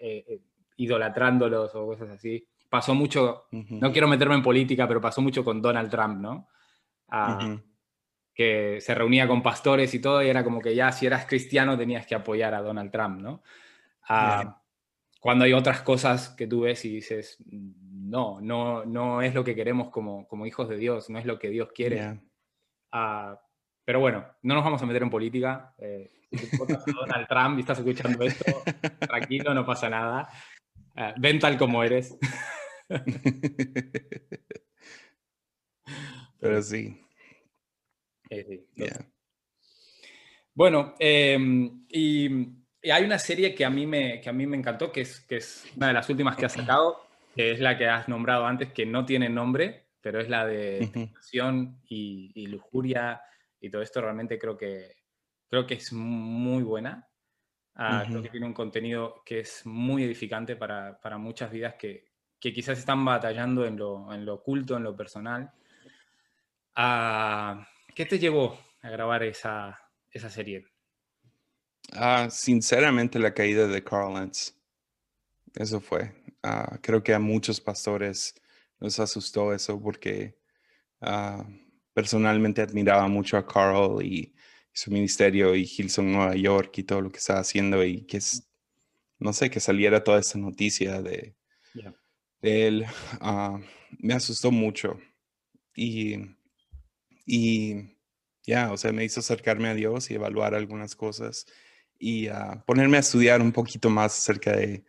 eh, 0.01 0.25
eh, 0.29 0.41
idolatrándolos 0.77 1.75
o 1.75 1.85
cosas 1.85 2.11
así. 2.11 2.47
Pasó 2.71 2.95
mucho, 2.95 3.47
no 3.51 3.91
quiero 3.91 4.07
meterme 4.07 4.37
en 4.37 4.43
política, 4.43 4.87
pero 4.87 5.01
pasó 5.01 5.21
mucho 5.21 5.45
con 5.45 5.61
Donald 5.61 5.91
Trump, 5.91 6.21
¿no? 6.21 6.49
Ah, 7.09 7.59
que 8.39 8.81
se 8.81 8.95
reunía 8.95 9.27
con 9.27 9.43
pastores 9.43 9.93
y 9.95 10.01
todo, 10.01 10.23
y 10.23 10.29
era 10.29 10.45
como 10.45 10.61
que 10.61 10.73
ya 10.73 10.93
si 10.93 11.07
eras 11.07 11.27
cristiano 11.27 11.77
tenías 11.77 12.07
que 12.07 12.15
apoyar 12.15 12.55
a 12.55 12.63
Donald 12.63 12.93
Trump, 12.93 13.21
¿no? 13.21 13.43
Ah, 14.09 14.63
cuando 15.19 15.45
hay 15.45 15.53
otras 15.53 15.83
cosas 15.83 16.29
que 16.29 16.47
tú 16.47 16.61
ves 16.61 16.85
y 16.85 16.95
dices, 16.95 17.43
no, 17.51 18.41
no, 18.41 18.85
no 18.85 19.23
es 19.23 19.35
lo 19.35 19.43
que 19.43 19.57
queremos 19.57 19.91
como, 19.91 20.29
como 20.29 20.47
hijos 20.47 20.69
de 20.69 20.77
Dios, 20.77 21.11
no 21.11 21.19
es 21.19 21.27
lo 21.27 21.37
que 21.37 21.51
Dios 21.51 21.71
quiere. 21.75 22.21
Ah, 22.93 23.43
pero 23.85 23.99
bueno, 23.99 24.25
no 24.43 24.55
nos 24.55 24.63
vamos 24.63 24.81
a 24.81 24.87
meter 24.87 25.03
en 25.03 25.11
política. 25.11 25.75
Eh, 25.77 26.09
si 26.31 26.93
Donald 26.93 27.27
Trump 27.27 27.59
y 27.59 27.63
estás 27.63 27.81
escuchando 27.81 28.25
esto, 28.25 28.45
tranquilo, 29.01 29.53
no 29.53 29.67
pasa 29.67 29.91
nada. 29.91 30.29
Uh, 30.95 31.11
ven 31.17 31.41
tal 31.41 31.59
como 31.59 31.83
eres. 31.83 32.17
Pero 36.39 36.63
sí. 36.63 37.03
Bueno, 40.59 40.95
em, 40.99 41.87
y, 41.89 42.29
hay 42.91 43.05
una 43.05 43.19
serie 43.19 43.55
que 43.55 43.65
a 43.65 43.71
mí 43.71 43.87
me, 43.87 44.21
que 44.21 44.29
a 44.29 44.33
mí 44.33 44.45
me 44.45 44.57
encantó, 44.57 44.91
que 44.91 45.03
es, 45.03 45.21
que 45.21 45.37
es 45.37 45.65
una 45.77 45.87
de 45.87 45.93
las 45.93 46.09
últimas 46.09 46.37
que 46.37 46.47
has 46.47 46.53
sacado, 46.53 47.07
que 47.35 47.53
es 47.53 47.61
la 47.61 47.79
que 47.79 47.87
has 47.87 48.09
nombrado 48.09 48.45
antes, 48.45 48.73
que 48.73 48.85
no 48.85 49.05
tiene 49.05 49.29
nombre, 49.29 49.87
pero 50.01 50.21
es 50.21 50.29
la 50.29 50.45
de 50.45 50.91
tentación 50.93 51.81
y, 51.89 52.47
lujuria 52.49 53.21
y 53.61 53.71
todo 53.71 53.83
esto. 53.83 54.01
Realmente 54.01 54.37
creo 54.37 54.57
que, 54.57 54.97
creo 55.49 55.65
que 55.65 55.75
es 55.75 55.93
muy 55.93 56.65
buena. 56.65 57.09
Ah, 57.77 58.03
creo 58.09 58.21
que 58.21 58.31
tiene 58.31 58.47
un 58.47 58.55
contenido 58.55 59.23
que 59.25 59.39
es 59.39 59.65
muy 59.65 60.03
edificante 60.03 60.57
para, 60.57 61.01
para 61.01 61.19
muchas 61.19 61.53
vidas 61.53 61.75
que, 61.75 62.07
que, 62.41 62.53
quizás 62.53 62.81
están 62.81 63.05
batallando 63.05 63.65
en 63.65 63.77
lo, 63.77 64.13
en 64.13 64.25
lo 64.25 64.35
oculto, 64.35 64.77
en 64.77 64.83
lo 64.83 64.97
personal. 64.97 65.53
Ah, 66.75 67.65
¿Qué 67.99 68.07
te 68.07 68.21
llevó 68.21 68.57
a 68.81 68.91
grabar 68.91 69.25
esa, 69.25 69.77
esa 70.13 70.31
serie? 70.31 70.65
Ah, 71.91 72.29
sinceramente, 72.31 73.19
la 73.19 73.35
caída 73.35 73.67
de 73.67 73.83
Carl 73.83 74.15
Lentz. 74.15 74.55
Eso 75.57 75.81
fue. 75.81 76.15
Ah, 76.45 76.79
creo 76.81 77.03
que 77.03 77.13
a 77.13 77.19
muchos 77.19 77.61
pastores 77.61 78.41
nos 78.79 79.01
asustó 79.01 79.53
eso 79.53 79.83
porque 79.83 80.39
ah, 81.01 81.45
personalmente 81.93 82.63
admiraba 82.63 83.09
mucho 83.09 83.37
a 83.37 83.45
Carl 83.45 84.01
y 84.01 84.33
su 84.73 84.93
ministerio 84.93 85.57
y 85.57 85.63
Hilson 85.65 86.13
Nueva 86.13 86.37
York 86.37 86.79
y 86.79 86.85
todo 86.85 87.01
lo 87.01 87.11
que 87.11 87.19
estaba 87.19 87.41
haciendo 87.41 87.85
y 87.85 88.03
que 88.03 88.19
es, 88.19 88.49
no 89.19 89.33
sé, 89.33 89.51
que 89.51 89.59
saliera 89.59 90.05
toda 90.05 90.21
esa 90.21 90.39
noticia 90.39 91.03
de, 91.03 91.35
él. 92.43 92.87
me 93.99 94.15
asustó 94.15 94.53
mucho 94.53 95.01
y, 95.75 96.38
y 97.31 97.99
ya, 98.47 98.73
o 98.73 98.79
sea, 98.79 98.91
me 98.91 99.05
hizo 99.05 99.21
acercarme 99.21 99.69
a 99.69 99.75
Dios 99.75 100.11
y 100.11 100.15
evaluar 100.15 100.55
algunas 100.55 100.97
cosas 100.97 101.45
y 101.99 102.29
ponerme 102.65 102.97
a 102.97 103.01
estudiar 103.01 103.43
un 103.43 103.53
poquito 103.53 103.91
más 103.91 104.17
acerca 104.19 104.57
de 104.57 104.83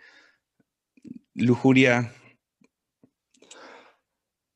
lujuria. 1.33 2.13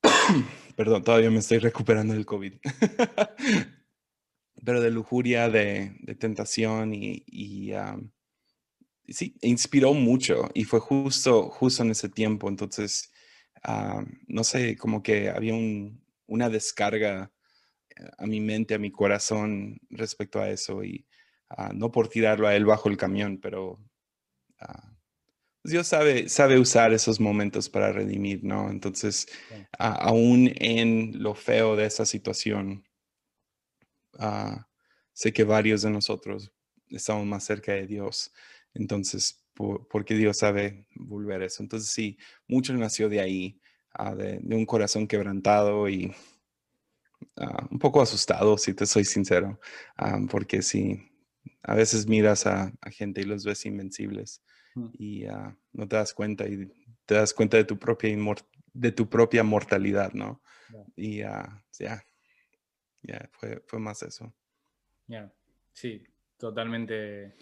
Perdón, 0.77 1.03
todavía 1.03 1.29
me 1.29 1.39
estoy 1.39 1.57
recuperando 1.57 2.13
del 2.13 2.25
COVID. 2.25 2.53
Pero 4.63 4.79
de 4.79 4.89
lujuria, 4.89 5.49
de, 5.49 5.97
tentación 6.17 6.93
y, 6.93 7.73
sí, 9.09 9.35
inspiró 9.41 9.93
mucho 9.93 10.49
y 10.53 10.63
fue 10.63 10.79
justo, 10.79 11.49
justo 11.49 11.83
en 11.83 11.91
ese 11.91 12.07
tiempo. 12.07 12.47
Entonces, 12.47 13.11
no 14.27 14.45
sé, 14.45 14.77
como 14.77 15.03
que 15.03 15.29
había 15.29 15.55
una 16.27 16.49
descarga 16.49 17.29
a 18.17 18.25
mi 18.25 18.39
mente, 18.39 18.73
a 18.73 18.79
mi 18.79 18.91
corazón 18.91 19.79
respecto 19.89 20.39
a 20.39 20.49
eso 20.49 20.83
y 20.83 21.05
ah, 21.49 21.71
no 21.73 21.91
por 21.91 22.07
tirarlo 22.07 22.47
a 22.47 22.55
él 22.55 22.65
bajo 22.65 22.89
el 22.89 22.97
camión, 22.97 23.39
pero 23.39 23.79
ah, 24.59 24.93
Dios 25.63 25.87
sabe, 25.87 26.27
sabe 26.27 26.59
usar 26.59 26.91
esos 26.91 27.19
momentos 27.21 27.69
para 27.69 27.93
redimir, 27.93 28.43
¿no? 28.43 28.69
Entonces, 28.69 29.27
aún 29.79 30.51
en 30.55 31.23
lo 31.23 31.35
feo 31.35 31.77
de 31.77 31.85
esa 31.85 32.05
situación, 32.05 32.85
ah, 34.19 34.67
sé 35.13 35.31
que 35.31 35.45
varios 35.45 35.81
de 35.83 35.89
nosotros 35.89 36.51
estamos 36.89 37.25
más 37.25 37.45
cerca 37.45 37.71
de 37.71 37.87
Dios. 37.87 38.33
Entonces, 38.73 39.43
porque 39.53 40.15
Dios 40.15 40.37
sabe 40.37 40.87
volver 40.95 41.43
eso. 41.43 41.63
Entonces, 41.63 41.89
sí, 41.89 42.17
mucho 42.47 42.73
nació 42.73 43.07
de 43.07 43.21
ahí, 43.21 43.61
ah, 43.93 44.15
de, 44.15 44.39
un 44.55 44.65
corazón 44.65 45.07
quebrantado 45.07 45.87
y 45.87 46.13
ah, 47.37 47.67
un 47.69 47.79
poco 47.79 48.01
asustado, 48.01 48.57
si 48.57 48.73
te 48.73 48.85
soy 48.85 49.05
sincero, 49.05 49.59
porque 50.29 50.61
sí, 50.61 50.99
a 51.61 51.75
veces 51.75 52.07
miras 52.07 52.45
a 52.45 52.71
gente 52.91 53.21
y 53.21 53.25
los 53.25 53.45
ves 53.45 53.65
invencibles 53.65 54.41
y 54.93 55.25
no 55.73 55.87
te 55.87 55.95
das 55.95 56.13
cuenta 56.13 56.47
y 56.47 56.67
te 57.05 57.15
das 57.15 57.33
cuenta 57.33 57.57
de 57.57 57.65
tu 57.65 57.77
propia, 57.77 58.15
de 58.73 58.91
tu 58.91 59.09
propia 59.09 59.43
mortalidad, 59.43 60.13
¿no? 60.13 60.41
Y 60.95 61.17
ya, 61.17 61.63
ya, 61.79 63.29
fue, 63.31 63.61
fue, 63.67 63.79
más 63.79 64.01
eso. 64.03 64.33
Ya, 65.07 65.31
sí, 65.73 66.03
totalmente. 66.37 67.35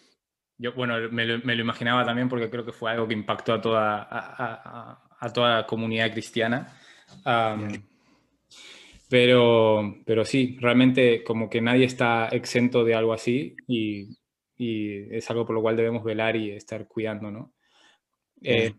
Yo, 0.58 0.74
bueno, 0.74 0.96
me 1.12 1.26
lo, 1.26 1.40
me 1.44 1.56
lo, 1.56 1.62
imaginaba 1.62 2.06
también 2.06 2.30
porque 2.30 2.50
creo 2.50 2.66
que 2.66 2.72
fue 2.72 2.92
algo 2.92 3.08
que 3.08 3.14
impactó 3.14 3.54
a 3.54 3.62
toda, 3.62 4.08
a, 4.10 5.04
a, 5.20 5.34
toda 5.34 5.58
la 5.58 5.66
comunidad 5.66 6.12
cristiana. 6.12 6.78
Pero, 9.12 9.98
pero 10.08 10.26
sí, 10.26 10.58
realmente 10.60 11.24
como 11.24 11.52
que 11.52 11.62
nadie 11.62 11.86
está 11.86 12.30
exento 12.30 12.84
de 12.84 12.96
algo 12.96 13.14
así 13.14 13.56
y 13.68 14.18
y 14.62 15.16
es 15.16 15.28
algo 15.32 15.44
por 15.44 15.56
lo 15.56 15.62
cual 15.64 15.76
debemos 15.76 16.04
velar 16.04 16.36
y 16.36 16.52
estar 16.52 16.88
cuidando, 16.88 17.32
¿no? 17.32 17.56
Eh, 18.44 18.72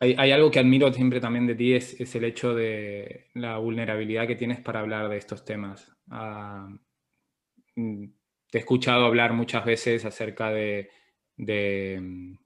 hay, 0.00 0.30
algo 0.32 0.50
que 0.50 0.58
admiro 0.58 0.90
siempre 0.90 1.20
también 1.20 1.46
de 1.46 1.54
ti, 1.54 1.74
es, 1.74 2.00
es, 2.00 2.14
el 2.14 2.24
hecho 2.24 2.54
de 2.54 3.26
la 3.34 3.58
vulnerabilidad 3.58 4.26
que 4.26 4.36
tienes 4.36 4.60
para 4.60 4.80
hablar 4.80 5.10
de 5.10 5.18
estos 5.18 5.44
temas. 5.44 5.92
Ah, 6.10 6.66
mm, 7.76 8.06
te 8.50 8.58
he 8.58 8.60
escuchado 8.60 9.04
hablar 9.04 9.34
muchas 9.34 9.66
veces 9.66 10.06
acerca 10.06 10.50
de, 10.50 10.88
de, 11.36 12.36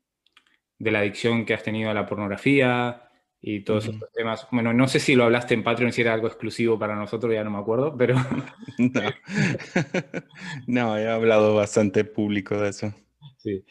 de, 0.79 0.91
la 0.91 1.01
adicción 1.01 1.45
que 1.45 1.55
has 1.55 1.62
tenido 1.62 1.88
a 1.91 1.95
la 1.95 2.07
pornografía, 2.07 3.12
y 3.44 3.64
todos 3.64 3.88
estos 3.88 4.11
temas. 4.12 4.46
Bueno, 4.52 4.72
no 4.72 4.87
sé 4.87 5.00
si 5.00 5.16
lo 5.16 5.24
hablaste 5.24 5.55
en 5.55 5.64
Patreon, 5.64 5.92
si 5.92 6.00
era 6.00 6.14
algo 6.14 6.28
exclusivo 6.28 6.78
para 6.78 6.94
nosotros, 6.94 7.35
ya 7.35 7.42
no 7.42 7.50
me 7.50 7.59
acuerdo, 7.59 7.96
pero... 7.96 8.14
no. 8.78 9.00
no, 10.68 10.96
he 10.96 11.09
hablado 11.09 11.57
bastante 11.57 12.05
público 12.05 12.57
de 12.57 12.68
eso. 12.68 12.94
Sí. 13.38 13.64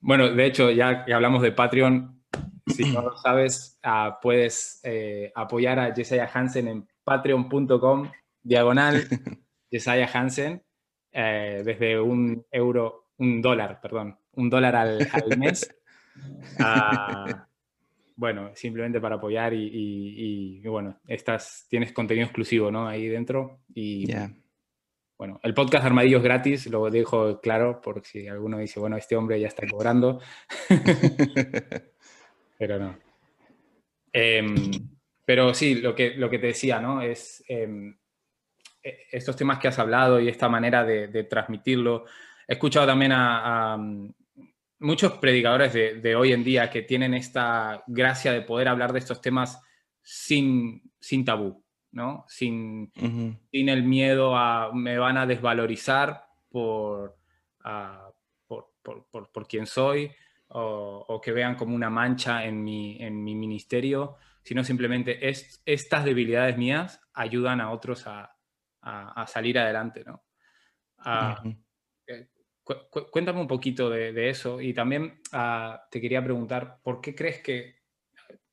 Bueno, 0.00 0.30
de 0.30 0.46
hecho, 0.46 0.70
ya 0.70 1.04
que 1.04 1.12
hablamos 1.12 1.42
de 1.42 1.52
Patreon, 1.52 2.22
si 2.66 2.90
no 2.90 3.02
lo 3.02 3.16
sabes, 3.18 3.78
ah, 3.82 4.18
puedes 4.22 4.80
eh, 4.84 5.30
apoyar 5.34 5.78
a 5.78 5.94
Jesiah 5.94 6.30
Hansen 6.32 6.68
en 6.68 6.88
patreon.com, 7.04 8.10
diagonal 8.42 9.04
Jesiah 9.70 10.08
Hansen, 10.14 10.62
eh, 11.12 11.62
desde 11.62 12.00
un 12.00 12.46
euro, 12.50 13.10
un 13.18 13.42
dólar, 13.42 13.80
perdón, 13.82 14.18
un 14.32 14.48
dólar 14.48 14.76
al, 14.76 15.06
al 15.12 15.38
mes. 15.38 15.76
Uh, 16.58 17.49
bueno, 18.20 18.50
simplemente 18.54 19.00
para 19.00 19.16
apoyar 19.16 19.54
y, 19.54 20.60
bueno, 20.66 21.00
estás, 21.06 21.66
tienes 21.70 21.90
contenido 21.90 22.26
exclusivo, 22.26 22.70
¿no? 22.70 22.86
Ahí 22.86 23.08
dentro 23.08 23.60
y... 23.74 24.12
Bueno, 25.16 25.38
el 25.42 25.52
podcast 25.52 25.84
Armadillo 25.84 26.16
es 26.16 26.22
gratis, 26.22 26.66
lo 26.68 26.88
dejo 26.88 27.42
claro 27.42 27.82
por 27.82 28.02
si 28.06 28.26
alguno 28.26 28.56
dice, 28.56 28.80
bueno, 28.80 28.96
este 28.96 29.16
hombre 29.16 29.38
ya 29.38 29.48
está 29.48 29.66
cobrando. 29.66 30.18
pero 32.58 32.78
no. 32.78 32.98
Em, 34.10 34.70
pero 35.26 35.52
sí, 35.52 35.74
lo 35.74 35.94
que, 35.94 36.14
lo 36.14 36.30
que 36.30 36.38
te 36.38 36.46
decía, 36.48 36.80
¿no? 36.80 37.02
Es 37.02 37.44
em, 37.48 37.94
e, 38.82 39.08
estos 39.12 39.36
temas 39.36 39.58
que 39.58 39.68
has 39.68 39.78
hablado 39.78 40.20
y 40.20 40.28
esta 40.28 40.48
manera 40.48 40.84
de, 40.84 41.24
transmitirlo. 41.24 42.06
He 42.48 42.54
escuchado 42.54 42.86
también 42.86 43.12
a, 43.12 43.76
muchos 44.80 45.12
predicadores 45.18 45.72
de, 45.72 46.16
hoy 46.16 46.32
en 46.32 46.42
día 46.42 46.70
que 46.70 46.82
tienen 46.82 47.14
esta 47.14 47.84
gracia 47.86 48.32
de 48.32 48.42
poder 48.42 48.68
hablar 48.68 48.92
de 48.92 48.98
estos 48.98 49.20
temas 49.20 49.62
sin, 50.02 50.90
sin 50.98 51.24
tabú, 51.24 51.64
¿no? 51.92 52.24
Sin, 52.28 52.90
sin 52.94 53.68
el 53.68 53.84
miedo 53.84 54.36
a 54.36 54.72
me 54.72 54.98
van 54.98 55.18
a 55.18 55.26
desvalorizar 55.26 56.24
por, 56.48 57.16
por, 58.46 58.72
por, 58.82 59.30
por, 59.30 59.46
quién 59.46 59.66
soy 59.66 60.10
o, 60.48 61.20
que 61.22 61.32
vean 61.32 61.54
como 61.54 61.74
una 61.74 61.90
mancha 61.90 62.44
en 62.44 62.64
mi, 62.64 62.96
en 63.00 63.22
mi 63.22 63.34
ministerio, 63.34 64.16
sino 64.42 64.64
simplemente 64.64 65.28
es, 65.28 65.62
estas 65.66 66.04
debilidades 66.04 66.56
mías 66.56 67.00
ayudan 67.12 67.60
a 67.60 67.70
otros 67.70 68.06
a, 68.06 68.34
a, 68.80 69.26
salir 69.26 69.58
adelante, 69.58 70.04
¿no? 70.04 70.24
Cuéntame 73.10 73.40
un 73.40 73.48
poquito 73.48 73.90
de, 73.90 74.28
eso 74.28 74.60
y 74.60 74.72
también 74.74 75.20
ah, 75.32 75.86
te 75.90 76.00
quería 76.00 76.22
preguntar, 76.22 76.78
¿por 76.82 77.00
qué 77.00 77.14
crees 77.14 77.40
que, 77.40 77.76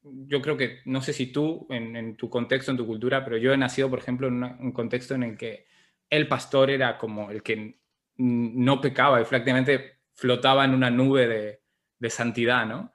yo 0.02 0.42
creo 0.42 0.58
que, 0.58 0.80
no 0.86 1.02
sé 1.02 1.14
si 1.14 1.28
tú, 1.28 1.68
en, 1.70 2.16
tu 2.16 2.30
contexto, 2.30 2.72
en 2.72 2.78
tu 2.78 2.86
cultura, 2.86 3.24
pero 3.24 3.38
yo 3.38 3.54
he 3.54 3.58
nacido, 3.58 3.90
por 3.90 4.00
ejemplo, 4.00 4.28
en 4.28 4.44
un 4.44 4.72
contexto 4.72 5.16
en 5.16 5.24
el 5.24 5.38
que 5.38 5.66
el 6.10 6.28
pastor 6.28 6.70
era 6.70 6.98
como 6.98 7.30
el 7.32 7.44
que 7.44 7.80
no 8.18 8.82
pecaba 8.82 9.22
y 9.22 9.26
prácticamente 9.26 10.00
flotaba 10.14 10.66
en 10.66 10.74
una 10.74 10.90
nube 10.90 11.62
de, 12.00 12.10
santidad, 12.10 12.66
¿no? 12.66 12.94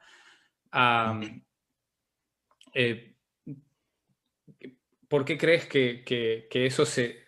Eh, 2.75 3.15
¿Por 5.09 5.25
qué 5.27 5.37
crees 5.37 5.67
que, 5.67 6.03
que 6.05 6.67
eso 6.67 6.87
se, 6.87 7.25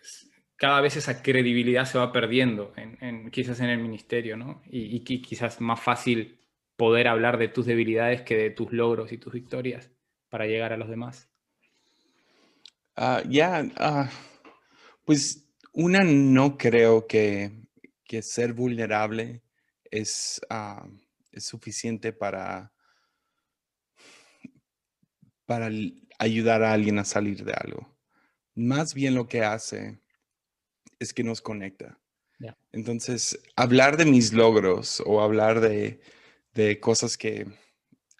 cada 0.57 0.81
vez 0.81 0.95
esa 0.95 1.21
credibilidad 1.21 1.85
se 1.85 1.97
va 1.97 2.11
perdiendo, 2.11 2.73
en, 2.77 3.29
quizás 3.31 3.59
en 3.59 3.69
el 3.69 3.79
ministerio, 3.79 4.37
¿no? 4.37 4.61
Y, 4.65 5.01
quizás 5.01 5.59
más 5.59 5.81
fácil 5.81 6.39
poder 6.77 7.07
hablar 7.07 7.37
de 7.37 7.47
tus 7.47 7.65
debilidades 7.65 8.21
que 8.21 8.37
de 8.37 8.49
tus 8.49 8.71
logros 8.71 9.11
y 9.11 9.17
tus 9.17 9.33
victorias 9.33 9.91
para 10.29 10.45
llegar 10.45 10.73
a 10.73 10.77
los 10.77 10.89
demás. 10.89 11.29
Ah, 12.95 13.21
ya, 13.27 13.65
ah, 13.77 14.09
pues 15.03 15.49
una 15.73 16.03
no 16.03 16.57
creo 16.57 17.07
que, 17.07 17.63
ser 18.21 18.53
vulnerable 18.53 19.41
es, 19.91 20.39
ah, 20.49 20.87
es 21.33 21.45
suficiente 21.45 22.13
para, 22.13 22.71
para 25.45 25.69
ayudar 26.17 26.63
a 26.63 26.71
alguien 26.71 26.97
a 26.97 27.03
salir 27.03 27.43
de 27.43 27.51
algo. 27.53 27.93
Más 28.55 28.93
bien 28.93 29.15
lo 29.15 29.27
que 29.27 29.43
hace 29.43 29.99
es 30.99 31.13
que 31.13 31.23
nos 31.23 31.41
conecta. 31.41 31.99
Entonces, 32.71 33.39
hablar 33.55 33.97
de 33.97 34.05
mis 34.05 34.33
logros 34.33 35.01
o 35.05 35.21
hablar 35.21 35.61
de, 35.61 35.99
cosas 36.81 37.17
que 37.17 37.47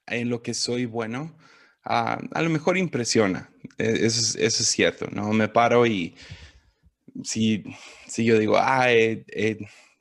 en 0.07 0.29
lo 0.29 0.41
que 0.41 0.53
soy 0.53 0.85
bueno, 0.85 1.37
ah, 1.83 2.21
a 2.31 2.41
lo 2.41 2.49
mejor 2.49 2.77
impresiona. 2.77 3.49
E, 3.77 4.05
eso 4.05 4.37
es, 4.39 4.53
cierto, 4.55 5.07
¿no? 5.11 5.33
Me 5.33 5.49
paro 5.49 5.85
y 5.85 6.15
si, 7.23 7.63
si 8.07 8.25
yo 8.25 8.39
digo, 8.39 8.57
ah, 8.57 8.91
he, 8.91 9.57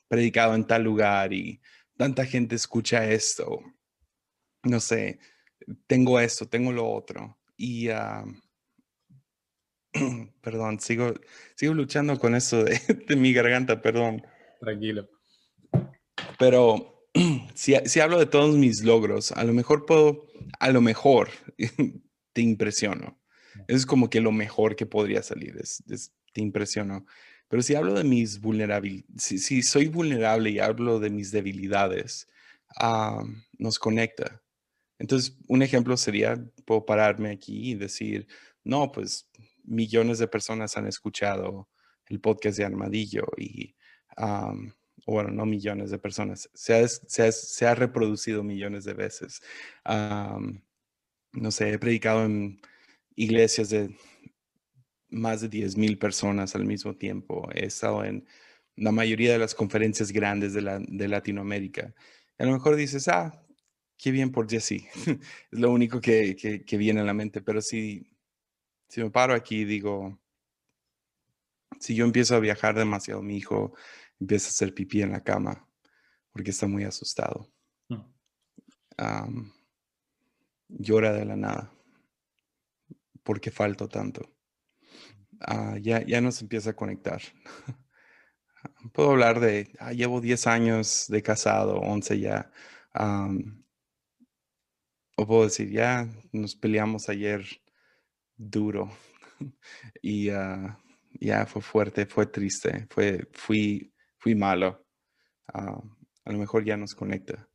predicado 0.09 0.55
en 0.55 0.67
tal 0.67 0.85
lugar 0.85 1.33
y 1.33 1.61
tanta 1.97 2.25
gente 2.25 2.55
escucha 2.55 3.11
esto. 3.11 3.61
No 4.63 4.81
sé, 4.81 5.19
tengo 5.87 6.21
esto, 6.21 6.47
tengo 6.47 6.73
lo 6.73 6.89
otro. 6.89 7.37
Y, 7.57 7.89
ah, 7.89 8.25
perdón, 10.41 10.81
sigo, 10.81 11.15
sigo 11.55 11.75
luchando 11.75 12.19
con 12.19 12.35
eso 12.35 12.65
de, 12.65 12.79
de 13.09 13.17
mi 13.17 13.33
garganta, 13.33 13.81
perdón. 13.81 14.23
Tranquilo. 14.61 15.09
Pero 16.39 17.09
si, 17.55 17.75
si, 17.85 18.01
hablo 18.01 18.19
de 18.19 18.27
todos 18.27 18.57
mis 18.57 18.83
logros, 18.83 19.33
a 19.33 19.45
lo 19.45 19.53
mejor 19.53 19.87
puedo, 19.87 20.27
a 20.59 20.71
lo 20.71 20.81
mejor 20.81 21.31
te 22.33 22.43
impresiono. 22.43 23.21
Es 23.69 23.87
como 23.87 24.11
que 24.11 24.21
lo 24.21 24.33
mejor 24.33 24.77
que 24.77 24.87
podría 24.87 25.23
salir, 25.23 25.57
es, 25.59 26.13
te 26.33 26.41
impresiono. 26.41 27.07
Pero 27.49 27.63
si 27.63 27.75
hablo 27.75 27.95
de 27.95 28.05
mis 28.05 28.41
vulnerabilidades, 28.41 29.23
si, 29.23 29.63
soy 29.63 29.87
vulnerable 29.87 30.51
y 30.51 30.59
hablo 30.59 30.99
de 30.99 31.11
mis 31.11 31.31
debilidades, 31.31 32.27
nos 33.59 33.79
conecta. 33.79 34.43
Entonces, 34.99 35.37
un 35.49 35.63
ejemplo 35.63 35.97
sería, 35.97 36.43
puedo 36.65 36.85
pararme 36.85 37.31
aquí 37.31 37.71
y 37.71 37.75
decir, 37.75 38.27
no, 38.65 38.91
pues 38.91 39.29
millones 39.65 40.19
de 40.19 40.29
personas 40.29 40.77
han 40.77 40.87
escuchado 40.87 41.69
el 42.07 42.21
podcast 42.21 42.59
de 42.59 42.65
Armadillo 42.65 43.27
y, 43.37 43.75
bueno, 45.07 45.31
no 45.31 45.47
millones 45.47 45.91
de 45.91 45.99
personas, 45.99 46.49
se 46.55 47.67
ha, 47.67 47.75
reproducido 47.75 48.43
millones 48.43 48.85
de 48.85 48.95
veces. 48.95 49.43
no 49.85 51.51
sé, 51.51 51.73
he 51.73 51.79
predicado 51.79 52.25
en 52.25 52.61
iglesias 53.17 53.71
de 53.71 53.97
más 55.11 55.41
de 55.41 55.49
10 55.49 55.77
mil 55.77 55.99
personas 55.99 56.55
al 56.55 56.65
mismo 56.65 56.97
tiempo. 56.97 57.49
He 57.55 57.67
estado 57.67 58.05
en 58.05 58.27
la 58.77 58.93
mayoría 58.93 59.33
de 59.33 59.39
las 59.39 59.55
conferencias 59.55 60.13
grandes 60.13 60.53
de, 60.53 60.63
la, 60.63 60.81
de 60.81 61.09
Latinoamérica. 61.09 61.95
A 62.39 62.45
lo 62.45 62.53
mejor 62.53 62.77
dices, 62.77 63.07
ah, 63.09 63.45
qué 63.97 64.11
bien 64.11 64.33
por 64.33 64.51
Jesse. 64.51 64.87
es 65.07 65.19
lo 65.59 65.71
único 65.71 66.01
que, 66.01 66.37
que, 66.37 66.77
viene 66.77 67.01
a 67.01 67.05
la 67.05 67.15
mente. 67.15 67.41
Pero 67.41 67.61
si, 67.61 68.07
si 68.95 69.03
me 69.03 69.11
paro 69.11 69.35
aquí 69.35 69.65
digo, 69.65 70.21
si 71.81 71.97
yo 71.97 72.05
empiezo 72.05 72.37
a 72.37 72.39
viajar 72.39 72.77
demasiado, 72.77 73.23
mi 73.23 73.37
hijo 73.37 73.75
empieza 74.21 74.47
a 74.47 74.51
hacer 74.51 74.73
pipí 74.73 75.03
en 75.03 75.11
la 75.11 75.25
cama 75.25 75.69
porque 76.31 76.51
está 76.51 76.69
muy 76.69 76.85
asustado. 76.85 77.51
Mm. 77.89 79.51
llora 80.69 81.13
de 81.13 81.25
la 81.25 81.35
nada 81.35 81.73
porque 83.25 83.51
falto 83.51 83.89
tanto. 83.89 84.33
Ah, 85.41 85.77
ya, 85.83 86.07
ya 86.07 86.21
nos 86.21 86.41
empieza 86.41 86.71
a 86.71 86.77
conectar. 86.77 87.21
Puedo 88.93 89.11
hablar 89.11 89.41
de, 89.41 89.73
ah, 89.81 89.93
llevo 89.93 90.21
10 90.21 90.47
años 90.47 91.07
de 91.09 91.21
casado, 91.21 91.81
11 91.81 92.21
ya. 92.21 92.53
o 95.17 95.27
puedo 95.27 95.43
decir, 95.43 95.69
ya 95.73 96.09
nos 96.31 96.55
peleamos 96.55 97.09
ayer 97.09 97.64
duro 98.37 98.91
y 100.03 100.31
ah, 100.31 100.79
ya 101.21 101.47
fue 101.47 101.63
fuerte, 101.63 102.07
fue 102.07 102.27
triste, 102.27 102.87
fue, 102.91 103.29
fui, 103.33 103.93
fui 104.19 104.35
malo. 104.35 104.85
a 105.47 106.33
lo 106.33 106.39
mejor 106.39 106.65
ya 106.65 106.77
nos 106.77 106.95
conecta. 106.95 107.49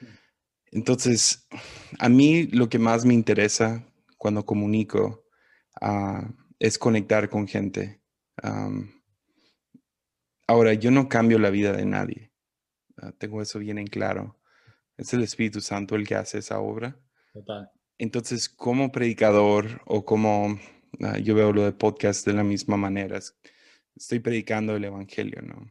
Mm. 0.00 0.06
Entonces, 0.72 1.48
a 1.98 2.08
mí 2.08 2.46
lo 2.48 2.68
que 2.68 2.78
más 2.78 3.04
me 3.04 3.14
interesa 3.14 3.86
cuando 4.18 4.44
comunico 4.44 5.24
es 6.58 6.78
conectar 6.78 7.28
con 7.28 7.48
gente. 7.48 8.00
ahora, 10.46 10.74
yo 10.74 10.90
no 10.90 11.08
cambio 11.08 11.38
la 11.38 11.50
vida 11.50 11.72
de 11.72 11.84
nadie. 11.84 12.32
Ah, 12.96 13.12
tengo 13.18 13.42
eso 13.42 13.58
bien 13.58 13.78
en 13.78 13.86
claro. 13.86 14.38
Es 14.96 15.12
el 15.12 15.22
Espíritu 15.22 15.60
Santo 15.60 15.96
el 15.96 16.06
que 16.06 16.14
hace 16.14 16.38
esa 16.38 16.60
obra. 16.60 16.96
Entonces, 18.02 18.48
como 18.48 18.90
predicador 18.90 19.80
o 19.86 20.04
como 20.04 20.58
ah, 21.02 21.18
yo 21.18 21.36
veo 21.36 21.52
lo 21.52 21.62
de 21.62 21.70
podcast 21.70 22.26
de 22.26 22.32
la 22.32 22.42
misma 22.42 22.76
manera, 22.76 23.20
estoy 23.94 24.18
predicando 24.18 24.74
el 24.74 24.84
Evangelio, 24.84 25.40
¿no? 25.40 25.70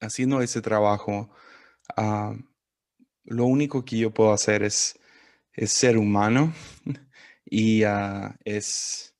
Haciendo 0.00 0.40
ese 0.40 0.62
trabajo, 0.62 1.28
ah, 1.98 2.34
lo 3.24 3.44
único 3.44 3.84
que 3.84 3.98
yo 3.98 4.14
puedo 4.14 4.32
hacer 4.32 4.62
es, 4.62 4.98
ser 5.66 5.98
humano 5.98 6.54
y 7.44 7.82
es 8.46 9.14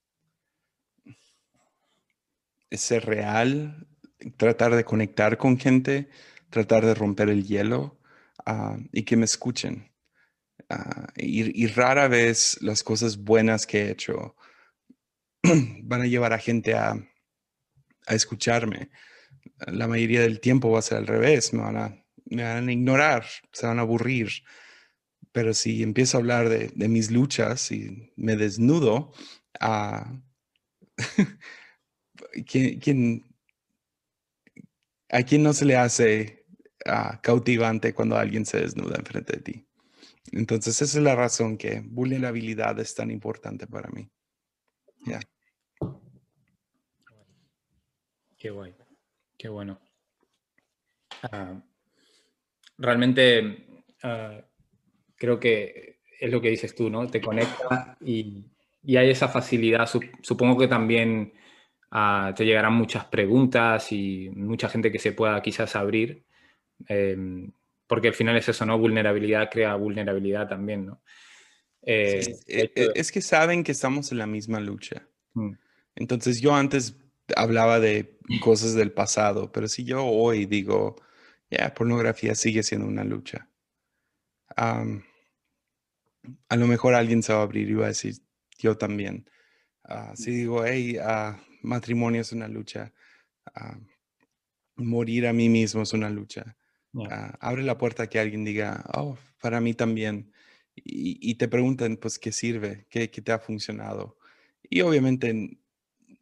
ser 2.71 3.05
real, 3.05 3.87
tratar 4.39 4.75
de 4.75 4.85
conectar 4.85 5.37
con 5.37 5.59
gente, 5.59 6.09
tratar 6.49 6.87
de 6.87 6.95
romper 6.95 7.29
el 7.29 7.45
hielo 7.45 7.99
y 8.93 9.03
que 9.03 9.17
me 9.19 9.27
escuchen. 9.27 9.96
Ah, 10.69 11.07
y, 11.17 11.67
rara 11.69 12.09
vez 12.09 12.59
las 12.61 12.83
cosas 12.83 13.19
buenas 13.19 13.67
que 13.67 13.83
he 13.83 13.91
hecho 13.93 14.35
van 15.85 16.03
a 16.03 16.07
llevar 16.07 16.33
a 16.33 16.39
gente 16.39 16.75
a, 16.75 16.97
escucharme. 18.09 18.91
La 19.67 19.89
mayoría 19.89 20.21
del 20.23 20.41
tiempo 20.41 20.71
va 20.71 20.81
a 20.81 20.83
ser 20.83 20.99
al 20.99 21.07
revés, 21.07 21.53
me 21.53 21.63
van 21.63 21.77
a, 21.77 22.73
ignorar, 22.73 23.27
se 23.53 23.67
van 23.67 23.79
a 23.79 23.83
aburrir. 23.83 24.31
Pero 25.33 25.55
si 25.55 25.83
empiezo 25.83 26.17
a 26.17 26.21
hablar 26.21 26.49
de, 26.49 26.89
mis 26.89 27.11
luchas 27.11 27.71
y 27.73 28.13
me 28.17 28.37
desnudo, 28.37 29.13
a 29.61 30.13
¿quién, 32.47 33.25
a 35.11 35.23
quién 35.23 35.43
no 35.43 35.53
se 35.53 35.65
le 35.65 35.77
hace 35.77 36.47
ah, 36.87 37.21
cautivante 37.23 37.95
cuando 37.95 38.17
alguien 38.17 38.47
se 38.47 38.61
desnuda 38.61 38.97
enfrente 38.97 39.37
de 39.37 39.43
ti? 39.43 39.66
Entonces, 40.33 40.81
esa 40.83 40.99
es 40.99 41.05
la 41.05 41.15
razón 41.15 41.57
que 41.57 41.83
vulnerabilidad 41.85 42.79
es 42.81 42.95
tan 42.95 43.11
importante 43.11 43.67
para 43.67 43.89
mí. 43.91 44.09
Ya. 45.07 45.21
Qué 48.39 48.51
guay, 48.51 48.75
qué 49.39 49.49
bueno. 49.49 49.81
Ah, 51.23 51.63
realmente 52.79 53.67
ah, 54.03 54.41
creo 55.17 55.41
que 55.41 56.01
es 56.21 56.31
lo 56.31 56.41
que 56.41 56.51
dices 56.51 56.75
tú, 56.75 56.91
¿no? 56.91 57.07
Te 57.07 57.21
conecta 57.21 57.97
y, 58.01 58.47
y 58.83 58.97
hay 58.97 59.11
esa 59.11 59.29
facilidad. 59.29 59.89
Supongo 60.23 60.59
que 60.59 60.69
también 60.69 61.33
te 62.35 62.45
llegarán 62.45 62.75
muchas 62.75 63.07
preguntas 63.07 63.91
y 63.93 64.29
mucha 64.31 64.69
gente 64.69 64.93
que 64.93 64.99
se 64.99 65.13
pueda 65.13 65.41
quizás 65.41 65.77
abrir, 65.77 66.25
em, 66.89 67.53
porque 67.87 68.09
al 68.09 68.15
final 68.15 68.37
es 68.37 68.49
eso, 68.49 68.67
¿no? 68.67 68.79
Vulnerabilidad 68.79 69.49
crea 69.51 69.75
vulnerabilidad 69.75 70.49
también, 70.49 70.87
¿no? 70.87 71.03
Eh, 71.83 72.37
e, 72.47 72.73
e, 72.75 72.91
es, 72.95 73.13
que 73.13 73.21
saben 73.21 73.63
que 73.63 73.73
estamos 73.73 74.11
en 74.11 74.19
la 74.19 74.27
misma 74.27 74.59
lucha. 74.59 75.07
Mm. 75.35 75.53
Entonces 75.95 76.41
yo 76.41 76.55
antes 76.55 76.97
hablaba 77.37 77.81
de 77.81 78.19
cosas 78.41 78.75
del 78.75 78.93
pasado, 78.93 79.53
pero 79.53 79.69
si 79.69 79.85
yo 79.85 80.05
hoy 80.05 80.47
digo, 80.47 80.97
ya, 81.51 81.73
pornografía 81.75 82.35
sigue 82.35 82.63
siendo 82.63 82.87
una 82.87 83.05
lucha. 83.05 83.49
a 84.57 84.85
lo 86.57 86.67
mejor 86.67 86.95
alguien 86.95 87.23
se 87.23 87.33
va 87.33 87.41
a 87.41 87.43
abrir 87.43 87.71
y 87.71 87.75
va 87.75 87.87
a 87.87 87.89
decir, 87.89 88.17
yo 88.59 88.77
también. 88.77 89.29
Ah, 89.85 90.13
si 90.17 90.33
digo, 90.33 90.65
hey, 90.65 90.99
uh, 90.99 91.37
matrimonio 91.63 92.21
es 92.21 92.33
una 92.33 92.49
lucha, 92.49 92.93
ah, 93.55 93.79
morir 94.75 95.29
a 95.29 95.33
mí 95.33 95.49
mismo 95.49 95.83
es 95.83 95.93
una 95.93 96.11
lucha. 96.11 96.57
Ah, 97.11 97.37
abre 97.41 97.63
la 97.63 97.79
puerta 97.79 98.05
a 98.05 98.07
que 98.09 98.19
alguien 98.19 98.45
diga, 98.45 98.85
oh, 98.95 99.19
para 99.41 99.61
mí 99.61 99.75
también. 99.75 100.33
Y, 100.75 101.35
te 101.37 101.49
preguntan, 101.49 101.97
pues, 101.97 102.19
¿qué 102.19 102.33
sirve? 102.33 102.87
¿Qué, 102.91 103.11
¿Qué, 103.11 103.23
te 103.23 103.33
ha 103.33 103.39
funcionado? 103.39 104.19
Y 104.69 104.83
obviamente 104.83 105.59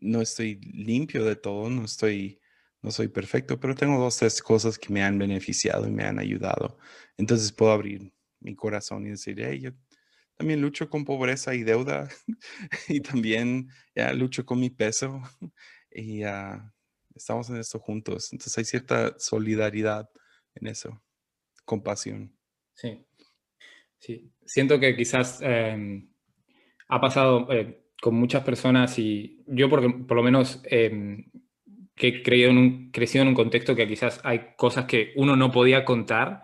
no 0.01 0.21
estoy 0.21 0.57
limpio 0.57 1.25
de 1.25 1.37
todo, 1.37 1.71
no 1.71 1.85
estoy, 1.85 2.41
no 2.83 2.91
soy 2.91 3.09
perfecto, 3.09 3.59
pero 3.59 3.75
tengo 3.75 3.99
dos, 3.99 4.19
tres 4.19 4.43
cosas 4.43 4.79
que 4.79 4.93
me 4.93 5.03
han 5.03 5.19
beneficiado 5.19 5.89
y 5.89 5.91
me 5.91 6.05
han 6.05 6.19
ayudado. 6.19 6.79
Entonces 7.17 7.53
puedo 7.53 7.73
abrir 7.73 8.13
mi 8.41 8.55
corazón 8.55 9.07
y 9.07 9.11
decir, 9.11 9.41
hey, 9.41 9.61
yo 9.61 9.71
también 10.37 10.61
lucho 10.61 10.91
con 10.91 11.05
pobreza 11.05 11.55
y 11.55 11.63
deuda 11.63 12.09
y 12.89 13.01
también 13.01 13.69
ya 13.95 14.13
lucho 14.13 14.45
con 14.45 14.61
mi 14.61 14.71
peso 14.71 15.23
y 15.91 16.23
estamos 17.15 17.51
en 17.51 17.57
esto 17.57 17.79
juntos. 17.79 18.33
Entonces 18.33 18.59
hay 18.59 18.65
cierta 18.65 19.15
solidaridad 19.19 20.09
en 20.55 20.67
eso, 20.67 21.03
compasión. 21.65 22.37
Sí, 22.75 23.05
sí. 23.99 24.31
Siento 24.45 24.79
que 24.79 24.97
quizás 24.97 25.41
em, 25.43 26.11
ha 26.89 27.01
pasado 27.01 27.51
eh, 27.53 27.87
con 28.01 28.15
muchas 28.15 28.43
personas 28.45 28.99
y 28.99 29.43
yo 29.47 29.69
por, 29.69 30.07
por 30.07 30.17
lo 30.17 30.23
menos 30.23 30.63
em, 30.65 31.31
que 31.95 32.09
he 32.09 32.23
creído 32.23 32.51
en 32.51 32.59
un, 32.59 32.91
crecido 32.91 33.23
en 33.23 33.29
un 33.29 33.35
contexto 33.35 33.75
que 33.75 33.87
quizás 33.87 34.21
hay 34.25 34.55
cosas 34.57 34.87
que 34.87 35.13
uno 35.17 35.37
no 35.37 35.51
podía 35.51 35.85
contar 35.85 36.43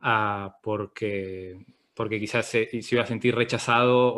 ah, 0.00 0.58
porque 0.62 1.64
porque 1.98 2.20
quizás 2.20 2.46
se, 2.46 2.68
iba 2.72 3.02
a 3.02 3.06
sentir 3.06 3.34
rechazado 3.34 4.14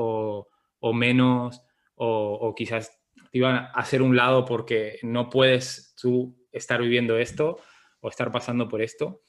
o, 0.80 0.92
menos, 0.92 1.62
o, 1.94 2.54
quizás 2.54 3.00
te 3.32 3.38
iban 3.38 3.56
a 3.56 3.70
hacer 3.70 4.02
un 4.02 4.14
lado 4.14 4.44
porque 4.44 4.98
no 5.02 5.30
puedes 5.30 5.94
tú 5.98 6.36
estar 6.52 6.82
viviendo 6.82 7.16
esto, 7.16 7.56
o 8.00 8.08
estar 8.08 8.30
pasando 8.30 8.68
por 8.68 8.82
esto. 8.82 9.22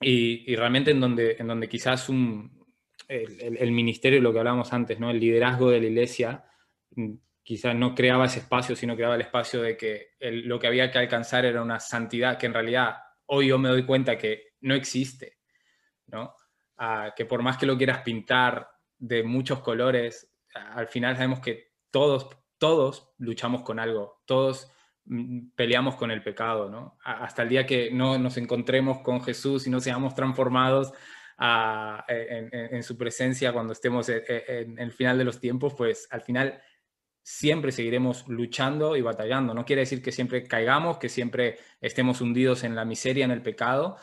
y, 0.00 0.56
realmente 0.56 0.90
en 0.92 1.00
donde, 1.00 1.36
en 1.38 1.46
donde 1.46 1.68
quizás 1.68 2.08
un, 2.08 2.66
el, 3.08 3.56
el, 3.58 3.72
ministerio, 3.72 4.20
lo 4.20 4.32
que 4.32 4.38
hablábamos 4.38 4.72
antes, 4.72 5.00
¿no? 5.00 5.10
el 5.10 5.20
liderazgo 5.20 5.70
de 5.70 5.80
la 5.80 5.86
iglesia, 5.86 6.44
mm, 6.90 7.14
quizás 7.42 7.74
no 7.74 7.94
creaba 7.94 8.26
ese 8.26 8.40
espacio, 8.40 8.76
sino 8.76 8.94
creaba 8.94 9.14
el 9.14 9.22
espacio 9.22 9.62
de 9.62 9.76
que 9.76 10.10
lo 10.20 10.58
que 10.58 10.66
había 10.66 10.90
que 10.90 10.98
alcanzar 10.98 11.46
era 11.46 11.62
una 11.62 11.80
santidad 11.80 12.36
que 12.36 12.44
en 12.44 12.52
realidad 12.52 12.96
hoy 13.24 13.48
yo 13.48 13.58
me 13.58 13.70
doy 13.70 13.86
cuenta 13.86 14.18
que 14.18 14.48
no 14.60 14.74
existe, 14.74 15.38
¿no? 16.08 16.34
Ah, 16.76 17.14
que 17.16 17.24
por 17.24 17.42
más 17.42 17.56
que 17.56 17.66
lo 17.66 17.78
quieras 17.78 18.02
pintar 18.02 18.68
de 18.98 19.22
muchos 19.22 19.60
colores, 19.60 20.30
al 20.54 20.88
final 20.88 21.16
sabemos 21.16 21.40
que 21.40 21.72
todos, 21.90 22.28
todos 22.58 23.14
luchamos 23.18 23.62
con 23.62 23.78
algo, 23.78 24.22
todos 24.26 24.70
peleamos 25.54 25.96
con 25.96 26.10
el 26.10 26.22
pecado, 26.22 26.68
¿no? 26.68 26.98
Hasta 27.04 27.42
el 27.42 27.48
día 27.48 27.66
que 27.66 27.90
no 27.90 28.18
nos 28.18 28.36
encontremos 28.36 29.00
con 29.00 29.22
Jesús 29.22 29.66
y 29.66 29.70
no 29.70 29.80
seamos 29.80 30.14
transformados 30.14 30.92
en, 32.08 32.82
su 32.82 32.96
presencia 32.98 33.52
cuando 33.52 33.72
estemos 33.72 34.08
en, 34.08 34.22
en, 34.26 34.78
el 34.78 34.92
final 34.92 35.18
de 35.18 35.24
los 35.24 35.40
tiempos, 35.40 35.74
pues 35.74 36.08
al 36.10 36.22
final 36.22 36.60
siempre 37.22 37.72
seguiremos 37.72 38.26
luchando 38.28 38.96
y 38.96 39.02
batallando. 39.02 39.54
No 39.54 39.64
quiere 39.64 39.80
decir 39.80 40.02
que 40.02 40.12
siempre 40.12 40.44
caigamos, 40.44 40.98
que 40.98 41.08
siempre 41.08 41.58
estemos 41.80 42.20
hundidos 42.20 42.64
en 42.64 42.74
la 42.74 42.84
miseria, 42.84 43.26
en 43.26 43.30
el 43.30 43.42
pecado, 43.42 43.96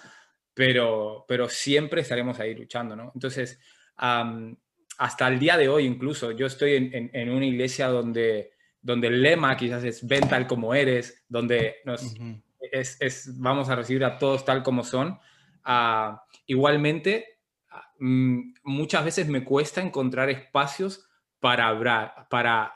pero, 0.54 1.26
pero 1.28 1.50
siempre 1.50 2.02
estaremos 2.02 2.40
ahí 2.40 2.56
luchando, 2.56 2.96
¿no? 2.96 3.12
Entonces, 3.14 3.60
hasta 3.98 5.28
el 5.28 5.40
día 5.40 5.58
de 5.58 5.70
hoy 5.70 5.86
incluso, 5.86 6.32
yo 6.32 6.46
estoy 6.46 6.90
en, 6.92 7.30
una 7.30 7.46
iglesia 7.46 7.88
donde, 7.88 8.54
donde 8.86 9.08
el 9.08 9.24
lema 9.24 9.58
quizás 9.58 9.84
es 9.84 10.06
ven 10.06 10.30
tal 10.30 10.46
como 10.46 10.76
eres, 10.76 11.26
donde 11.28 11.78
nos, 11.86 12.16
es, 12.60 13.40
vamos 13.40 13.68
a 13.68 13.76
recibir 13.76 14.06
a 14.06 14.20
todos 14.20 14.46
tal 14.46 14.62
como 14.62 14.84
son. 14.84 15.18
Ah, 15.64 16.24
igualmente, 16.46 17.40
ah, 17.72 17.92
mm, 17.98 18.54
muchas 18.64 19.04
veces 19.04 19.28
me 19.28 19.44
cuesta 19.44 19.82
encontrar 19.82 20.30
espacios 20.30 21.10
para, 21.40 21.68
hablar, 21.68 22.28
para, 22.30 22.74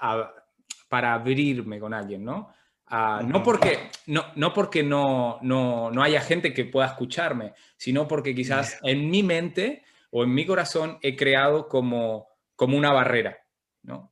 para 0.89 1.13
abrirme 1.13 1.79
con 1.79 1.93
alguien, 1.93 2.23
¿no? 2.25 2.49
Ah, 2.87 3.21
no 3.23 3.43
porque, 3.43 3.91
no, 4.07 4.25
no, 4.35 4.51
porque 4.51 4.81
no, 4.81 5.37
no, 5.43 5.91
no, 5.91 6.01
haya 6.01 6.21
gente 6.21 6.55
que 6.55 6.65
pueda 6.65 6.87
escucharme, 6.87 7.53
sino 7.77 8.07
porque 8.07 8.33
quizás 8.33 8.79
en 8.81 9.11
mi 9.11 9.21
mente 9.21 9.83
o 10.09 10.23
en 10.23 10.33
mi 10.33 10.43
corazón 10.47 10.97
he 11.03 11.15
creado 11.15 11.67
como, 11.67 12.29
como 12.55 12.75
una 12.75 12.91
barrera, 12.91 13.37
¿no? 13.83 14.11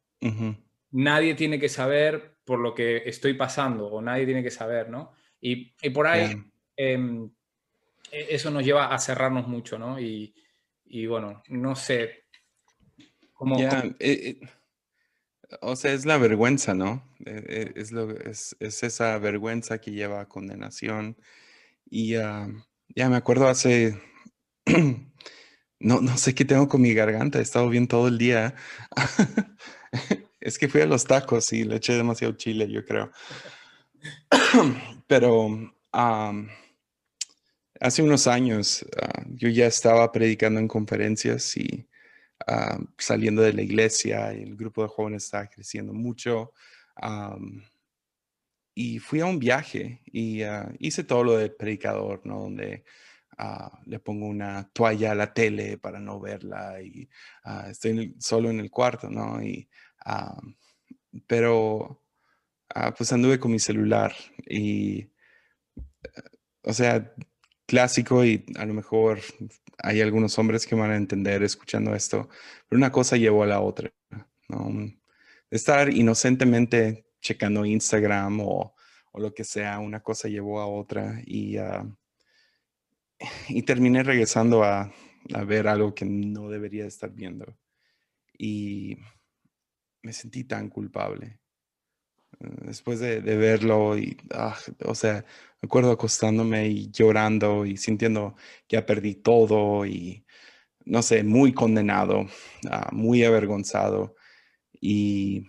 Nadie 0.91 1.35
tiene 1.35 1.59
que 1.59 1.69
saber 1.69 2.37
por 2.45 2.59
lo 2.59 2.73
que 2.73 3.03
estoy 3.05 3.33
pasando 3.33 3.87
o 3.87 4.01
nadie 4.01 4.25
tiene 4.25 4.41
que 4.41 4.51
saber, 4.51 4.89
¿no? 4.89 5.11
Y, 5.41 5.75
y 5.81 5.89
por 5.89 6.07
ahí 6.07 6.35
em, 6.75 7.29
e, 8.11 8.27
eso 8.29 8.49
nos 8.51 8.63
lleva 8.63 8.93
a 8.93 8.99
cerrarnos 8.99 9.47
mucho, 9.47 9.77
¿no? 9.77 9.99
Y, 9.99 10.33
y 10.85 11.05
bueno, 11.05 11.43
no 11.49 11.75
sé. 11.75 12.25
Cómo, 13.33 13.59
eh, 13.59 13.95
eh, 13.99 14.39
o 15.61 15.75
sea, 15.75 15.93
es 15.93 16.05
la 16.05 16.17
vergüenza, 16.17 16.73
¿no? 16.73 17.03
Eh, 17.25 17.73
es, 17.75 17.91
lo, 17.91 18.09
es, 18.11 18.55
es, 18.59 18.81
esa 18.83 19.17
vergüenza 19.19 19.79
que 19.79 19.91
lleva 19.91 20.21
a 20.21 20.29
condenación. 20.29 21.17
Y 21.89 22.11
ya 22.13 23.09
me 23.09 23.15
acuerdo 23.15 23.47
hace, 23.47 24.01
no, 25.79 26.01
no 26.01 26.17
sé 26.17 26.33
qué 26.33 26.45
tengo 26.45 26.67
con 26.67 26.81
mi 26.81 26.93
garganta, 26.93 27.39
he 27.39 27.43
estado 27.43 27.69
bien 27.69 27.87
todo 27.87 28.07
el 28.07 28.17
día. 28.17 28.55
es 30.47 30.57
que 30.57 30.69
fui 30.69 30.79
a 30.79 30.85
los 30.85 31.03
tacos 31.03 31.51
y 31.51 31.65
le 31.65 31.75
eché 31.75 31.93
demasiado 31.93 32.33
chile, 32.37 32.69
yo 32.69 32.85
creo. 32.85 33.11
Pero 35.07 35.73
hace 37.81 38.01
unos 38.01 38.27
años 38.27 38.85
ah, 39.01 39.23
yo 39.27 39.49
ya 39.49 39.67
estaba 39.67 40.09
predicando 40.09 40.61
en 40.61 40.69
conferencias 40.69 41.57
y 41.57 41.85
ah, 42.47 42.79
saliendo 42.97 43.41
de 43.41 43.51
la 43.51 43.61
iglesia, 43.61 44.31
el 44.31 44.55
grupo 44.55 44.83
de 44.83 44.87
jóvenes 44.87 45.25
estaba 45.25 45.47
creciendo 45.47 45.91
mucho. 45.93 46.53
y 48.73 48.99
fui 48.99 49.19
a 49.19 49.25
un 49.25 49.39
viaje 49.39 50.01
y 50.05 50.43
ah, 50.43 50.71
hice 50.79 51.03
todo 51.03 51.25
lo 51.25 51.37
de 51.37 51.49
predicador, 51.49 52.21
¿no? 52.23 52.39
Donde 52.39 52.85
le 53.85 53.99
pongo 53.99 54.27
una 54.27 54.67
toalla 54.73 55.11
a 55.11 55.15
la 55.15 55.33
tele 55.33 55.77
para 55.77 55.99
no 55.99 56.19
verla 56.19 56.81
y 56.81 57.07
estoy 57.69 58.15
solo 58.17 58.49
en 58.49 58.59
el 58.61 58.71
cuarto, 58.71 59.09
¿no? 59.09 59.43
Y, 59.43 59.67
pero 61.27 62.03
pues 62.97 63.11
anduve 63.11 63.39
con 63.39 63.51
mi 63.51 63.59
celular 63.59 64.13
y, 64.45 65.09
o 66.63 66.73
sea, 66.73 67.13
clásico 67.65 68.23
y 68.23 68.45
a 68.57 68.65
lo 68.65 68.73
mejor 68.73 69.19
hay 69.79 70.01
algunos 70.01 70.37
hombres 70.39 70.65
que 70.65 70.75
van 70.75 70.91
a 70.91 70.95
entender 70.95 71.43
escuchando 71.43 71.93
esto, 71.93 72.29
pero 72.67 72.77
una 72.77 72.91
cosa 72.91 73.17
llevó 73.17 73.43
a 73.43 73.47
la 73.47 73.61
otra. 73.61 73.91
Estar 75.49 75.93
inocentemente 75.93 77.05
checando 77.21 77.65
Instagram 77.65 78.39
o, 78.41 78.73
o, 79.11 79.19
lo 79.19 79.33
que 79.33 79.43
sea, 79.43 79.79
una 79.79 80.01
cosa 80.01 80.29
llevó 80.29 80.59
a 80.59 80.67
otra 80.67 81.21
y, 81.25 81.57
uh, 81.57 81.95
y 83.49 83.63
terminé 83.63 84.03
regresando 84.03 84.63
a, 84.63 84.91
a, 85.33 85.43
ver 85.43 85.67
algo 85.67 85.93
que 85.93 86.05
no 86.05 86.49
debería 86.49 86.85
estar 86.85 87.11
viendo. 87.11 87.57
Y 88.37 88.97
me 90.03 90.13
sentí 90.13 90.43
tan 90.43 90.69
culpable. 90.69 91.39
Después 92.39 92.99
de, 92.99 93.21
de 93.21 93.37
verlo 93.37 93.97
y, 93.97 94.17
ah, 94.31 94.55
o 94.85 94.93
sea, 94.95 95.25
me 95.61 95.67
acuerdo 95.67 95.91
acostándome 95.91 96.67
y 96.67 96.91
llorando 96.91 97.65
y 97.65 97.77
sintiendo 97.77 98.35
que 98.67 98.77
ya 98.77 98.85
perdí 98.85 99.15
todo 99.15 99.85
y, 99.85 100.25
no 100.85 101.01
sé, 101.01 101.23
muy 101.23 101.53
condenado, 101.53 102.27
ah, 102.69 102.89
muy 102.91 103.23
avergonzado. 103.23 104.15
Y, 104.79 105.43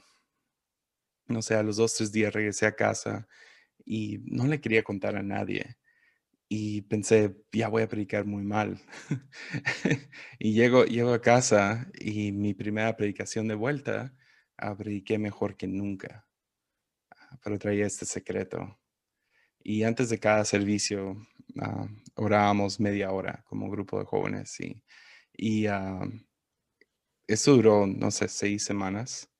no 1.28 1.42
sé, 1.42 1.54
a 1.54 1.62
los 1.62 1.76
dos, 1.76 1.94
tres 1.94 2.12
días 2.12 2.32
regresé 2.32 2.66
a 2.66 2.74
casa 2.74 3.28
y 3.84 4.20
no 4.24 4.46
le 4.46 4.60
quería 4.60 4.82
contar 4.82 5.16
a 5.16 5.22
nadie. 5.22 5.76
Y 6.48 6.82
pensé, 6.82 7.36
ya 7.52 7.68
voy 7.68 7.82
a 7.82 7.88
predicar 7.88 8.24
muy 8.26 8.42
mal. 8.44 8.80
y 10.38 10.54
llego, 10.54 10.84
llego 10.84 11.12
a 11.12 11.20
casa 11.20 11.90
y 11.94 12.32
mi 12.32 12.54
primera 12.54 12.96
predicación 12.96 13.48
de 13.48 13.54
vuelta, 13.54 14.14
ah, 14.58 14.76
prediqué 14.76 15.18
mejor 15.18 15.56
que 15.56 15.66
nunca. 15.66 16.26
Ah, 17.10 17.38
pero 17.42 17.58
traía 17.58 17.86
este 17.86 18.06
secreto. 18.06 18.78
Y 19.62 19.82
antes 19.84 20.08
de 20.10 20.18
cada 20.18 20.44
servicio 20.44 21.12
uh, 21.56 21.86
orábamos 22.14 22.80
media 22.80 23.10
hora 23.12 23.44
como 23.48 23.70
grupo 23.70 23.98
de 23.98 24.06
jóvenes 24.06 24.58
y, 24.60 24.82
y 25.32 25.68
uh, 25.68 26.10
eso 27.26 27.54
duró, 27.54 27.86
no 27.86 28.10
sé, 28.10 28.28
seis 28.28 28.64
semanas, 28.64 29.30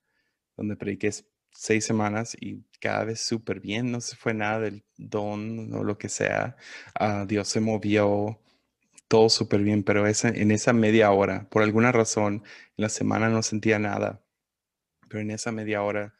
donde 0.57 0.75
prediqué 0.75 1.11
seis 1.51 1.85
semanas 1.85 2.37
y 2.39 2.63
cada 2.79 3.05
vez 3.05 3.21
súper 3.21 3.59
bien, 3.59 3.91
no 3.91 4.01
se 4.01 4.15
fue 4.15 4.33
nada 4.33 4.59
del 4.59 4.85
don 4.97 5.73
o 5.73 5.83
lo 5.83 5.97
que 5.97 6.09
sea. 6.09 6.55
Uh, 6.99 7.25
Dios 7.25 7.47
se 7.47 7.59
movió, 7.59 8.39
todo 9.07 9.29
súper 9.29 9.61
bien, 9.63 9.83
pero 9.83 10.07
esa, 10.07 10.29
en 10.29 10.51
esa 10.51 10.73
media 10.73 11.11
hora, 11.11 11.49
por 11.49 11.63
alguna 11.63 11.91
razón, 11.91 12.43
en 12.77 12.83
la 12.83 12.89
semana 12.89 13.29
no 13.29 13.41
sentía 13.43 13.79
nada, 13.79 14.23
pero 15.09 15.21
en 15.21 15.31
esa 15.31 15.51
media 15.51 15.81
hora 15.83 16.15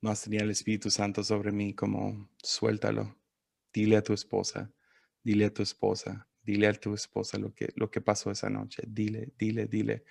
más 0.00 0.22
tenía 0.22 0.40
el 0.40 0.50
Espíritu 0.50 0.90
Santo 0.90 1.22
sobre 1.22 1.52
mí 1.52 1.74
como 1.74 2.30
suéltalo, 2.42 3.16
dile 3.72 3.96
a 3.96 4.02
tu 4.02 4.12
esposa, 4.12 4.72
dile 5.22 5.46
a 5.46 5.54
tu 5.54 5.62
esposa, 5.62 6.26
dile 6.42 6.66
a 6.68 6.74
tu 6.74 6.94
esposa 6.94 7.38
lo 7.38 7.54
que, 7.54 7.68
lo 7.76 7.90
que 7.90 8.00
pasó 8.00 8.30
esa 8.30 8.48
noche, 8.48 8.82
dile, 8.86 9.32
dile, 9.38 9.66
dile. 9.66 10.04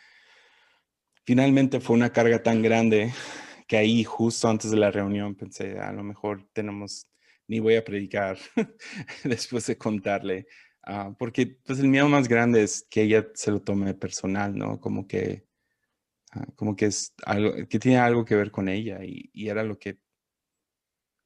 Finalmente 1.25 1.79
fue 1.79 1.95
una 1.95 2.11
carga 2.11 2.41
tan 2.41 2.61
grande 2.61 3.11
que 3.67 3.77
ahí 3.77 4.03
justo 4.03 4.49
antes 4.49 4.71
de 4.71 4.77
la 4.77 4.91
reunión 4.91 5.35
pensé, 5.35 5.79
a 5.79 5.91
lo 5.91 6.03
mejor 6.03 6.47
tenemos, 6.53 7.07
ni 7.47 7.59
voy 7.59 7.75
a 7.75 7.83
predicar 7.83 8.37
después 9.23 9.67
de 9.67 9.77
contarle, 9.77 10.47
ah, 10.83 11.13
porque 11.17 11.45
pues 11.45 11.79
el 11.79 11.87
miedo 11.87 12.09
más 12.09 12.27
grande 12.27 12.63
es 12.63 12.87
que 12.89 13.03
ella 13.03 13.27
se 13.35 13.51
lo 13.51 13.61
tome 13.61 13.93
personal, 13.93 14.57
¿no? 14.57 14.79
Como 14.79 15.07
que, 15.07 15.48
como 16.55 16.75
que 16.75 16.85
es 16.87 17.13
algo, 17.25 17.53
que 17.67 17.79
tiene 17.79 17.97
algo 17.99 18.25
que 18.25 18.35
ver 18.35 18.51
con 18.51 18.69
ella 18.69 19.03
y, 19.03 19.29
y 19.33 19.49
era 19.49 19.63
lo 19.63 19.77
que 19.79 19.99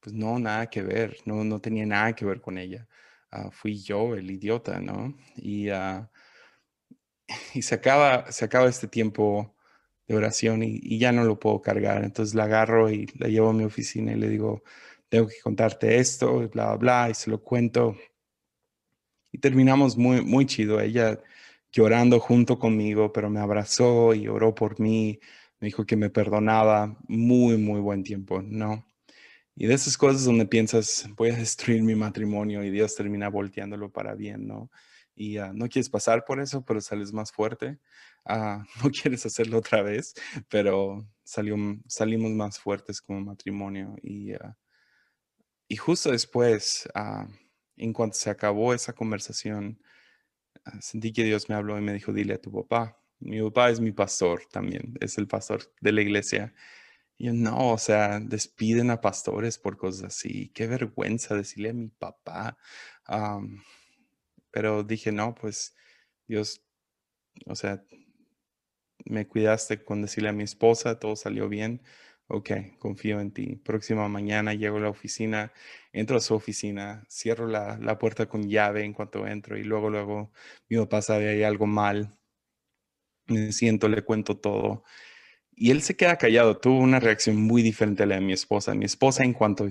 pues 0.04 0.14
no, 0.14 0.38
nada 0.38 0.68
que 0.68 0.82
ver, 0.82 1.16
no, 1.24 1.44
no 1.44 1.60
tenía 1.60 1.86
nada 1.86 2.14
que 2.14 2.26
ver 2.26 2.42
con 2.42 2.58
ella. 2.58 2.86
Ah, 3.30 3.50
fui 3.50 3.82
yo 3.82 4.14
el 4.14 4.30
idiota, 4.30 4.78
¿no? 4.78 5.16
Y, 5.36 5.70
uh, 5.70 6.06
y 7.54 7.62
se, 7.62 7.74
acaba, 7.74 8.30
se 8.30 8.44
acaba 8.44 8.68
este 8.68 8.86
tiempo 8.88 9.54
de 10.06 10.16
oración 10.16 10.62
y, 10.62 10.98
ya 10.98 11.12
no 11.12 11.24
lo 11.24 11.38
puedo 11.38 11.62
cargar. 11.62 12.04
Entonces 12.04 12.34
la 12.34 12.44
agarro 12.44 12.90
y 12.90 13.06
la 13.18 13.28
llevo 13.28 13.50
a 13.50 13.52
mi 13.54 13.64
oficina 13.64 14.12
y 14.12 14.16
le 14.16 14.28
digo, 14.28 14.62
tengo 15.08 15.28
que 15.28 15.40
contarte 15.42 15.96
esto, 15.98 16.48
bla, 16.48 16.48
bla, 16.48 16.76
bla, 16.76 17.10
y 17.10 17.14
se 17.14 17.30
lo 17.30 17.42
cuento. 17.42 17.96
Y 19.32 19.38
terminamos 19.38 19.96
muy, 19.96 20.22
muy 20.22 20.46
chido. 20.46 20.80
Ella 20.80 21.18
llorando 21.74 22.20
junto 22.20 22.58
conmigo, 22.58 23.12
pero 23.12 23.28
me 23.30 23.40
abrazó 23.40 24.14
y 24.14 24.28
oró 24.28 24.54
por 24.54 24.78
mí. 24.80 25.18
Me 25.60 25.66
dijo 25.66 25.84
que 25.84 25.96
me 25.96 26.08
perdonaba. 26.08 26.96
Muy, 27.08 27.58
muy 27.58 27.80
buen 27.80 28.04
tiempo, 28.04 28.40
¿no? 28.42 28.86
Y 29.56 29.66
de 29.66 29.74
esas 29.74 29.98
cosas 29.98 30.24
donde 30.24 30.46
piensas, 30.46 31.08
voy 31.16 31.30
a 31.30 31.36
destruir 31.36 31.82
mi 31.82 31.94
matrimonio 31.96 32.62
y 32.64 32.70
Dios 32.70 32.94
termina 32.94 33.28
volteándolo 33.28 33.90
para 33.90 34.14
bien, 34.14 34.46
¿no? 34.46 34.70
Y 35.16 35.38
ah, 35.38 35.52
no 35.54 35.68
quieres 35.68 35.90
pasar 35.90 36.24
por 36.24 36.40
eso, 36.40 36.64
pero 36.64 36.80
sales 36.80 37.12
más 37.12 37.32
fuerte. 37.32 37.78
Ah, 38.24 38.64
no 38.84 38.90
quieres 38.90 39.26
hacerlo 39.26 39.58
otra 39.58 39.82
vez, 39.82 40.14
pero 40.48 41.06
salió, 41.24 41.56
salimos 41.88 42.30
más 42.32 42.58
fuertes 42.58 43.00
como 43.00 43.20
matrimonio. 43.20 43.96
Y, 44.02 44.32
ah, 44.34 44.56
y 45.68 45.76
justo 45.76 46.12
después, 46.12 46.88
en 47.76 47.92
cuanto 47.92 48.16
se 48.16 48.30
acabó 48.30 48.74
esa 48.74 48.92
conversación, 48.92 49.80
sentí 50.80 51.12
que 51.12 51.24
Dios 51.24 51.48
me 51.48 51.54
habló 51.54 51.78
y 51.78 51.82
me 51.82 51.92
dijo, 51.92 52.12
dile 52.12 52.34
a 52.34 52.40
tu 52.40 52.52
papá. 52.52 53.00
Mi 53.20 53.40
papá 53.42 53.70
es 53.70 53.80
mi 53.80 53.92
pastor 53.92 54.42
también, 54.50 54.94
es 55.00 55.18
el 55.18 55.26
pastor 55.28 55.62
de 55.80 55.92
la 55.92 56.02
iglesia. 56.02 56.54
Y 57.16 57.26
yo, 57.26 57.32
no, 57.32 57.72
o 57.72 57.78
sea, 57.78 58.20
despiden 58.20 58.90
a 58.90 59.00
pastores 59.00 59.58
por 59.58 59.76
cosas 59.76 60.04
así. 60.04 60.50
Qué 60.54 60.66
vergüenza 60.66 61.34
decirle 61.34 61.70
a 61.70 61.74
mi 61.74 61.88
papá. 61.88 62.58
pero 64.50 64.82
dije, 64.84 65.12
no, 65.12 65.34
pues 65.34 65.74
Dios, 66.26 66.62
o 67.46 67.54
sea, 67.54 67.84
me 69.04 69.26
cuidaste 69.28 69.84
con 69.84 70.02
decirle 70.02 70.30
a 70.30 70.32
mi 70.32 70.44
esposa, 70.44 70.98
todo 70.98 71.16
salió 71.16 71.48
bien. 71.48 71.82
Ok, 72.28 72.50
confío 72.78 73.20
en 73.20 73.32
ti. 73.32 73.56
Próxima 73.56 74.08
mañana 74.08 74.54
llego 74.54 74.78
a 74.78 74.80
la 74.80 74.88
oficina, 74.88 75.52
entro 75.92 76.16
a 76.16 76.20
su 76.20 76.34
oficina, 76.34 77.04
cierro 77.08 77.46
la, 77.46 77.78
la 77.78 77.98
puerta 77.98 78.26
con 78.26 78.48
llave 78.48 78.84
en 78.84 78.92
cuanto 78.94 79.26
entro 79.26 79.58
y 79.58 79.64
luego, 79.64 79.90
luego 79.90 80.32
mi 80.68 80.78
papá 80.78 81.02
sabe 81.02 81.28
hay 81.28 81.42
algo 81.42 81.66
mal. 81.66 82.16
Me 83.26 83.52
siento, 83.52 83.88
le 83.88 84.02
cuento 84.02 84.36
todo 84.38 84.84
y 85.56 85.70
él 85.70 85.82
se 85.82 85.96
queda 85.96 86.18
callado, 86.18 86.58
tuvo 86.58 86.78
una 86.80 87.00
reacción 87.00 87.36
muy 87.36 87.62
diferente 87.62 88.02
a 88.04 88.06
la 88.06 88.16
de 88.16 88.20
mi 88.22 88.32
esposa. 88.32 88.74
Mi 88.74 88.86
esposa, 88.86 89.24
en 89.24 89.32
cuanto 89.34 89.70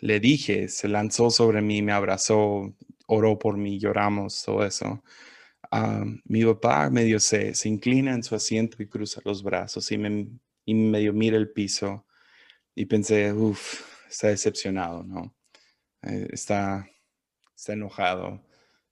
le 0.00 0.20
dije, 0.20 0.68
se 0.68 0.88
lanzó 0.88 1.30
sobre 1.30 1.62
mí, 1.62 1.82
me 1.82 1.92
abrazó, 1.92 2.74
oró 3.06 3.38
por 3.38 3.56
mí, 3.58 3.78
lloramos, 3.78 4.42
todo 4.44 4.64
eso. 4.66 5.02
Ah, 5.70 6.04
mi 6.24 6.44
papá 6.44 6.90
medio 6.90 7.20
se, 7.20 7.54
se 7.54 7.68
inclina 7.68 8.14
en 8.14 8.22
su 8.24 8.34
asiento 8.36 8.82
y 8.82 8.88
cruza 8.88 9.20
los 9.24 9.42
brazos 9.42 9.90
y, 9.92 9.98
me, 9.98 10.28
y 10.66 10.74
medio 10.74 11.14
mira 11.14 11.38
el 11.38 11.50
piso 11.50 12.06
y 12.74 12.84
pensé, 12.86 13.32
uff, 13.32 14.06
está 14.08 14.28
decepcionado, 14.28 15.02
¿no? 15.04 15.34
Eh, 16.02 16.28
está, 16.32 16.86
está 17.56 17.72
enojado, 17.72 18.44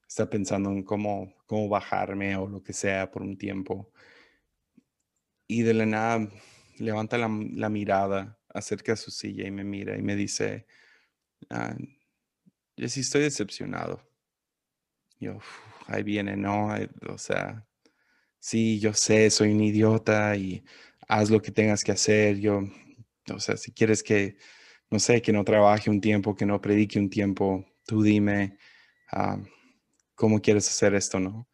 está 0.09 0.31
pensando 0.31 0.71
en 0.71 0.83
cómo, 0.83 1.35
cómo 1.47 1.69
bajarme 1.69 2.37
o 2.37 2.49
lo 2.49 2.63
que 2.63 2.73
sea 2.73 3.11
por 3.11 3.23
un 3.23 3.37
tiempo 3.37 3.93
y 5.47 5.63
de 5.63 5.75
la 5.75 5.87
nada 5.87 6.29
levanta 6.79 7.19
la, 7.19 7.29
mirada, 7.29 8.39
acerca 8.49 8.95
a 8.95 8.97
su 8.97 9.11
silla 9.11 9.47
y 9.47 9.51
me 9.51 9.65
mira 9.65 9.97
y 9.97 10.03
me 10.03 10.17
dice, 10.17 10.67
ah, 11.51 11.77
yo 12.77 12.89
sí 12.89 13.01
estoy 13.01 13.23
decepcionado. 13.23 14.03
Yo, 15.21 15.39
ahí 15.87 16.03
viene, 16.03 16.37
¿no? 16.37 16.69
O 17.09 17.19
sea, 17.19 17.67
sí, 18.39 18.81
yo 18.81 18.95
sé, 18.95 19.31
soy 19.31 19.53
un 19.53 19.61
idiota 19.61 20.37
y 20.37 20.65
haz 21.09 21.31
lo 21.31 21.41
que 21.43 21.51
tengas 21.51 21.85
que 21.85 21.93
hacer. 21.93 22.39
Yo, 22.39 22.63
o 23.33 23.41
sea, 23.41 23.57
si 23.57 23.73
quieres 23.73 24.03
que, 24.03 24.37
no 24.91 24.99
sé, 24.99 25.23
que 25.23 25.33
no 25.33 25.45
trabaje 25.45 25.91
un 25.91 26.01
tiempo, 26.01 26.35
que 26.35 26.47
no 26.47 26.61
predique 26.61 26.99
un 26.99 27.11
tiempo, 27.11 27.65
tú 27.87 28.03
dime 28.03 28.59
ah, 29.13 29.39
cómo 30.15 30.41
quieres 30.41 30.69
hacer 30.69 30.95
esto, 30.95 31.21
¿no? 31.21 31.49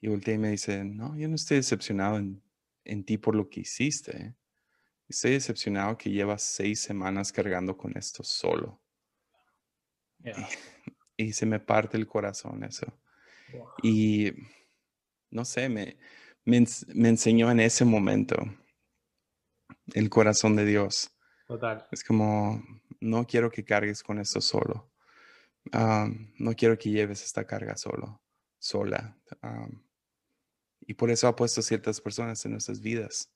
Y 0.00 0.08
voltea 0.08 0.34
y 0.34 0.38
me 0.38 0.50
dice, 0.50 0.84
no, 0.84 1.16
yo 1.16 1.28
no 1.28 1.34
estoy 1.34 1.58
decepcionado 1.58 2.18
en 2.18 2.44
en 2.84 3.04
ti 3.04 3.18
por 3.18 3.34
lo 3.34 3.48
que 3.48 3.60
hiciste. 3.60 4.34
Estoy 5.08 5.32
decepcionado 5.32 5.98
que 5.98 6.10
llevas 6.10 6.42
seis 6.42 6.80
semanas 6.80 7.32
cargando 7.32 7.76
con 7.76 7.96
esto 7.96 8.22
solo. 8.22 8.80
Y, 11.16 11.32
se 11.32 11.46
me 11.46 11.60
parte 11.60 11.96
el 11.96 12.08
corazón 12.08 12.64
eso. 12.64 12.92
Y 13.84 14.32
no 15.30 15.44
sé, 15.44 15.68
me, 15.68 15.96
me, 16.44 16.56
enseñó 17.08 17.52
en 17.52 17.60
ese 17.60 17.84
momento 17.84 18.34
el 19.92 20.08
corazón 20.08 20.56
de 20.56 20.64
Dios. 20.64 21.10
Total. 21.46 21.86
Es 21.90 22.02
como, 22.02 22.62
no 23.00 23.26
quiero 23.26 23.50
que 23.50 23.64
cargues 23.64 24.02
con 24.02 24.18
esto 24.18 24.40
solo. 24.40 24.90
no 25.72 26.54
quiero 26.56 26.78
que 26.78 26.90
lleves 26.90 27.22
esta 27.22 27.46
carga 27.46 27.76
solo, 27.76 28.22
sola. 28.58 29.16
Y 30.86 30.94
por 30.94 31.10
eso 31.10 31.28
ha 31.28 31.36
puesto 31.36 31.62
ciertas 31.62 32.00
personas 32.00 32.44
en 32.44 32.52
nuestras 32.52 32.80
vidas. 32.80 33.30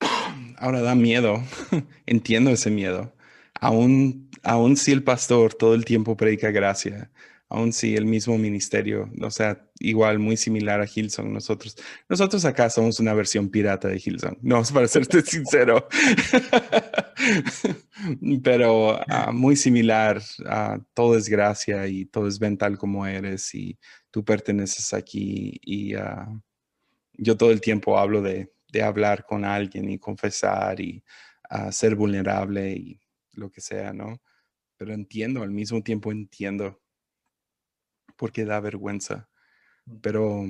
Ahora 0.58 0.80
da 0.80 0.94
miedo, 0.94 1.42
entiendo 2.06 2.50
ese 2.50 2.70
miedo. 2.70 3.12
Aún, 3.60 4.30
aún 4.42 4.76
si 4.76 4.92
el 4.92 5.04
pastor 5.04 5.54
todo 5.54 5.74
el 5.74 5.84
tiempo 5.84 6.16
predica 6.16 6.50
gracia, 6.50 7.10
aún 7.52 7.74
si 7.74 7.96
el 7.96 8.06
mismo 8.06 8.38
ministerio, 8.38 9.10
o 9.20 9.30
sea, 9.30 9.62
igual 9.78 10.18
muy 10.18 10.38
similar 10.38 10.80
a 10.80 10.86
Hilson, 10.86 11.34
nosotros, 11.34 11.76
nosotros 12.08 12.46
acá 12.46 12.70
somos 12.70 12.98
una 12.98 13.12
versión 13.12 13.50
pirata 13.50 13.88
de 13.88 14.00
Hilson, 14.02 14.38
no, 14.40 14.62
para 14.72 14.88
serte 14.88 15.20
sincero, 15.20 15.86
pero 18.42 18.98
ah, 19.06 19.32
muy 19.32 19.56
similar, 19.56 20.22
a 20.46 20.80
todo 20.94 21.18
es 21.18 21.28
gracia 21.28 21.86
y 21.88 22.06
todo 22.06 22.26
es 22.26 22.40
mental 22.40 22.78
como 22.78 23.06
eres 23.06 23.54
y 23.54 23.78
tú 24.10 24.24
perteneces 24.24 24.94
aquí 24.94 25.60
y 25.62 25.94
ah, 25.94 26.26
yo 27.12 27.36
todo 27.36 27.50
el 27.50 27.60
tiempo 27.60 27.98
hablo 27.98 28.22
de, 28.22 28.50
hablar 28.82 29.26
con 29.26 29.44
alguien 29.44 29.90
y 29.90 29.98
confesar 29.98 30.80
y 30.80 31.04
ah, 31.50 31.70
ser 31.70 31.96
vulnerable 31.96 32.72
y 32.72 32.98
lo 33.34 33.50
que 33.50 33.60
sea, 33.60 33.92
¿no? 33.92 34.22
Pero 34.78 34.94
entiendo, 34.94 35.42
al 35.42 35.50
mismo 35.50 35.82
tiempo 35.82 36.10
entiendo 36.10 36.81
porque 38.16 38.44
da 38.44 38.60
vergüenza, 38.60 39.28
pero 40.00 40.44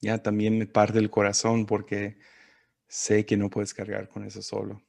ya 0.00 0.22
también 0.22 0.58
me 0.58 0.66
parte 0.66 0.98
el 0.98 1.10
corazón 1.10 1.66
porque 1.66 2.18
sé 2.88 3.24
que 3.24 3.36
no 3.36 3.50
puedes 3.50 3.72
cargar 3.72 4.08
con 4.08 4.24
eso 4.24 4.42
solo. 4.42 4.82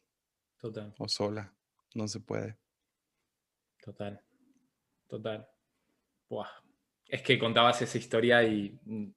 Total. 0.57 0.93
O 0.97 1.07
sola, 1.07 1.53
no 1.93 2.07
se 2.07 2.19
puede. 2.19 2.57
Total, 3.81 4.21
total. 5.07 5.47
Es 7.07 7.21
que 7.21 7.37
contabas 7.37 7.81
esa 7.81 7.97
historia 7.97 8.43
y 8.43 8.79
mm, 8.83 9.13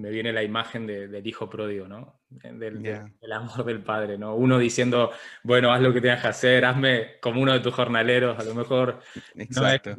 me 0.00 0.10
viene 0.10 0.32
la 0.32 0.42
imagen 0.42 0.86
del 0.86 1.26
hijo 1.26 1.48
pródigo, 1.48 1.86
¿no? 1.86 2.20
Eh, 2.42 2.52
del, 2.52 3.32
amor 3.32 3.64
del 3.64 3.82
padre, 3.82 4.16
¿no? 4.16 4.34
Uno 4.34 4.58
diciendo, 4.58 5.10
bueno, 5.42 5.72
haz 5.72 5.80
lo 5.80 5.92
que 5.92 6.00
tengas 6.00 6.22
que 6.22 6.28
hacer, 6.28 6.64
hazme 6.64 7.18
como 7.20 7.40
uno 7.40 7.52
de 7.52 7.60
tus 7.60 7.74
jornaleros, 7.74 8.38
a 8.38 8.44
lo 8.44 8.54
mejor 8.54 9.00
Exacto. 9.34 9.96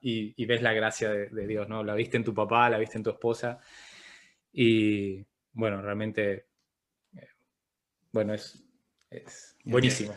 y, 0.00 0.44
ves 0.46 0.62
la 0.62 0.72
gracia 0.72 1.10
de, 1.10 1.46
Dios, 1.46 1.68
¿no? 1.68 1.84
La 1.84 1.94
viste 1.94 2.16
en 2.16 2.24
tu 2.24 2.34
papá, 2.34 2.68
la 2.70 2.78
viste 2.78 2.98
en 2.98 3.04
tu 3.04 3.10
esposa 3.10 3.60
y, 4.52 5.24
bueno, 5.52 5.82
realmente, 5.82 6.46
eh, 7.14 7.28
bueno, 8.12 8.34
es, 8.34 8.64
buenísimo. 9.64 10.14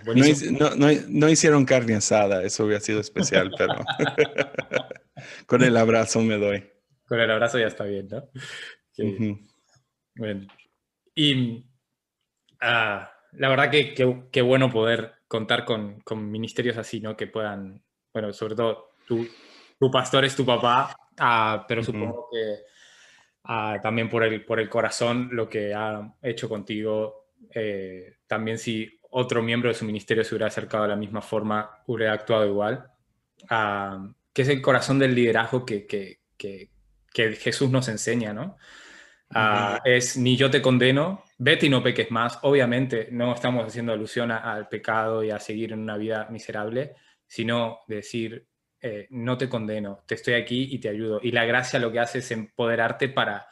No, 1.07 1.29
hicieron 1.29 1.65
carne 1.65 1.95
asada, 1.95 2.43
eso 2.43 2.65
hubiera 2.65 2.81
sido 2.81 2.99
especial, 2.99 3.51
pero... 3.57 3.75
Con 5.45 5.63
el 5.63 5.75
abrazo 5.75 6.21
me 6.21 6.37
doy. 6.37 6.63
Con 7.05 7.19
el 7.19 7.29
abrazo 7.29 7.59
ya 7.59 7.67
está 7.67 7.83
bien, 7.83 8.07
¿no? 8.07 8.29
Bueno. 10.15 10.47
Y 11.15 11.65
ah, 12.61 13.11
la 13.33 13.49
verdad 13.49 13.69
que 13.69 13.93
qué 14.31 14.41
bueno 14.41 14.69
poder 14.69 15.13
contar 15.27 15.65
con, 15.65 16.01
ministerios 16.29 16.77
así, 16.77 16.99
¿no? 16.99 17.15
Que 17.15 17.27
puedan, 17.27 17.83
bueno, 18.13 18.33
sobre 18.33 18.55
todo 18.55 18.91
tu, 19.07 19.27
tu 19.79 19.91
pastor 19.91 20.25
es 20.25 20.35
tu 20.35 20.45
papá, 20.45 20.95
ah, 21.17 21.65
pero 21.67 21.83
supongo 21.83 22.27
que 22.31 22.57
ah, 23.45 23.77
también 23.81 24.09
por 24.09 24.23
el, 24.23 24.43
por 24.43 24.59
el 24.59 24.69
corazón 24.69 25.29
lo 25.31 25.47
que 25.47 25.73
ha 25.73 26.15
hecho 26.21 26.49
contigo, 26.49 27.33
eh, 27.53 28.17
también 28.27 28.57
si 28.57 28.99
otro 29.11 29.41
miembro 29.41 29.69
de 29.69 29.75
su 29.75 29.85
ministerio 29.85 30.23
se 30.23 30.35
hubiera 30.35 30.47
acercado 30.47 30.83
de 30.83 30.89
la 30.89 30.95
misma 30.95 31.21
forma, 31.21 31.81
hubiera 31.87 32.13
actuado 32.13 32.45
igual 32.45 32.91
que 34.33 34.43
es 34.43 34.49
el 34.49 34.61
corazón 34.61 34.99
del 34.99 35.15
liderazgo 35.15 35.65
que, 35.65 35.85
que, 35.85 36.21
que, 36.37 36.69
Jesús 37.13 37.69
nos 37.69 37.87
enseña, 37.87 38.33
¿no? 38.33 38.57
Ah, 39.31 39.79
es 39.83 40.17
ni 40.17 40.35
yo 40.35 40.49
te 40.49 40.61
condeno, 40.61 41.23
vete 41.37 41.67
y 41.67 41.69
no 41.69 41.83
peques 41.83 42.09
más. 42.09 42.39
Obviamente 42.41 43.09
no 43.11 43.33
estamos 43.33 43.65
haciendo 43.65 43.93
alusión 43.93 44.31
al 44.31 44.67
pecado 44.67 45.23
y 45.23 45.29
a 45.29 45.39
seguir 45.39 45.73
en 45.73 45.79
una 45.79 45.97
vida 45.97 46.27
miserable, 46.31 46.95
sino 47.27 47.79
decir, 47.87 48.47
eh, 48.81 49.07
no 49.11 49.37
te 49.37 49.47
condeno, 49.47 50.03
te 50.07 50.15
estoy 50.15 50.33
aquí 50.33 50.69
y 50.71 50.79
te 50.79 50.89
ayudo. 50.89 51.19
Y 51.21 51.31
la 51.31 51.45
gracia 51.45 51.79
lo 51.79 51.91
que 51.91 51.99
hace 51.99 52.19
es 52.19 52.31
empoderarte 52.31 53.09
para, 53.09 53.47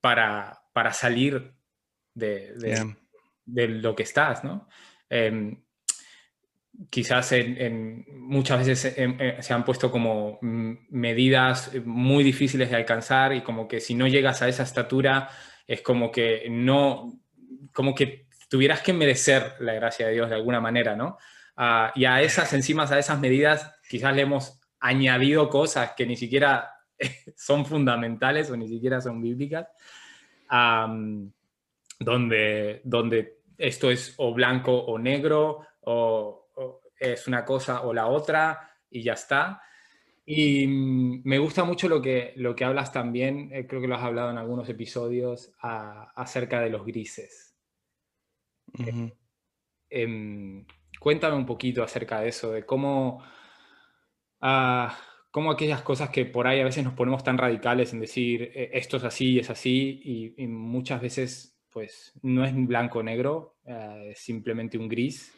para, 0.00 0.64
para 0.72 0.92
salir 0.92 1.54
de, 2.12 2.52
de, 3.46 3.68
lo 3.68 3.94
que 3.94 4.02
estás, 4.02 4.44
¿no? 4.44 4.68
Em, 5.08 5.62
quizás 6.88 7.32
en, 7.32 8.06
muchas 8.08 8.66
veces 8.66 8.94
se 9.40 9.52
han 9.52 9.64
puesto 9.64 9.90
como 9.90 10.38
medidas 10.40 11.72
muy 11.84 12.24
difíciles 12.24 12.70
de 12.70 12.76
alcanzar 12.76 13.34
y 13.34 13.42
como 13.42 13.68
que 13.68 13.80
si 13.80 13.94
no 13.94 14.06
llegas 14.06 14.40
a 14.40 14.48
esa 14.48 14.62
estatura 14.62 15.28
es 15.66 15.82
como 15.82 16.10
que 16.10 16.46
no, 16.48 17.20
como 17.72 17.94
que 17.94 18.26
tuvieras 18.48 18.80
que 18.80 18.92
merecer 18.92 19.54
la 19.60 19.74
gracia 19.74 20.06
de 20.06 20.14
Dios 20.14 20.28
de 20.28 20.36
alguna 20.36 20.60
manera, 20.60 20.96
¿no? 20.96 21.18
Ah, 21.56 21.92
y 21.94 22.06
a 22.06 22.22
esas, 22.22 22.52
encima 22.52 22.84
a 22.90 22.98
esas 22.98 23.20
medidas, 23.20 23.78
quizás 23.88 24.14
le 24.16 24.22
hemos 24.22 24.60
añadido 24.80 25.48
cosas 25.48 25.92
que 25.96 26.06
ni 26.06 26.16
siquiera 26.16 26.72
son 27.36 27.66
fundamentales 27.66 28.50
o 28.50 28.56
ni 28.56 28.66
siquiera 28.66 29.00
son 29.00 29.20
bíblicas, 29.20 29.68
donde, 32.00 32.80
donde 32.82 33.40
esto 33.56 33.90
es 33.90 34.14
o 34.16 34.34
blanco 34.34 34.72
o 34.72 34.98
negro, 34.98 35.66
o, 35.82 36.39
es 37.00 37.26
una 37.26 37.44
cosa 37.44 37.82
o 37.82 37.92
la 37.92 38.06
otra, 38.06 38.70
y 38.90 39.02
ya 39.02 39.14
está. 39.14 39.62
Y 40.24 40.66
mm, 40.66 41.22
me 41.24 41.38
gusta 41.38 41.64
mucho 41.64 41.88
lo 41.88 42.00
que, 42.00 42.34
lo 42.36 42.54
que 42.54 42.64
hablas 42.64 42.92
también, 42.92 43.50
eh, 43.52 43.66
creo 43.66 43.80
que 43.80 43.88
lo 43.88 43.96
has 43.96 44.02
hablado 44.04 44.30
en 44.30 44.38
algunos 44.38 44.68
episodios, 44.68 45.52
acerca 45.60 46.60
de 46.60 46.70
los 46.70 46.84
grises. 46.84 47.56
Em, 49.88 50.64
cuéntame 51.00 51.36
un 51.36 51.46
poquito 51.46 51.82
acerca 51.82 52.20
de 52.20 52.28
eso, 52.28 52.52
de 52.52 52.64
cómo, 52.64 53.24
ah, 54.40 54.96
cómo 55.30 55.50
aquellas 55.50 55.82
cosas 55.82 56.10
que 56.10 56.26
por 56.26 56.46
ahí 56.46 56.60
a 56.60 56.64
veces 56.64 56.84
nos 56.84 56.94
ponemos 56.94 57.24
tan 57.24 57.38
radicales 57.38 57.92
en 57.92 58.00
decir 58.00 58.52
eh, 58.54 58.70
esto 58.74 58.98
es 58.98 59.04
así, 59.04 59.38
es 59.38 59.50
así, 59.50 60.34
y, 60.36 60.46
muchas 60.46 61.00
veces 61.00 61.58
pues 61.70 62.12
no 62.22 62.44
es 62.44 62.54
blanco 62.54 63.00
o 63.00 63.02
negro, 63.02 63.56
eh, 63.64 64.10
es 64.12 64.18
simplemente 64.20 64.78
un 64.78 64.88
gris. 64.88 65.32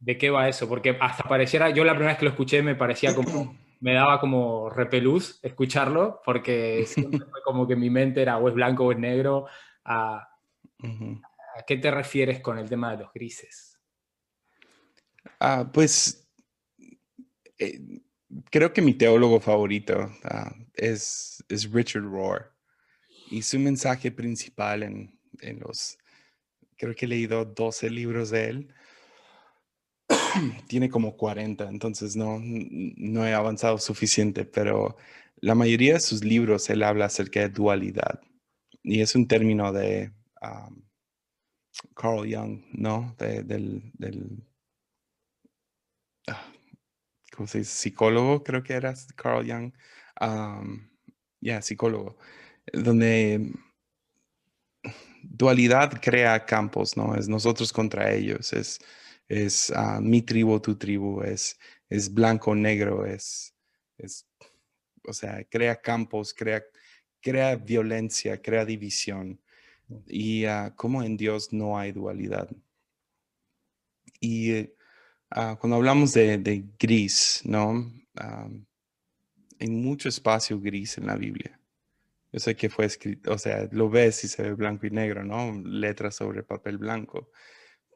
¿De 0.00 0.16
qué 0.16 0.30
va 0.30 0.48
eso? 0.48 0.68
Porque 0.68 0.96
hasta 1.00 1.24
pareciera, 1.24 1.70
yo 1.70 1.84
la 1.84 1.92
primera 1.92 2.12
vez 2.12 2.18
que 2.18 2.24
lo 2.24 2.30
escuché 2.30 2.62
me 2.62 2.74
parecía 2.74 3.14
como, 3.14 3.56
me 3.80 3.94
daba 3.94 4.20
como 4.20 4.70
repelús 4.70 5.40
escucharlo, 5.42 6.20
porque 6.24 6.84
siempre 6.86 7.20
fue 7.20 7.42
como 7.44 7.66
que 7.66 7.76
mi 7.76 7.90
mente 7.90 8.22
era 8.22 8.38
o 8.38 8.48
es 8.48 8.54
blanco 8.54 8.84
o 8.84 8.92
es 8.92 8.98
negro. 8.98 9.46
¿A, 9.84 10.16
¿a 10.18 11.62
qué 11.66 11.76
te 11.76 11.90
refieres 11.90 12.40
con 12.40 12.58
el 12.58 12.68
tema 12.68 12.92
de 12.92 13.04
los 13.04 13.12
grises? 13.12 13.78
Ah, 15.40 15.68
pues 15.72 16.28
eh, 17.58 17.80
creo 18.50 18.72
que 18.72 18.82
mi 18.82 18.94
teólogo 18.94 19.40
favorito 19.40 20.10
ah, 20.24 20.54
es, 20.74 21.44
es, 21.48 21.70
Richard 21.70 22.04
Rohr 22.04 22.54
y 23.30 23.42
su 23.42 23.58
mensaje 23.58 24.10
principal 24.10 24.82
en, 24.82 25.18
en, 25.40 25.60
los, 25.60 25.98
creo 26.76 26.94
que 26.94 27.06
he 27.06 27.08
leído 27.08 27.44
12 27.44 27.90
libros 27.90 28.30
de 28.30 28.48
él, 28.48 28.74
tiene 30.68 30.90
como 30.90 31.16
40, 31.16 31.68
entonces 31.68 32.16
no, 32.16 32.38
no 32.40 33.26
he 33.26 33.34
avanzado 33.34 33.78
suficiente, 33.78 34.44
pero 34.44 34.96
la 35.40 35.54
mayoría 35.54 35.94
de 35.94 36.00
sus 36.00 36.24
libros 36.24 36.68
él 36.70 36.82
habla 36.82 37.06
acerca 37.06 37.40
de 37.40 37.48
dualidad 37.48 38.20
y 38.82 39.00
es 39.00 39.14
un 39.14 39.28
término 39.28 39.72
de 39.72 40.12
Carl 41.94 42.32
Jung, 42.32 42.62
¿no? 42.72 43.14
del, 43.18 43.92
del 43.94 44.44
ah, 46.28 46.52
¿cómo 47.32 47.46
se 47.46 47.58
dice? 47.58 47.70
Psicólogo, 47.70 48.42
creo 48.42 48.62
que 48.62 48.74
era 48.74 48.94
Carl 49.16 49.46
Jung. 49.46 49.72
ya, 51.40 51.62
psicólogo. 51.62 52.18
Donde 52.72 53.52
dualidad 55.22 56.00
crea 56.00 56.44
campos, 56.44 56.96
¿no? 56.96 57.14
Es 57.14 57.28
nosotros 57.28 57.72
contra 57.72 58.12
ellos, 58.12 58.52
es, 58.52 58.80
es 59.28 59.70
ah, 59.74 60.00
mi 60.02 60.22
tribu, 60.22 60.60
tu 60.60 60.76
tribu, 60.76 61.22
es, 61.22 61.58
es 61.88 62.12
blanco, 62.12 62.54
negro, 62.54 63.06
es, 63.06 63.54
es, 63.98 64.26
o 65.04 65.12
sea, 65.12 65.44
crea 65.44 65.80
campos, 65.80 66.34
crea, 66.34 66.64
crea 67.20 67.56
violencia, 67.56 68.40
crea 68.40 68.64
división. 68.64 69.40
Y 70.06 70.46
uh, 70.46 70.74
como 70.76 71.02
en 71.02 71.16
Dios 71.16 71.52
no 71.52 71.78
hay 71.78 71.92
dualidad. 71.92 72.48
Y 74.20 74.68
Ah, 75.30 75.58
cuando 75.60 75.76
hablamos 75.76 76.14
de, 76.14 76.64
gris, 76.78 77.42
¿no? 77.44 77.92
hay 79.60 79.68
mucho 79.68 80.08
espacio 80.08 80.60
gris 80.60 80.98
en 80.98 81.06
la 81.06 81.16
Biblia. 81.16 81.60
Yo 82.32 82.40
sé 82.40 82.56
que 82.56 82.68
fue 82.68 82.86
escrito, 82.86 83.32
o 83.32 83.38
sea, 83.38 83.68
lo 83.72 83.90
ves 83.90 84.24
y 84.24 84.28
se 84.28 84.42
ve 84.42 84.52
blanco 84.54 84.86
y 84.86 84.90
negro, 84.90 85.24
¿no? 85.24 85.52
Letras 85.64 86.16
sobre 86.16 86.42
papel 86.42 86.78
blanco. 86.78 87.30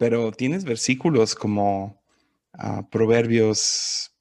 Pero 0.03 0.33
tienes 0.33 0.65
versículos 0.65 1.37
como 1.37 2.03
ah, 2.55 2.89
Proverbios, 2.91 4.13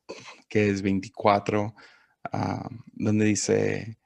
que 0.47 0.69
es 0.69 0.84
24, 0.84 1.73
ah, 2.32 2.69
donde 2.93 3.25
dice, 3.25 3.97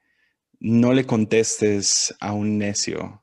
no 0.58 0.94
le 0.94 1.04
contestes 1.04 2.16
a 2.18 2.32
un 2.32 2.56
necio, 2.56 3.22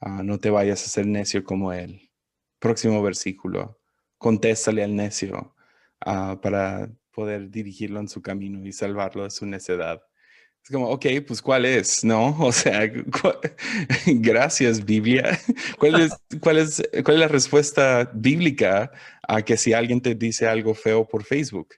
no 0.00 0.40
te 0.40 0.50
vayas 0.50 0.84
a 0.84 0.88
ser 0.88 1.06
necio 1.06 1.44
como 1.44 1.72
él. 1.72 2.10
Próximo 2.58 3.00
versículo 3.04 3.78
contéstale 4.18 4.82
al 4.82 4.96
necio 4.96 5.54
ah, 6.00 6.40
para 6.42 6.90
poder 7.12 7.50
dirigirlo 7.50 8.00
en 8.00 8.08
su 8.08 8.20
camino 8.20 8.66
y 8.66 8.72
salvarlo 8.72 9.22
de 9.22 9.30
su 9.30 9.46
necedad. 9.46 10.02
Es 10.64 10.70
como, 10.70 10.88
ok, 10.90 11.06
pues 11.26 11.42
¿cuál 11.42 11.64
es? 11.64 12.04
¿No? 12.04 12.36
O 12.40 12.52
sea, 12.52 12.90
gracias 14.06 14.84
Biblia. 14.84 15.38
¿Cuál 15.78 16.00
es, 16.00 16.12
cuál, 16.40 16.58
es, 16.58 16.82
¿Cuál 17.04 17.16
es 17.16 17.20
la 17.20 17.28
respuesta 17.28 18.10
bíblica 18.14 18.92
a 19.26 19.42
que 19.42 19.56
si 19.56 19.72
alguien 19.72 20.00
te 20.00 20.14
dice 20.14 20.46
algo 20.46 20.74
feo 20.74 21.06
por 21.06 21.24
Facebook? 21.24 21.74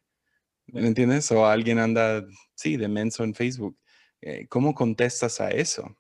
¿Me 0.66 0.87
entiendes? 0.87 1.30
O 1.32 1.47
alguien 1.47 1.78
anda, 1.78 2.24
sí, 2.55 2.76
de 2.76 2.89
menso 2.89 3.24
en 3.24 3.35
Facebook. 3.35 3.78
Eh, 4.20 4.47
¿Cómo 4.49 4.74
contestas 4.74 5.41
a 5.41 5.51
eso? 5.51 5.97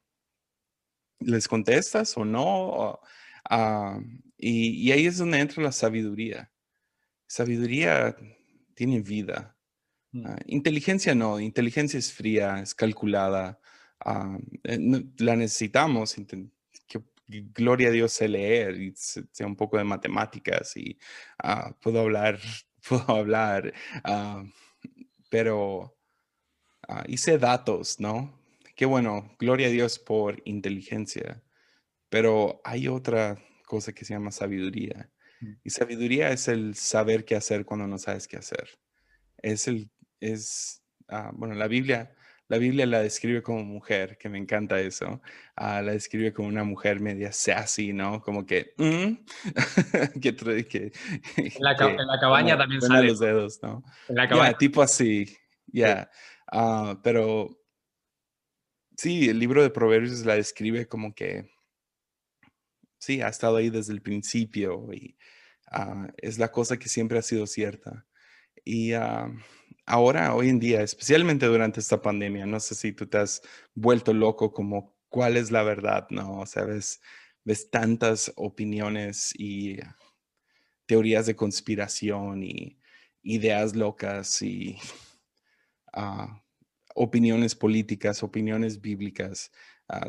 ¿Les 1.20 1.46
contestas 1.48 2.16
o 2.16 2.24
no? 2.24 2.98
Ah, 3.48 3.98
y, 4.36 4.90
ahí 4.92 5.06
es 5.06 5.18
donde 5.18 5.38
entra 5.38 5.62
la 5.62 5.72
sabiduría. 5.72 6.50
Sabiduría 7.26 8.16
tiene 8.74 9.00
vida. 9.00 9.53
Ah, 10.24 10.36
inteligencia 10.46 11.14
no, 11.14 11.40
inteligencia 11.40 11.98
es 11.98 12.12
fría, 12.12 12.60
es 12.60 12.74
calculada. 12.74 13.58
Eh, 14.64 14.78
la 15.18 15.36
necesitamos. 15.36 16.14
Que, 16.86 17.02
gloria 17.26 17.88
a 17.88 17.90
Dios 17.90 18.12
sé 18.12 18.28
leer 18.28 18.80
y 18.80 18.92
sea 18.94 19.46
un 19.46 19.56
poco 19.56 19.78
de 19.78 19.84
matemáticas 19.84 20.76
y 20.76 20.98
puedo 21.80 22.00
hablar, 22.00 22.38
puedo 22.88 23.08
hablar, 23.08 23.72
pero 25.30 25.96
hice 27.08 27.38
datos, 27.38 27.98
¿no? 27.98 28.44
Qué 28.76 28.86
bueno, 28.86 29.36
gloria 29.38 29.68
a 29.68 29.70
Dios 29.70 29.98
por 29.98 30.42
inteligencia. 30.44 31.42
Pero 32.08 32.60
hay 32.64 32.88
otra 32.88 33.38
cosa 33.66 33.92
que 33.92 34.04
se 34.04 34.14
llama 34.14 34.30
sabiduría. 34.30 35.10
Mm. 35.40 35.52
Y 35.64 35.70
sabiduría 35.70 36.30
es 36.30 36.48
el 36.48 36.74
saber 36.74 37.24
qué 37.24 37.36
hacer 37.36 37.64
cuando 37.64 37.86
no 37.86 37.98
sabes 37.98 38.26
qué 38.28 38.36
hacer. 38.36 38.68
Es 39.38 39.68
el, 39.68 39.90
es, 40.32 40.82
ah, 41.08 41.30
bueno, 41.34 41.54
la 41.54 41.68
Biblia, 41.68 42.14
la 42.48 42.58
Biblia 42.58 42.86
la 42.86 43.00
describe 43.00 43.42
como 43.42 43.64
mujer, 43.64 44.18
que 44.18 44.28
me 44.28 44.38
encanta 44.38 44.80
eso. 44.80 45.20
Ah, 45.56 45.82
la 45.82 45.92
describe 45.92 46.32
como 46.32 46.48
una 46.48 46.64
mujer 46.64 47.00
media 47.00 47.32
sassy, 47.32 47.92
¿no? 47.92 48.20
Como 48.20 48.44
que, 48.44 48.74
mm", 48.76 49.12
que, 50.20 50.36
que, 50.66 50.92
en, 51.36 51.52
la, 51.60 51.76
cabaña 52.20 52.56
también 52.56 52.80
sale. 52.80 53.08
los 53.08 53.18
dedos, 53.18 53.62
¿no? 53.62 53.82
En 54.08 54.16
la 54.16 54.28
cabaña. 54.28 54.58
tipo 54.58 54.82
así, 54.82 55.36
ya. 55.66 56.10
Ah, 56.50 56.98
pero 57.02 57.58
sí, 58.96 59.28
el 59.28 59.38
libro 59.38 59.62
de 59.62 59.70
Proverbios 59.70 60.24
la 60.26 60.36
describe 60.36 60.86
como 60.86 61.14
que 61.14 61.50
sí, 62.98 63.20
ha 63.22 63.28
estado 63.28 63.56
ahí 63.56 63.70
desde 63.70 63.92
el 63.92 64.02
principio 64.02 64.92
y 64.92 65.16
ah, 65.70 66.08
es 66.18 66.38
la 66.38 66.50
cosa 66.50 66.78
que 66.78 66.88
siempre 66.88 67.18
ha 67.18 67.22
sido 67.22 67.46
cierta. 67.46 68.06
Y 68.64 68.92
ahora, 69.86 70.34
hoy 70.34 70.48
en 70.48 70.58
día, 70.58 70.82
especialmente 70.82 71.46
durante 71.46 71.80
esta 71.80 72.00
pandemia, 72.02 72.46
no 72.46 72.60
sé 72.60 72.74
si 72.74 72.92
tú 72.92 73.06
te 73.06 73.18
has 73.18 73.42
vuelto 73.74 74.12
loco 74.12 74.52
como 74.52 74.94
cuál 75.08 75.36
es 75.36 75.50
la 75.50 75.62
verdad, 75.62 76.06
¿no? 76.10 76.40
O 76.40 76.46
sea, 76.46 76.64
ves, 76.64 77.00
tantas 77.70 78.32
opiniones 78.36 79.32
y 79.38 79.78
teorías 80.86 81.26
de 81.26 81.36
conspiración 81.36 82.42
y 82.42 82.78
ideas 83.22 83.74
locas 83.76 84.42
y 84.42 84.78
ah, 85.92 86.42
opiniones 86.94 87.54
políticas, 87.54 88.22
opiniones 88.22 88.80
bíblicas. 88.80 89.52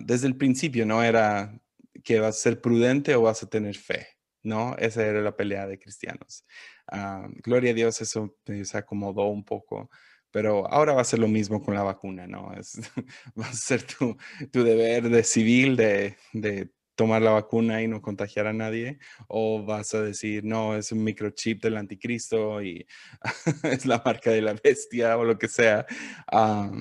desde 0.01 0.27
el 0.27 0.37
principio 0.37 0.85
no 0.85 1.03
era 1.03 1.59
que 2.03 2.19
vas 2.19 2.37
a 2.37 2.39
ser 2.39 2.61
prudente 2.61 3.15
o 3.15 3.23
vas 3.23 3.43
a 3.43 3.49
tener 3.49 3.75
fe, 3.75 4.07
¿no? 4.45 4.75
Esa 4.77 5.05
era 5.05 5.21
la 5.21 5.35
pelea 5.35 5.67
de 5.67 5.79
cristianos. 5.79 6.45
Ah, 6.87 7.27
gloria 7.43 7.71
a 7.71 7.73
Dios, 7.73 8.01
eso 8.01 8.37
se 8.63 8.77
acomodó 8.77 9.25
un 9.27 9.43
poco, 9.43 9.89
pero 10.31 10.67
ahora 10.71 10.93
va 10.93 11.01
a 11.01 11.05
ser 11.05 11.19
lo 11.19 11.27
mismo 11.27 11.61
con 11.63 11.75
la 11.75 11.83
vacuna, 11.83 12.27
¿no? 12.27 12.53
Es, 12.53 12.73
va 13.39 13.47
a 13.47 13.53
ser 13.53 13.83
tu, 13.83 14.17
tu 14.51 14.63
deber 14.63 15.09
de 15.09 15.23
civil 15.23 15.75
de, 15.75 16.17
de 16.33 16.69
tomar 16.95 17.21
la 17.21 17.31
vacuna 17.31 17.81
y 17.81 17.87
no 17.87 18.01
contagiar 18.01 18.47
a 18.47 18.53
nadie, 18.53 18.99
o 19.27 19.63
vas 19.65 19.93
a 19.95 20.01
decir, 20.01 20.43
no, 20.45 20.75
es 20.75 20.91
un 20.91 21.03
microchip 21.03 21.61
del 21.63 21.77
anticristo 21.77 22.61
y 22.61 22.85
es 23.63 23.85
la 23.85 24.01
marca 24.05 24.31
de 24.31 24.41
la 24.41 24.53
bestia 24.53 25.17
o 25.17 25.25
lo 25.25 25.37
que 25.37 25.47
sea. 25.47 25.85
Ah, 26.31 26.71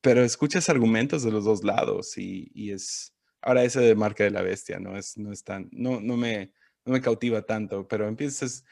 pero 0.00 0.24
escuchas 0.24 0.68
argumentos 0.68 1.22
de 1.22 1.30
los 1.30 1.44
dos 1.44 1.62
lados 1.64 2.18
y, 2.18 2.50
y 2.54 2.72
es, 2.72 3.12
Ahora 3.42 3.64
ese 3.64 3.80
de 3.80 3.96
marca 3.96 4.22
de 4.22 4.30
la 4.30 4.42
bestia 4.42 4.78
no 4.78 4.96
es, 4.96 5.18
no 5.18 5.32
es 5.32 5.42
tan, 5.42 5.68
no, 5.72 6.00
no 6.00 6.16
me, 6.16 6.52
no 6.84 6.92
me 6.92 7.00
cautiva 7.00 7.42
tanto, 7.42 7.86
pero 7.86 8.08
empiezas 8.08 8.64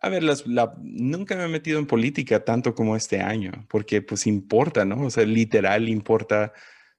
a 0.00 0.08
ver, 0.08 0.22
la, 0.22 0.74
nunca 0.82 1.36
me 1.36 1.44
he 1.44 1.48
metido 1.48 1.78
en 1.78 1.86
política 1.86 2.44
tanto 2.44 2.74
como 2.74 2.96
este 2.96 3.20
año, 3.20 3.66
porque 3.68 4.02
pues 4.02 4.26
importa, 4.26 4.84
¿no? 4.84 5.06
O 5.06 5.10
sea, 5.10 5.24
literal 5.24 5.88
importa 5.88 6.52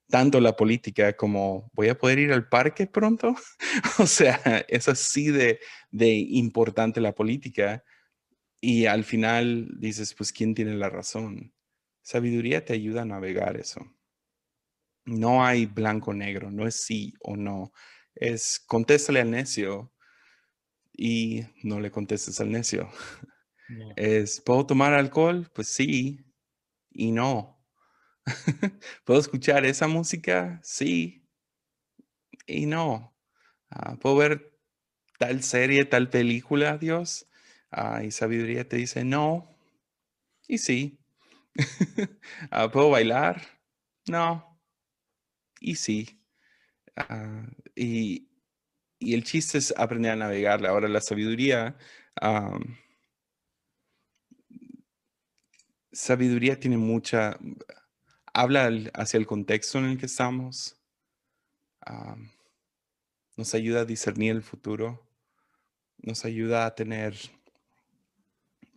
tanto 0.10 0.40
la 0.40 0.56
política 0.56 1.14
como 1.16 1.70
voy 1.74 1.90
a 1.90 1.98
poder 1.98 2.20
ir 2.20 2.34
al 2.34 2.48
parque 2.48 2.88
pronto. 2.88 3.36
o 4.00 4.08
sea, 4.08 4.66
es 4.68 4.88
así 4.88 5.30
de, 5.32 5.60
de 5.92 6.10
importante 6.16 7.02
la 7.02 7.14
política. 7.14 7.84
Y 8.62 8.86
al 8.86 9.04
final 9.04 9.70
dices, 9.80 10.14
pues, 10.16 10.32
¿quién 10.32 10.56
tiene 10.56 10.76
la 10.76 10.90
razón? 10.90 11.54
Sabiduría 12.02 12.66
te 12.66 12.74
ayuda 12.74 13.04
a 13.04 13.06
navegar 13.06 13.58
eso. 13.58 13.86
No 15.06 15.46
hay 15.46 15.66
blanco-negro, 15.66 16.52
no 16.52 16.68
es 16.68 16.84
sí 16.84 17.14
o 17.22 17.36
no. 17.36 17.72
Es 18.16 18.60
contéstale 18.60 19.22
al 19.22 19.32
necio 19.32 19.94
y 20.98 21.46
no 21.64 21.80
le 21.80 21.92
contestes 21.92 22.42
al 22.42 22.52
necio. 22.52 22.90
Es, 23.96 24.42
¿puedo 24.42 24.66
tomar 24.66 24.94
alcohol? 24.94 25.50
Pues 25.54 25.68
sí 25.68 26.26
y 26.92 27.12
no. 27.12 27.64
¿Puedo 29.06 29.20
escuchar 29.20 29.66
esa 29.66 29.88
música? 29.88 30.60
Sí 30.64 31.24
y 32.46 32.66
no. 32.66 33.16
Ah, 33.70 33.96
¿Puedo 34.00 34.18
ver 34.18 34.60
tal 35.20 35.44
serie, 35.44 35.86
tal 35.86 36.10
película, 36.10 36.78
Dios? 36.78 37.28
Ah, 37.72 38.04
y 38.04 38.12
sabiduría 38.12 38.68
te 38.68 38.78
dice 38.78 39.04
no 39.04 39.48
y 40.48 40.58
sí. 40.58 41.00
Ah, 42.52 42.72
¿Puedo 42.72 42.90
bailar? 42.90 43.42
No 44.08 44.48
y 45.60 45.76
sí. 45.76 46.20
y, 47.76 48.30
y 49.00 49.14
el 49.14 49.24
chiste 49.24 49.58
es 49.58 49.74
aprender 49.78 50.12
a 50.12 50.16
navegarla. 50.16 50.70
Ahora 50.70 50.88
la 50.88 51.02
sabiduría, 51.02 51.78
sabiduría 55.92 56.60
tiene 56.60 56.78
mucha, 56.78 57.38
habla 58.34 58.72
hacia 58.94 59.18
el 59.18 59.28
contexto 59.28 59.80
en 59.80 59.86
el 59.86 59.98
que 59.98 60.08
estamos, 60.08 60.80
nos 63.36 63.54
ayuda 63.54 63.82
a 63.82 63.86
discernir 63.86 64.32
el 64.32 64.44
futuro, 64.44 65.08
nos 65.98 66.26
ayuda 66.26 66.66
a 66.66 66.76
tener 66.76 67.16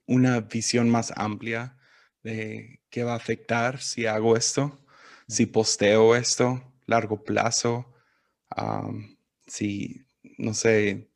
una 0.06 0.40
visión 0.40 0.90
más 0.90 1.12
amplia 1.16 1.78
de 2.22 2.80
qué 2.90 3.04
va 3.04 3.12
a 3.12 3.16
afectar 3.16 3.80
si 3.80 4.06
hago 4.06 4.36
esto, 4.36 4.84
si 5.28 5.46
posteo 5.46 6.14
esto, 6.16 6.62
largo 6.86 7.22
plazo, 7.22 7.94
si 9.46 10.04
no 10.40 10.54
sé, 10.54 11.10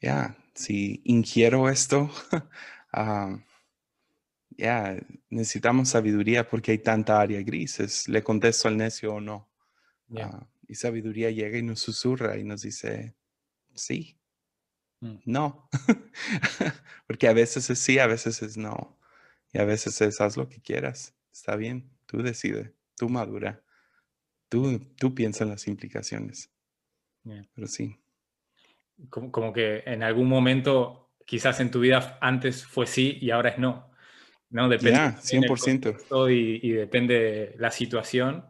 ya, 0.00 0.36
si 0.54 1.00
ingiero 1.04 1.68
esto, 1.70 2.10
ah, 2.92 3.38
ya, 4.50 4.98
necesitamos 5.30 5.88
sabiduría 5.88 6.48
porque 6.48 6.72
hay 6.72 6.78
tanta 6.78 7.20
área 7.20 7.42
grises. 7.42 8.08
Le 8.08 8.22
contesto 8.22 8.68
al 8.68 8.76
necio 8.76 9.14
o 9.14 9.20
no. 9.20 9.48
Ah, 10.16 10.46
y 10.68 10.74
sabiduría 10.74 11.30
llega 11.30 11.56
y 11.56 11.62
nos 11.62 11.80
susurra 11.80 12.36
y 12.36 12.44
nos 12.44 12.62
dice, 12.62 13.14
sí, 13.74 14.18
mm. 15.00 15.18
no. 15.24 15.68
porque 17.06 17.28
a 17.28 17.32
veces 17.32 17.70
es 17.70 17.78
sí, 17.78 17.98
a 17.98 18.06
veces 18.06 18.42
es 18.42 18.56
no. 18.56 18.98
Y 19.52 19.58
a 19.58 19.64
veces 19.64 20.00
es 20.00 20.20
haz 20.20 20.36
lo 20.36 20.48
que 20.48 20.60
quieras. 20.60 21.14
Está 21.32 21.56
bien, 21.56 21.90
tú 22.06 22.22
decide, 22.22 22.74
tú 22.96 23.08
madura. 23.08 23.62
Tú, 24.48 24.80
tú 24.96 25.14
piensa 25.14 25.44
en 25.44 25.50
las 25.50 25.66
implicaciones. 25.66 26.50
Pero 27.54 27.68
sí 27.68 28.01
como, 29.10 29.52
que 29.52 29.82
en 29.86 30.02
algún 30.02 30.28
momento, 30.28 31.10
quizás 31.26 31.60
en 31.60 31.70
tu 31.70 31.80
vida 31.80 32.18
antes 32.20 32.66
fue 32.66 32.86
sí 32.86 33.18
y 33.20 33.30
ahora 33.30 33.50
es 33.50 33.58
no. 33.58 33.90
¿no? 34.50 34.68
Depende 34.68 34.98
100%. 34.98 36.30
Y, 36.30 36.66
y, 36.68 36.72
depende 36.72 37.20
de 37.20 37.54
la 37.58 37.70
situación. 37.70 38.44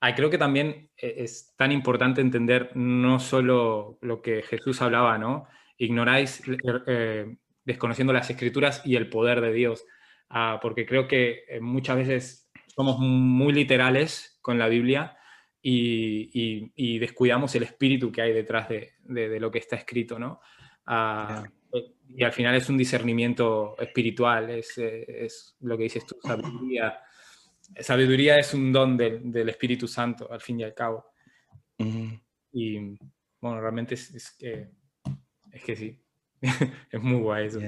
Ah, 0.00 0.14
creo 0.14 0.28
que 0.28 0.38
también 0.38 0.90
e, 0.96 1.24
es 1.24 1.54
tan 1.56 1.72
importante 1.72 2.20
entender 2.20 2.72
no 2.74 3.20
solo 3.20 3.98
lo 4.02 4.20
que 4.20 4.42
Jesús 4.42 4.82
hablaba, 4.82 5.16
¿no? 5.16 5.46
Ignoráis, 5.78 6.42
eh, 6.86 7.36
desconociendo 7.64 8.12
las 8.12 8.28
escrituras 8.30 8.82
y 8.84 8.96
el 8.96 9.08
poder 9.08 9.40
de 9.40 9.52
Dios. 9.52 9.84
Ah, 10.28 10.58
porque 10.60 10.86
creo 10.86 11.08
que 11.08 11.44
eh, 11.48 11.60
muchas 11.60 11.96
veces 11.96 12.50
somos 12.66 12.98
muy 12.98 13.52
literales 13.52 14.38
con 14.42 14.58
la 14.58 14.68
Biblia 14.68 15.16
y, 15.62 16.98
descuidamos 16.98 17.54
el 17.54 17.62
espíritu 17.62 18.12
que 18.12 18.22
hay 18.22 18.32
detrás 18.32 18.68
de, 18.68 18.93
lo 19.08 19.50
que 19.50 19.58
está 19.58 19.76
escrito, 19.76 20.18
¿no? 20.18 20.40
Ah, 20.86 21.44
y 22.08 22.22
al 22.22 22.32
final 22.32 22.54
es 22.54 22.68
un 22.68 22.76
discernimiento 22.76 23.76
espiritual, 23.78 24.50
es, 24.50 24.78
es, 24.78 25.56
lo 25.60 25.76
que 25.76 25.84
dices 25.84 26.06
tú, 26.06 26.16
sabiduría. 26.22 27.00
Sabiduría 27.80 28.38
es 28.38 28.54
un 28.54 28.72
don 28.72 28.96
del 28.96 29.48
Espíritu 29.48 29.88
Santo, 29.88 30.30
al 30.30 30.40
fin 30.40 30.60
y 30.60 30.64
al 30.64 30.74
cabo. 30.74 31.06
Y 32.52 32.78
bueno, 33.40 33.60
realmente 33.60 33.94
es, 33.94 34.36
que, 34.38 34.70
es 35.50 35.64
que 35.64 35.76
sí, 35.76 36.00
es 36.90 37.02
muy 37.02 37.20
guay 37.20 37.46
eso. 37.46 37.60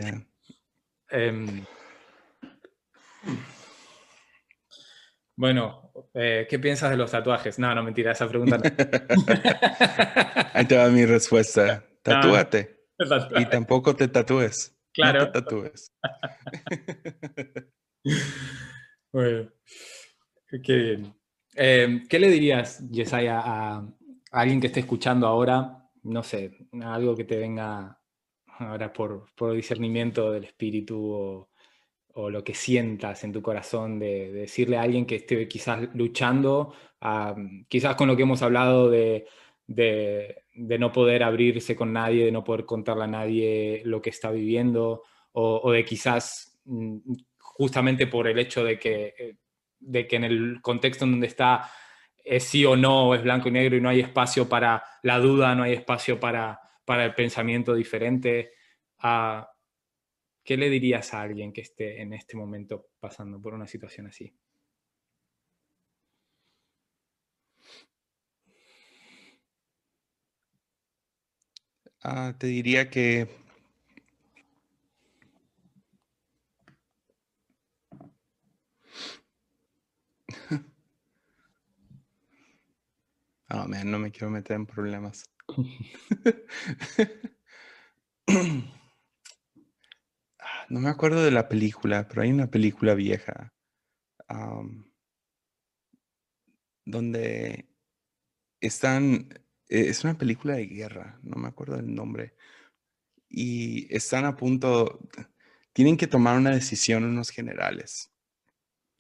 Bueno, 5.37 5.93
eh, 6.15 6.47
¿qué 6.49 6.59
piensas 6.59 6.91
de 6.91 6.97
los 6.97 7.11
tatuajes? 7.11 7.59
No, 7.59 7.75
no, 7.75 7.83
mentira, 7.83 8.13
esa 8.13 8.27
pregunta 8.27 8.57
no. 8.57 8.65
Ahí 10.55 10.65
te 10.65 10.77
va 10.77 10.89
mi 10.89 11.05
respuesta. 11.05 11.85
Tatúate. 12.03 12.85
y 13.37 13.45
tampoco 13.47 13.95
te 13.95 14.09
tatúes. 14.09 14.75
Claro. 14.95 15.21
No 15.21 15.33
te 15.33 15.43
tatúes. 15.43 15.93
bueno, 19.13 19.53
qué 20.63 20.75
bien. 20.75 21.15
Em, 21.55 22.07
¿Qué 22.07 22.19
le 22.19 22.31
dirías, 22.31 22.89
Yesaya, 22.91 23.41
a, 23.45 23.87
alguien 24.33 24.61
que 24.61 24.69
esté 24.69 24.81
escuchando 24.81 25.27
ahora? 25.27 25.91
No 26.05 26.23
sé, 26.23 26.57
algo 26.83 27.15
que 27.15 27.25
te 27.25 27.37
venga 27.37 28.01
ahora 28.47 28.93
por, 28.93 29.27
por 29.35 29.53
discernimiento 29.53 30.31
del 30.31 30.45
espíritu 30.45 31.13
o 31.13 31.51
o 32.19 32.31
lo 32.31 32.43
que 32.43 32.55
sientas 32.55 33.25
en 33.25 33.33
tu 33.33 33.43
corazón 33.43 33.99
de, 33.99 34.33
decirle 34.33 34.79
a 34.79 34.83
alguien 34.83 35.05
que 35.05 35.17
esté 35.17 35.47
quizás 35.47 35.91
luchando, 35.95 36.73
quizás 37.69 37.95
con 37.95 38.09
lo 38.09 38.17
que 38.17 38.23
hemos 38.23 38.41
hablado 38.41 38.89
de, 38.89 39.27
no 40.57 40.93
poder 40.93 41.23
abrirse 41.23 41.77
con 41.77 41.93
nadie, 41.93 42.25
de 42.25 42.33
no 42.33 42.43
poder 42.43 42.65
contarle 42.65 43.05
a 43.05 43.09
nadie 43.09 43.83
lo 43.85 44.01
que 44.01 44.11
está 44.11 44.31
viviendo, 44.31 45.03
o, 45.33 45.71
de 45.71 45.85
quizás 45.85 46.59
mm, 46.65 46.97
justamente 47.39 48.07
por 48.07 48.27
el 48.29 48.39
hecho 48.39 48.65
de 48.65 48.79
que, 48.79 49.37
de 49.79 50.07
que 50.07 50.17
en 50.17 50.25
el 50.25 50.63
contexto 50.63 51.05
en 51.05 51.11
donde 51.13 51.27
está 51.27 51.71
es 52.25 52.45
sí 52.45 52.65
o 52.65 52.77
no, 52.77 53.15
es 53.15 53.23
blanco 53.23 53.49
y 53.49 53.53
negro 53.53 53.77
y 53.77 53.83
no 53.83 53.91
hay 53.91 54.01
espacio 54.01 54.49
para 54.49 54.83
la 55.03 55.19
duda, 55.19 55.55
no 55.55 55.65
hay 55.65 55.75
espacio 55.75 56.19
para, 56.19 56.59
para 56.87 57.05
el 57.05 57.15
pensamiento 57.15 57.75
diferente. 57.75 58.53
a 59.01 59.51
¿Qué 60.47 60.57
le 60.57 60.71
dirías 60.71 61.13
a 61.13 61.21
alguien 61.23 61.53
que 61.53 61.61
esté 61.61 62.01
en 62.01 62.13
este 62.15 62.37
momento 62.37 62.87
pasando 63.01 63.41
por 63.43 63.53
una 63.53 63.67
situación 63.67 64.07
así? 64.07 64.33
Ah, 72.03 72.35
te 72.39 72.47
diría 72.47 72.89
que 72.89 73.29
Oh, 77.51 78.11
man, 83.69 83.91
no 83.91 83.99
me 83.99 84.11
quiero 84.13 84.31
meter 84.31 84.57
en 84.57 84.67
problemas. 84.67 85.25
no 90.69 90.81
me 90.81 90.89
acuerdo 90.89 91.23
de 91.23 91.31
la 91.31 91.49
película, 91.49 92.07
pero 92.09 92.23
hay 92.23 92.31
una 92.31 92.51
película 92.51 92.95
vieja 92.95 93.53
donde 96.85 97.69
están, 98.61 99.29
e, 99.69 99.89
es 99.89 100.05
una 100.05 100.17
película 100.17 100.55
de 100.55 100.67
guerra, 100.67 101.19
no 101.23 101.37
me 101.37 101.49
acuerdo 101.49 101.77
del 101.77 101.95
nombre, 101.95 102.35
y 103.29 103.93
están 103.95 104.25
a 104.25 104.37
punto, 104.37 105.01
tienen 105.73 105.97
que 105.97 106.07
tomar 106.07 106.37
una 106.39 106.51
decisión 106.51 107.05
unos 107.05 107.31
generales, 107.31 108.11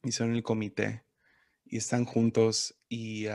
y 0.02 0.12
son 0.12 0.34
el 0.34 0.42
comité, 0.42 1.04
y 1.64 1.78
están 1.78 2.04
juntos 2.04 2.78
y, 2.88 3.26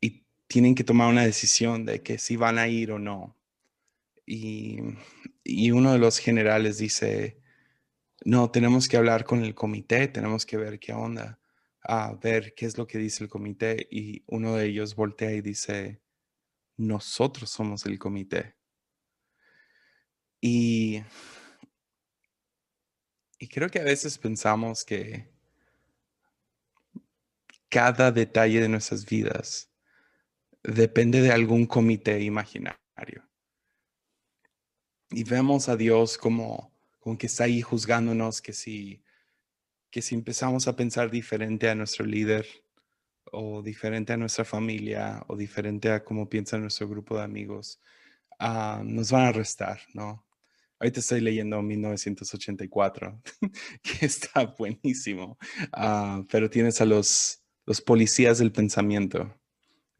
y 0.00 0.24
tienen 0.46 0.74
que 0.74 0.84
tomar 0.84 1.10
una 1.10 1.24
decisión 1.24 1.84
de 1.84 2.02
que 2.02 2.18
si 2.18 2.36
van 2.36 2.58
a 2.58 2.68
ir 2.68 2.92
o 2.92 2.98
no. 2.98 3.36
Y 4.26 4.78
y 5.44 5.70
uno 5.70 5.92
de 5.92 5.98
los 5.98 6.18
generales 6.18 6.78
dice, 6.78 7.40
no, 8.24 8.50
tenemos 8.50 8.88
que 8.88 8.96
hablar 8.96 9.24
con 9.24 9.42
el 9.42 9.54
comité, 9.54 10.08
tenemos 10.08 10.44
que 10.46 10.56
ver 10.56 10.78
qué 10.78 10.92
onda, 10.92 11.40
a 11.82 12.14
ver 12.14 12.54
qué 12.54 12.66
es 12.66 12.76
lo 12.76 12.86
que 12.86 12.98
dice 12.98 13.24
el 13.24 13.30
comité 13.30 13.88
y 13.90 14.22
uno 14.26 14.56
de 14.56 14.66
ellos 14.66 14.94
voltea 14.94 15.32
y 15.32 15.40
dice, 15.40 16.00
nosotros 16.76 17.50
somos 17.50 17.86
el 17.86 17.98
comité. 17.98 18.56
Y, 20.40 21.02
y 23.38 23.48
creo 23.48 23.68
que 23.70 23.80
a 23.80 23.84
veces 23.84 24.18
pensamos 24.18 24.84
que 24.84 25.30
cada 27.68 28.10
detalle 28.10 28.60
de 28.60 28.68
nuestras 28.68 29.06
vidas 29.06 29.70
depende 30.62 31.20
de 31.22 31.32
algún 31.32 31.66
comité 31.66 32.20
imaginario. 32.20 33.29
Y 35.10 35.24
vemos 35.24 35.68
a 35.68 35.76
Dios 35.76 36.16
como, 36.18 36.72
como 37.00 37.18
que 37.18 37.26
está 37.26 37.44
ahí 37.44 37.62
juzgándonos, 37.62 38.40
que 38.40 38.52
si, 38.52 39.02
que 39.90 40.02
si 40.02 40.14
empezamos 40.14 40.68
a 40.68 40.76
pensar 40.76 41.10
diferente 41.10 41.68
a 41.68 41.74
nuestro 41.74 42.06
líder, 42.06 42.46
o 43.32 43.62
diferente 43.62 44.12
a 44.12 44.16
nuestra 44.16 44.44
familia, 44.44 45.22
o 45.28 45.36
diferente 45.36 45.90
a 45.90 46.04
cómo 46.04 46.28
piensa 46.28 46.58
nuestro 46.58 46.88
grupo 46.88 47.16
de 47.16 47.24
amigos, 47.24 47.80
ah, 48.38 48.82
nos 48.84 49.10
van 49.10 49.22
a 49.22 49.28
arrestar, 49.28 49.80
¿no? 49.94 50.24
Ahorita 50.78 51.00
estoy 51.00 51.20
leyendo 51.20 51.60
1984, 51.60 53.20
que 53.82 54.06
está 54.06 54.44
buenísimo, 54.58 55.38
ah, 55.72 56.24
pero 56.30 56.48
tienes 56.50 56.80
a 56.80 56.86
los, 56.86 57.42
los 57.66 57.80
policías 57.80 58.38
del 58.38 58.52
pensamiento 58.52 59.39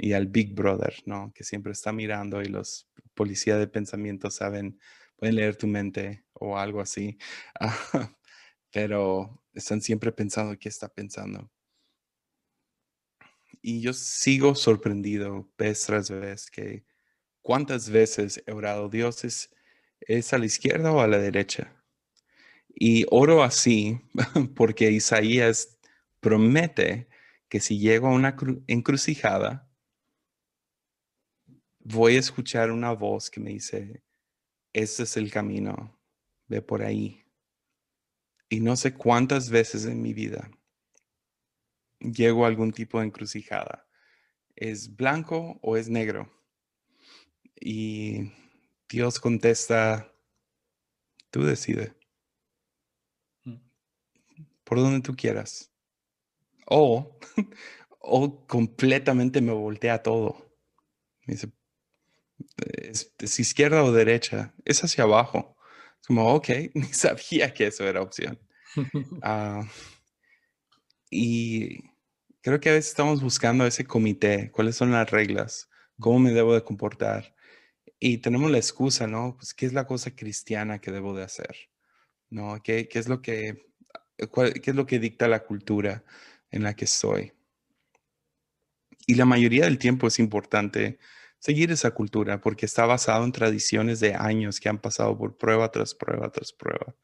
y 0.01 0.15
al 0.15 0.29
Big 0.29 0.55
Brother, 0.55 0.95
¿no? 1.05 1.31
Que 1.35 1.45
siempre 1.45 1.73
está 1.73 1.93
mirando 1.93 2.41
y 2.41 2.47
los 2.47 2.89
policías 3.15 3.59
de 3.59 3.67
pensamiento 3.67 4.31
saben, 4.31 4.81
pueden 5.17 5.37
leer 5.37 5.57
tu 5.57 5.67
mente 5.67 6.25
o 6.33 6.57
algo 6.57 6.81
así, 6.81 7.19
pero 8.73 9.43
están 9.53 9.83
siempre 9.83 10.11
pensando 10.11 10.59
qué 10.59 10.71
está 10.71 10.89
pensando. 10.89 11.51
Y 13.61 13.83
yo 13.83 13.93
sigo 13.93 14.55
sorprendido 14.55 15.51
vez 15.59 15.85
tras 15.85 16.11
vez 16.11 16.51
que 16.51 16.87
cuántas 17.43 17.91
veces 17.91 18.43
he 18.47 18.53
orado, 18.53 18.89
Dios 18.89 19.25
es, 19.25 19.51
es 20.01 20.33
a 20.33 20.39
la 20.39 20.47
izquierda 20.47 20.93
o 20.93 21.01
a 21.01 21.09
la 21.09 21.19
derecha. 21.19 21.77
Y 22.75 23.05
oro 23.11 23.43
así 23.43 24.01
porque 24.57 24.91
Isaías 24.91 25.77
promete 26.21 27.09
que 27.51 27.61
si 27.61 27.79
llego 27.79 28.07
a 28.07 28.13
una 28.13 28.35
encrucijada, 28.67 29.70
voy 31.81 32.17
a 32.17 32.21
escuchar 32.21 32.71
una 32.71 32.93
voz 32.93 33.31
que 33.31 33.41
me 33.41 33.51
dice, 33.51 34.03
este 34.73 35.03
es 35.03 35.17
el 35.17 35.31
camino, 35.31 35.99
ve 36.47 36.63
por 36.63 36.83
ahí. 36.83 37.25
Y 38.49 38.61
no 38.61 38.77
sé 38.77 38.95
cuántas 38.95 39.51
veces 39.51 39.85
en 39.87 40.03
mi 40.03 40.13
vida 40.13 40.51
llego 42.01 42.45
a 42.45 42.49
algún 42.49 42.73
tipo 42.73 42.99
de 42.99 43.07
encrucijada. 43.07 43.87
¿Es 44.57 44.95
blanco 44.95 45.59
o 45.63 45.77
es 45.77 45.89
negro? 45.89 46.31
Y 47.55 48.33
Dios 48.89 49.21
contesta, 49.21 50.13
tú 51.31 51.45
decides. 51.45 51.93
Mm. 53.45 53.57
Por 54.65 54.79
donde 54.79 55.01
tú 55.01 55.15
quieras. 55.15 55.73
O, 56.67 57.19
o 58.01 58.47
completamente 58.47 59.41
me 59.41 59.53
voltea 59.53 60.03
todo. 60.03 60.57
Me 61.27 61.35
dice, 61.35 61.53
¿es, 62.57 63.41
izquierda 63.41 63.85
o 63.85 63.93
derecha? 63.93 64.55
Es 64.65 64.83
hacia 64.85 65.05
abajo. 65.05 65.57
como, 66.07 66.35
ok, 66.35 66.49
ni 66.75 66.93
sabía 66.93 67.53
que 67.55 67.69
eso 67.69 67.87
era 67.87 68.03
opción. 68.03 68.39
Ah, 69.23 69.67
y 71.11 71.81
creo 72.41 72.61
que 72.61 72.71
a 72.71 72.73
veces 72.75 72.91
estamos 72.91 73.21
buscando 73.21 73.67
ese 73.67 73.85
comité, 73.85 74.51
cuáles 74.53 74.77
son 74.77 74.93
las 74.93 75.11
reglas, 75.11 75.69
cómo 75.99 76.21
me 76.21 76.33
debo 76.33 76.55
de 76.55 76.63
comportar. 76.63 77.35
Y 77.99 78.19
tenemos 78.19 78.51
la 78.51 78.59
excusa, 78.59 79.07
¿no? 79.07 79.37
Pues, 79.37 79.53
¿qué 79.55 79.67
es 79.67 79.73
la 79.73 79.87
cosa 79.87 80.15
cristiana 80.15 80.81
que 80.81 80.93
debo 80.93 81.15
de 81.17 81.25
hacer? 81.25 81.57
¿No? 82.31 82.63
¿Qué, 82.63 82.89
qué 82.89 82.99
es 83.01 83.09
lo 83.09 83.21
que, 83.21 83.67
qué 84.17 84.71
es 84.71 84.77
lo 84.77 84.87
que 84.87 84.99
dicta 85.01 85.29
la 85.29 85.45
cultura 85.45 86.05
en 86.51 86.63
la 86.63 86.75
que 86.75 86.85
estoy? 86.85 87.33
Y 89.07 89.17
la 89.17 89.25
mayoría 89.25 89.65
del 89.65 89.79
tiempo 89.79 90.07
es 90.07 90.19
importante 90.19 90.99
seguir 91.41 91.73
esa 91.73 91.91
cultura 91.91 92.41
porque 92.41 92.67
está 92.67 92.87
basado 92.87 93.25
en 93.25 93.33
tradiciones 93.33 93.99
de 93.99 94.15
años 94.15 94.61
que 94.61 94.69
han 94.69 94.79
pasado 94.79 95.19
por 95.19 95.37
prueba 95.37 95.71
tras 95.73 95.95
prueba 95.95 96.31
tras 96.31 96.53
prueba. 96.53 96.95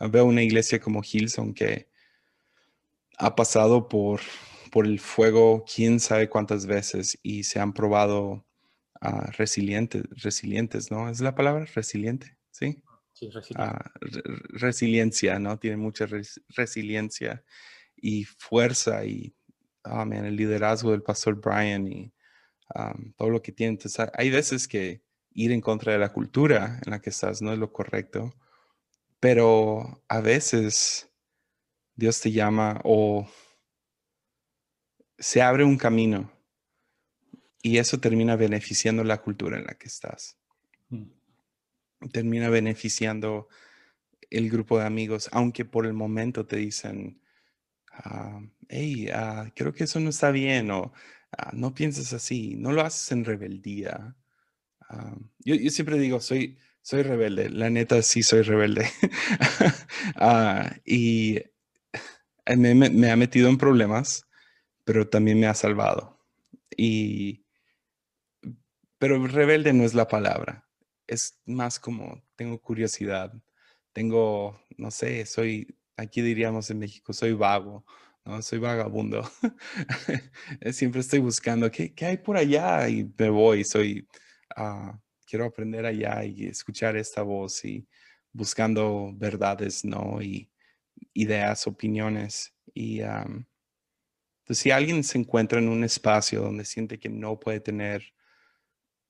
Ah, 0.00 0.08
veo 0.08 0.24
una 0.24 0.42
iglesia 0.42 0.80
como 0.80 1.02
Hilson 1.02 1.54
que 1.54 1.88
ha 3.18 3.36
pasado 3.36 3.88
por, 3.88 4.20
por 4.72 4.86
el 4.86 4.98
fuego 4.98 5.64
quién 5.72 6.00
sabe 6.00 6.28
cuántas 6.28 6.66
veces 6.66 7.18
y 7.22 7.44
se 7.44 7.60
han 7.60 7.72
probado 7.72 8.44
uh, 9.02 9.30
resilientes, 9.36 10.02
resilientes, 10.10 10.90
¿no? 10.90 11.08
¿Es 11.08 11.20
la 11.20 11.34
palabra? 11.34 11.66
Resiliente, 11.74 12.36
¿sí? 12.50 12.82
Sí, 13.12 13.30
ah, 13.54 13.92
resiliencia, 14.48 15.38
¿no? 15.38 15.56
Tiene 15.58 15.76
mucha 15.76 16.06
resiliencia 16.48 17.44
y 17.94 18.24
fuerza 18.24 19.04
y, 19.04 19.36
oh, 19.84 20.02
el 20.02 20.34
liderazgo 20.34 20.90
del 20.90 21.02
pastor 21.02 21.40
Brian 21.40 21.86
y 21.86 22.13
todo 23.16 23.30
lo 23.30 23.42
que 23.42 23.52
tiene. 23.52 23.72
Entonces, 23.72 24.08
hay 24.14 24.30
veces 24.30 24.68
que 24.68 25.02
ir 25.32 25.52
en 25.52 25.60
contra 25.60 25.92
de 25.92 25.98
la 25.98 26.12
cultura 26.12 26.80
en 26.84 26.90
la 26.90 27.00
que 27.00 27.10
estás 27.10 27.42
no 27.42 27.52
es 27.52 27.58
lo 27.58 27.72
correcto, 27.72 28.34
pero 29.20 30.02
a 30.08 30.20
veces 30.20 31.10
Dios 31.96 32.20
te 32.20 32.30
llama 32.30 32.80
o 32.84 33.28
se 35.18 35.42
abre 35.42 35.64
un 35.64 35.76
camino 35.76 36.30
y 37.62 37.78
eso 37.78 37.98
termina 37.98 38.36
beneficiando 38.36 39.04
la 39.04 39.22
cultura 39.22 39.56
en 39.56 39.64
la 39.64 39.74
que 39.74 39.88
estás. 39.88 40.36
Mm. 40.90 41.04
Termina 42.12 42.50
beneficiando 42.50 43.48
el 44.30 44.50
grupo 44.50 44.78
de 44.78 44.84
amigos, 44.84 45.28
aunque 45.32 45.64
por 45.64 45.86
el 45.86 45.94
momento 45.94 46.44
te 46.46 46.56
dicen, 46.56 47.20
hey, 48.68 49.08
ah, 49.12 49.50
creo 49.54 49.72
que 49.72 49.84
eso 49.84 50.00
no 50.00 50.10
está 50.10 50.30
bien 50.30 50.70
o 50.70 50.92
Ah, 51.38 51.50
no 51.52 51.74
pienses 51.74 52.12
así, 52.12 52.54
no 52.56 52.72
lo 52.72 52.82
haces 52.82 53.10
en 53.12 53.24
rebeldía. 53.24 54.16
Ah, 54.88 55.16
yo, 55.40 55.56
siempre 55.70 55.98
digo, 55.98 56.20
soy, 56.20 56.58
soy 56.82 57.02
rebelde, 57.02 57.50
la 57.50 57.70
neta 57.70 58.02
sí 58.02 58.22
soy 58.22 58.42
rebelde. 58.42 58.88
Ah, 60.16 60.76
y 60.84 61.40
me, 62.56 63.10
ha 63.10 63.16
metido 63.16 63.48
en 63.48 63.58
problemas, 63.58 64.26
pero 64.84 65.08
también 65.08 65.40
me 65.40 65.46
ha 65.46 65.54
salvado. 65.54 66.20
Y, 66.76 67.44
pero 68.98 69.26
rebelde 69.26 69.72
no 69.72 69.84
es 69.84 69.94
la 69.94 70.08
palabra, 70.08 70.68
es 71.06 71.40
más 71.46 71.80
como 71.80 72.22
tengo 72.36 72.60
curiosidad, 72.60 73.32
tengo, 73.92 74.60
no 74.76 74.90
sé, 74.90 75.26
soy, 75.26 75.78
aquí 75.96 76.22
diríamos 76.22 76.70
en 76.70 76.78
México, 76.80 77.12
soy 77.12 77.32
vago 77.32 77.84
no, 78.24 78.40
soy 78.42 78.58
vagabundo. 78.58 79.22
Siempre 80.72 81.00
estoy 81.00 81.18
buscando 81.18 81.70
¿qué, 81.70 81.92
qué, 81.92 82.06
hay 82.06 82.16
por 82.16 82.36
allá 82.36 82.88
y 82.88 83.10
me 83.18 83.28
voy. 83.28 83.64
Soy, 83.64 84.08
ah, 84.56 84.98
quiero 85.26 85.44
aprender 85.44 85.84
allá 85.84 86.24
y 86.24 86.46
escuchar 86.46 86.96
esta 86.96 87.22
voz 87.22 87.64
y 87.64 87.86
buscando 88.32 89.12
verdades, 89.14 89.84
¿no? 89.84 90.22
Y 90.22 90.50
ideas, 91.12 91.66
opiniones. 91.66 92.54
Y 92.72 93.00
pues, 94.44 94.58
si 94.58 94.70
alguien 94.70 95.04
se 95.04 95.18
encuentra 95.18 95.58
en 95.58 95.68
un 95.68 95.84
espacio 95.84 96.40
donde 96.40 96.64
siente 96.64 96.98
que 96.98 97.08
no 97.08 97.38
puede 97.38 97.60
tener, 97.60 98.14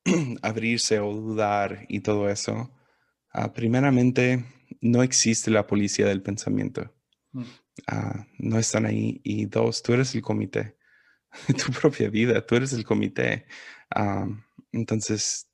abrirse 0.42 1.00
o 1.00 1.12
dudar 1.12 1.86
y 1.88 2.00
todo 2.00 2.28
eso, 2.28 2.72
ah, 3.30 3.52
primeramente, 3.52 4.44
no 4.80 5.02
existe 5.02 5.50
la 5.50 5.66
policía 5.66 6.06
del 6.06 6.22
pensamiento. 6.22 6.92
Mm. 7.32 7.42
Ah, 7.86 8.26
no 8.38 8.58
están 8.58 8.86
ahí. 8.86 9.20
Y 9.24 9.46
dos, 9.46 9.82
tú 9.82 9.92
eres 9.94 10.14
el 10.14 10.22
comité, 10.22 10.76
tu 11.64 11.72
propia 11.72 12.08
vida, 12.10 12.44
tú 12.46 12.56
eres 12.56 12.72
el 12.72 12.84
comité. 12.84 13.46
Ah, 13.90 14.26
entonces, 14.72 15.50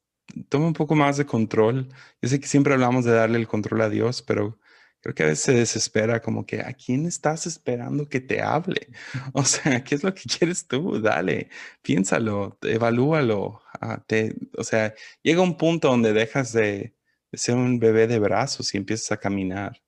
toma 0.48 0.66
un 0.66 0.72
poco 0.74 0.94
más 0.94 1.16
de 1.16 1.26
control. 1.26 1.88
Yo 2.22 2.28
sé 2.28 2.40
que 2.40 2.46
siempre 2.46 2.74
hablamos 2.74 3.04
de 3.04 3.12
darle 3.12 3.38
el 3.38 3.48
control 3.48 3.82
a 3.82 3.88
Dios, 3.88 4.22
pero 4.22 4.58
creo 5.00 5.14
que 5.14 5.22
a 5.22 5.26
veces 5.26 5.44
se 5.44 5.54
desespera 5.54 6.20
como 6.20 6.46
que 6.46 6.60
a 6.60 6.72
quién 6.74 7.06
estás 7.06 7.46
esperando 7.46 8.08
que 8.08 8.20
te 8.20 8.42
hable. 8.42 8.88
O 9.34 9.44
sea, 9.44 9.82
¿qué 9.84 9.94
es 9.94 10.04
lo 10.04 10.14
que 10.14 10.22
quieres 10.22 10.66
tú? 10.66 11.00
Dale, 11.00 11.48
piénsalo, 11.82 12.58
evalúalo. 12.62 13.62
Ah, 13.80 14.02
te, 14.06 14.34
o 14.56 14.64
sea, 14.64 14.94
llega 15.22 15.40
un 15.42 15.56
punto 15.56 15.88
donde 15.88 16.12
dejas 16.12 16.52
de, 16.52 16.94
de, 17.32 17.38
ser 17.38 17.56
un 17.56 17.78
bebé 17.78 18.06
de 18.06 18.18
brazos 18.18 18.74
y 18.74 18.78
empiezas 18.78 19.12
a 19.12 19.16
caminar. 19.18 19.80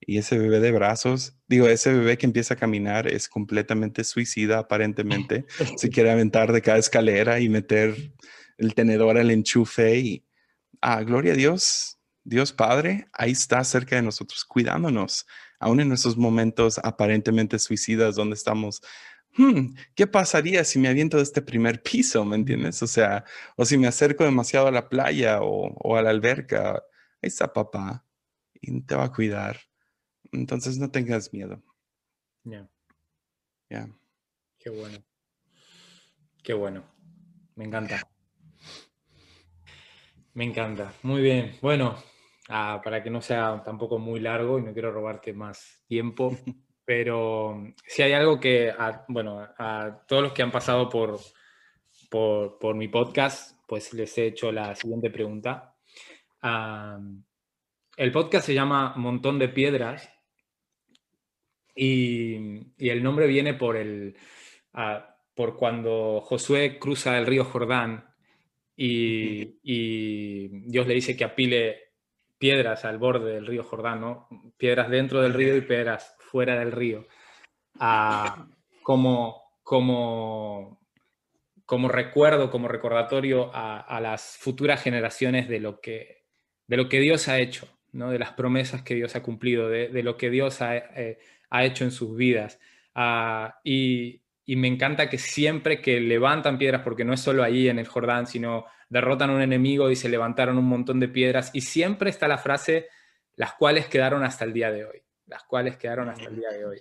Y 0.00 0.18
ese 0.18 0.38
bebé 0.38 0.60
de 0.60 0.72
brazos, 0.72 1.36
digo, 1.46 1.68
ese 1.68 1.92
bebé 1.92 2.16
que 2.16 2.26
empieza 2.26 2.54
a 2.54 2.56
caminar 2.56 3.06
es 3.06 3.28
completamente 3.28 4.02
suicida 4.04 4.58
aparentemente. 4.58 5.44
Se 5.76 5.90
quiere 5.90 6.10
aventar 6.10 6.52
de 6.52 6.62
cada 6.62 6.78
escalera 6.78 7.40
y 7.40 7.48
meter 7.48 8.12
el 8.58 8.74
tenedor 8.74 9.18
al 9.18 9.30
enchufe 9.30 9.98
y, 9.98 10.26
ah, 10.80 11.02
gloria 11.02 11.32
a 11.32 11.36
Dios, 11.36 11.98
Dios 12.24 12.52
Padre, 12.52 13.08
ahí 13.12 13.32
está 13.32 13.62
cerca 13.64 13.96
de 13.96 14.02
nosotros, 14.02 14.44
cuidándonos, 14.44 15.26
aún 15.58 15.80
en 15.80 15.88
nuestros 15.88 16.16
momentos 16.16 16.78
aparentemente 16.82 17.58
suicidas, 17.58 18.14
donde 18.14 18.34
estamos 18.34 18.82
hmm, 19.36 19.74
¿qué 19.94 20.06
pasaría 20.06 20.64
si 20.64 20.78
me 20.78 20.88
aviento 20.88 21.16
de 21.16 21.22
este 21.22 21.42
primer 21.42 21.82
piso? 21.82 22.24
¿Me 22.24 22.36
entiendes? 22.36 22.82
O 22.82 22.86
sea, 22.86 23.24
o 23.56 23.64
si 23.64 23.78
me 23.78 23.86
acerco 23.86 24.24
demasiado 24.24 24.66
a 24.66 24.70
la 24.70 24.88
playa 24.88 25.40
o, 25.42 25.96
a 25.96 26.02
la 26.02 26.10
alberca. 26.10 26.82
Ahí 27.22 27.28
está 27.28 27.52
papá 27.52 28.04
y 28.54 28.80
te 28.82 28.94
va 28.94 29.04
a 29.04 29.12
cuidar. 29.12 29.60
Entonces 30.32 30.78
no 30.78 30.90
tengas 30.90 31.32
miedo. 31.32 31.62
Ya. 32.44 32.68
Ya. 33.68 33.88
Qué 34.58 34.70
bueno. 34.70 34.98
Qué 36.42 36.54
bueno. 36.54 36.84
Me 37.56 37.64
encanta. 37.64 38.08
Me 40.34 40.44
encanta. 40.44 40.92
Muy 41.02 41.22
bien. 41.22 41.56
Bueno, 41.60 41.96
ah, 42.48 42.80
para 42.82 43.02
que 43.02 43.10
no 43.10 43.20
sea 43.20 43.62
tampoco 43.64 43.98
muy 43.98 44.20
largo 44.20 44.58
y 44.58 44.62
no 44.62 44.72
quiero 44.72 44.92
robarte 44.92 45.32
más 45.32 45.82
tiempo, 45.86 46.30
pero 46.84 47.62
si 47.86 48.02
hay 48.02 48.12
algo 48.12 48.38
que, 48.38 48.72
bueno, 49.08 49.40
a 49.58 50.04
todos 50.06 50.22
los 50.22 50.32
que 50.32 50.42
han 50.42 50.52
pasado 50.52 50.88
por, 50.88 51.18
por, 52.10 52.74
mi 52.74 52.88
podcast, 52.88 53.58
pues 53.66 53.92
les 53.92 54.16
he 54.18 54.28
hecho 54.28 54.52
la 54.52 54.74
siguiente 54.74 55.10
pregunta. 55.10 55.76
el 57.96 58.12
podcast 58.12 58.46
se 58.46 58.54
llama 58.54 58.94
Montón 58.96 59.38
de 59.38 59.48
Piedras 59.48 60.08
y, 61.74 62.60
el 62.78 63.02
nombre 63.02 63.26
viene 63.26 63.54
por, 63.54 63.76
el, 63.76 64.16
por 65.34 65.56
cuando 65.56 66.20
Josué 66.20 66.78
cruza 66.78 67.18
el 67.18 67.26
río 67.26 67.44
Jordán 67.44 68.10
y, 68.76 70.48
Dios 70.68 70.86
le 70.86 70.94
dice 70.94 71.16
que 71.16 71.24
apile 71.24 71.90
piedras 72.38 72.84
al 72.84 72.98
borde 72.98 73.34
del 73.34 73.46
río 73.46 73.62
Jordán, 73.62 74.00
¿no? 74.00 74.28
Piedras 74.56 74.88
dentro 74.88 75.20
del 75.20 75.34
río 75.34 75.56
y 75.56 75.60
piedras 75.60 76.16
fuera 76.18 76.58
del 76.58 76.72
río, 76.72 77.06
como, 78.82 79.42
como, 79.62 80.80
como 81.66 81.88
recuerdo, 81.88 82.50
como 82.50 82.68
recordatorio 82.68 83.50
a, 83.52 84.00
las 84.00 84.38
futuras 84.38 84.82
generaciones 84.82 85.48
de 85.48 85.60
lo 85.60 85.80
que, 85.80 86.24
de 86.66 86.76
lo 86.76 86.88
que 86.88 87.00
Dios 87.00 87.28
ha 87.28 87.38
hecho, 87.38 87.68
de 87.92 88.18
las 88.18 88.32
promesas 88.32 88.82
que 88.82 88.94
Dios 88.94 89.16
ha 89.16 89.22
cumplido, 89.22 89.68
de, 89.68 90.02
lo 90.02 90.16
que 90.16 90.30
Dios 90.30 90.62
ha, 90.62 90.76
eh, 90.76 91.18
ha, 91.50 91.64
hecho 91.64 91.84
en 91.84 91.90
sus 91.90 92.16
vidas. 92.16 92.58
Ah, 92.94 93.60
y, 93.64 94.22
y 94.44 94.56
me 94.56 94.68
encanta 94.68 95.08
que 95.08 95.18
siempre 95.18 95.80
que 95.80 96.00
levantan 96.00 96.58
piedras, 96.58 96.82
porque 96.82 97.04
no 97.04 97.12
es 97.12 97.20
solo 97.20 97.42
ahí 97.42 97.68
en 97.68 97.78
el 97.78 97.86
Jordán, 97.86 98.26
sino 98.26 98.66
derrotan 98.88 99.30
a 99.30 99.34
un 99.34 99.42
enemigo 99.42 99.90
y 99.90 99.96
se 99.96 100.08
levantaron 100.08 100.58
un 100.58 100.64
montón 100.64 101.00
de 101.00 101.08
piedras, 101.08 101.50
y 101.54 101.60
siempre 101.60 102.10
está 102.10 102.26
la 102.28 102.38
frase, 102.38 102.88
las 103.36 103.54
cuales 103.54 103.86
quedaron 103.86 104.24
hasta 104.24 104.44
el 104.44 104.52
día 104.52 104.70
de 104.70 104.84
hoy, 104.84 105.02
las 105.26 105.44
cuales 105.44 105.76
quedaron 105.76 106.08
hasta 106.08 106.28
el 106.28 106.36
día 106.36 106.50
de 106.50 106.64
hoy. 106.64 106.78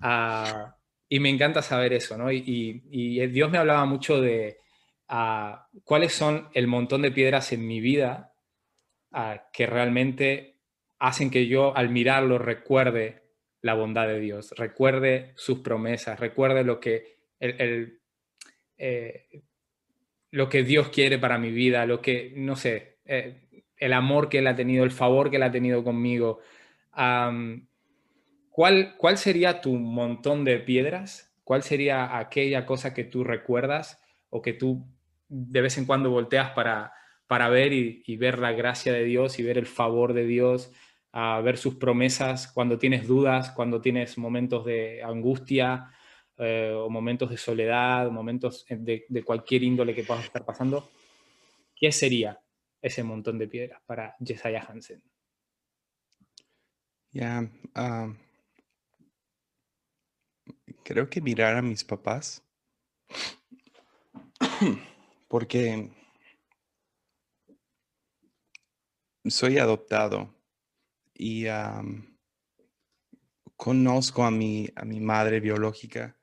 Ah, 0.00 0.76
y 1.08 1.20
me 1.20 1.28
encanta 1.28 1.62
saber 1.62 1.92
eso, 1.92 2.16
¿no? 2.16 2.30
Y, 2.30 3.26
Dios 3.28 3.50
me 3.50 3.58
hablaba 3.58 3.84
mucho 3.84 4.20
de 4.20 4.58
ah, 5.08 5.68
cuáles 5.84 6.12
son 6.12 6.48
el 6.54 6.66
montón 6.66 7.02
de 7.02 7.10
piedras 7.10 7.52
en 7.52 7.66
mi 7.66 7.80
vida 7.80 8.29
que 9.52 9.66
realmente 9.66 10.56
hacen 10.98 11.30
que 11.30 11.46
yo 11.46 11.76
al 11.76 11.90
mirarlo 11.90 12.38
recuerde 12.38 13.22
la 13.62 13.74
bondad 13.74 14.06
de 14.06 14.20
Dios, 14.20 14.54
recuerde 14.56 15.32
sus 15.36 15.60
promesas, 15.60 16.20
recuerde 16.20 16.64
lo 16.64 16.80
que, 16.80 17.18
el, 17.40 18.00
eh, 18.78 19.42
lo 20.30 20.48
que 20.48 20.62
Dios 20.62 20.88
quiere 20.88 21.18
para 21.18 21.38
mi 21.38 21.50
vida, 21.50 21.84
lo 21.86 22.00
que, 22.00 22.32
no 22.36 22.56
sé, 22.56 22.98
eh, 23.04 23.48
el 23.76 23.92
amor 23.92 24.28
que 24.28 24.38
Él 24.38 24.46
ha 24.46 24.56
tenido, 24.56 24.84
el 24.84 24.90
favor 24.90 25.30
que 25.30 25.36
Él 25.36 25.42
ha 25.42 25.50
tenido 25.50 25.82
conmigo. 25.82 26.40
¿cuál, 28.50 28.94
¿Cuál 28.96 29.16
sería 29.16 29.60
tu 29.60 29.74
montón 29.74 30.44
de 30.44 30.58
piedras? 30.58 31.34
¿Cuál 31.44 31.62
sería 31.62 32.18
aquella 32.18 32.66
cosa 32.66 32.94
que 32.94 33.04
tú 33.04 33.24
recuerdas 33.24 34.02
o 34.28 34.42
que 34.42 34.52
tú 34.52 34.86
de 35.28 35.60
vez 35.60 35.78
en 35.78 35.86
cuando 35.86 36.10
volteas 36.10 36.50
para, 36.50 36.92
para 37.30 37.48
ver 37.48 37.72
y, 37.72 38.16
ver 38.16 38.40
la 38.40 38.50
gracia 38.50 38.92
de 38.92 39.04
Dios 39.04 39.38
y 39.38 39.44
ver 39.44 39.56
el 39.56 39.66
favor 39.66 40.14
de 40.14 40.26
Dios? 40.26 40.72
a 41.12 41.40
ver 41.40 41.56
sus 41.58 41.74
promesas 41.76 42.46
cuando 42.52 42.78
tienes 42.78 43.06
dudas, 43.06 43.50
cuando 43.50 43.80
tienes 43.80 44.16
momentos 44.16 44.64
de 44.64 45.02
angustia 45.02 45.92
eh, 46.36 46.72
o 46.72 46.88
momentos 46.88 47.30
de 47.30 47.36
soledad, 47.36 48.10
momentos 48.10 48.64
de, 48.68 49.24
cualquier 49.24 49.64
índole 49.64 49.92
que 49.92 50.04
puedas 50.04 50.24
estar 50.24 50.44
pasando. 50.44 50.88
¿Qué 51.74 51.90
sería 51.90 52.40
ese 52.80 53.02
montón 53.02 53.38
de 53.38 53.48
piedras 53.48 53.80
para 53.86 54.16
Jesiah 54.24 54.66
Hansen? 54.68 55.02
Ya, 57.10 57.48
ah, 57.74 58.12
creo 60.84 61.10
que 61.10 61.20
mirar 61.20 61.56
a 61.56 61.62
mis 61.62 61.82
papás, 61.82 62.44
porque 65.26 65.90
soy 69.30 69.58
adoptado 69.58 70.34
y 71.14 71.46
conozco 73.56 74.24
a 74.24 74.30
mi, 74.30 74.68
a 74.74 74.84
mi 74.84 75.00
madre 75.00 75.40
biológica, 75.40 76.16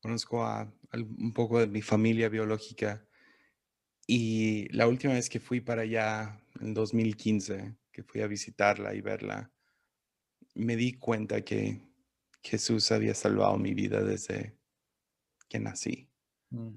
conozco 0.00 0.44
a, 0.44 0.72
un 0.92 1.32
poco 1.32 1.60
de 1.60 1.66
mi 1.66 1.82
familia 1.82 2.28
biológica. 2.28 3.06
Y 4.06 4.68
la 4.74 4.88
última 4.88 5.14
vez 5.14 5.28
que 5.28 5.38
fui 5.38 5.60
para 5.60 5.82
allá, 5.82 6.40
en 6.60 6.74
2015, 6.74 7.76
que 7.92 8.02
fui 8.02 8.22
a 8.22 8.26
visitarla 8.26 8.94
y 8.94 9.00
verla, 9.00 9.52
me 10.54 10.74
di 10.76 10.94
cuenta 10.94 11.42
que 11.42 11.80
Jesús 12.42 12.90
había 12.90 13.14
salvado 13.14 13.56
mi 13.56 13.72
vida 13.74 14.02
desde 14.02 14.56
que 15.48 15.58
nací. 15.58 16.08
Mm. 16.50 16.74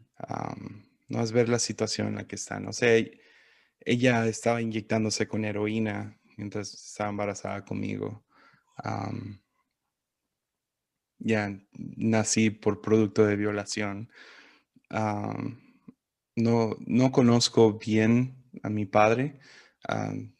no 1.07 1.23
es 1.23 1.31
ver 1.31 1.49
la 1.49 1.57
situación 1.57 2.09
en 2.09 2.15
la 2.15 2.27
que 2.27 2.35
está. 2.35 2.59
No 2.59 2.71
sé, 2.71 3.19
ella 3.85 4.25
estaba 4.27 4.61
inyectándose 4.61 5.27
con 5.27 5.45
heroína 5.45 6.19
mientras 6.37 6.73
estaba 6.73 7.09
embarazada 7.09 7.63
conmigo. 7.65 8.25
ya 11.19 11.57
nací 11.73 12.49
por 12.49 12.81
producto 12.81 13.25
de 13.25 13.35
violación. 13.35 14.09
no, 16.35 16.75
no 16.79 17.11
conozco 17.11 17.77
bien 17.79 18.35
a 18.63 18.69
mi 18.69 18.85
padre. 18.85 19.39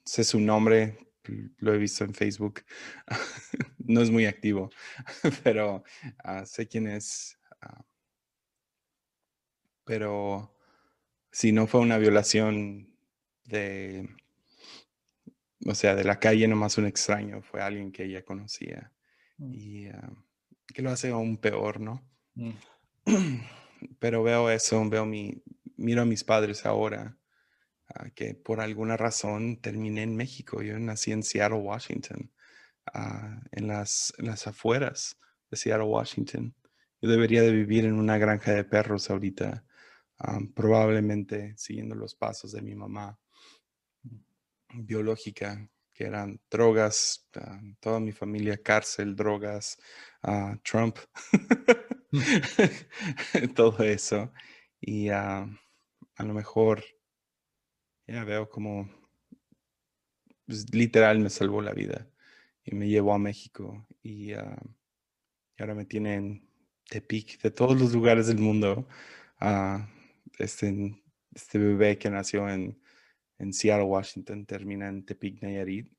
sé 0.05 0.23
su 0.23 0.39
nombre, 0.39 0.97
lo 1.57 1.73
he 1.73 1.77
visto 1.77 2.03
en 2.03 2.13
Facebook. 2.13 2.61
no 3.79 4.01
es 4.01 4.09
muy 4.11 4.25
activo, 4.25 4.69
pero 5.43 5.83
ah, 6.23 6.45
sé 6.45 6.67
quién 6.67 6.87
es. 6.87 7.37
pero 9.85 10.55
si 11.31 11.51
no 11.51 11.67
fue 11.67 11.81
una 11.81 11.97
violación 11.97 12.92
de 13.45 14.07
o 15.65 15.75
sea, 15.75 15.95
de 15.95 16.03
la 16.03 16.19
calle 16.19 16.47
nomás 16.47 16.77
un 16.77 16.85
extraño, 16.85 17.41
fue 17.41 17.61
alguien 17.61 17.91
que 17.91 18.05
ella 18.05 18.23
conocía. 18.23 18.91
Mm. 19.37 19.53
Y 19.53 19.87
ah, 19.87 20.11
que 20.73 20.81
lo 20.81 20.91
hace 20.91 21.09
aún 21.09 21.37
peor, 21.37 21.79
¿no? 21.79 22.05
Mm. 22.35 22.51
Pero 23.99 24.23
veo 24.23 24.49
eso, 24.49 24.87
veo 24.89 25.05
mi, 25.05 25.41
miro 25.75 26.01
a 26.01 26.05
mis 26.05 26.23
padres 26.23 26.65
ahora, 26.65 27.17
ah, 27.93 28.09
que 28.15 28.33
por 28.33 28.61
alguna 28.61 28.97
razón 28.97 29.57
terminé 29.61 30.03
en 30.03 30.15
México. 30.15 30.61
Yo 30.61 30.77
nací 30.79 31.11
en 31.11 31.23
Seattle, 31.23 31.59
Washington, 31.59 32.31
ah, 32.93 33.41
en, 33.51 33.67
las, 33.67 34.13
las 34.17 34.47
afueras 34.47 35.17
de 35.49 35.57
Seattle, 35.57 35.87
Washington. 35.87 36.55
Yo 37.01 37.09
debería 37.09 37.41
de 37.41 37.51
vivir 37.51 37.85
en 37.85 37.93
una 37.93 38.17
granja 38.17 38.53
de 38.53 38.63
perros 38.63 39.09
ahorita, 39.09 39.65
probablemente 40.55 41.53
siguiendo 41.57 41.95
los 41.95 42.15
pasos 42.15 42.53
de 42.53 42.61
mi 42.61 42.75
mamá 42.75 43.19
biológica, 44.74 45.69
que 45.93 46.05
eran 46.05 46.41
drogas, 46.49 47.28
ah, 47.36 47.61
toda 47.80 47.99
mi 47.99 48.11
familia, 48.11 48.57
cárcel, 48.57 49.15
drogas, 49.15 49.78
ah, 50.24 50.57
Trump, 50.63 50.97
todo 53.55 53.84
eso. 53.84 54.34
Y 54.82 55.09
ah, 55.09 55.47
a 56.15 56.24
lo 56.24 56.34
mejor 56.34 56.84
ya 58.07 58.24
veo 58.24 58.49
como 58.49 58.89
pues, 60.45 60.74
literal 60.74 61.19
me 61.19 61.30
salvó 61.30 61.61
la 61.61 61.74
vida 61.74 62.09
y 62.65 62.76
me 62.76 62.88
llevó 62.88 63.13
a 63.13 63.19
México 63.19 63.88
y, 64.01 64.34
ahora 65.59 65.76
me 65.76 65.86
tienen 65.86 66.47
de 66.89 66.99
Tepic, 67.01 67.41
de 67.41 67.51
todos 67.51 67.80
los 67.80 67.93
lugares 67.93 68.28
del 68.28 68.39
mundo. 68.39 68.88
este, 70.39 70.95
este 71.34 71.57
bebé 71.57 71.97
que 71.97 72.09
nació 72.09 72.49
en 72.49 72.82
en 73.39 73.53
Seattle, 73.53 73.86
Washington, 73.86 74.45
termina 74.45 74.88
en 74.88 75.05
Tepic, 75.05 75.41
Nayarit, 75.41 75.91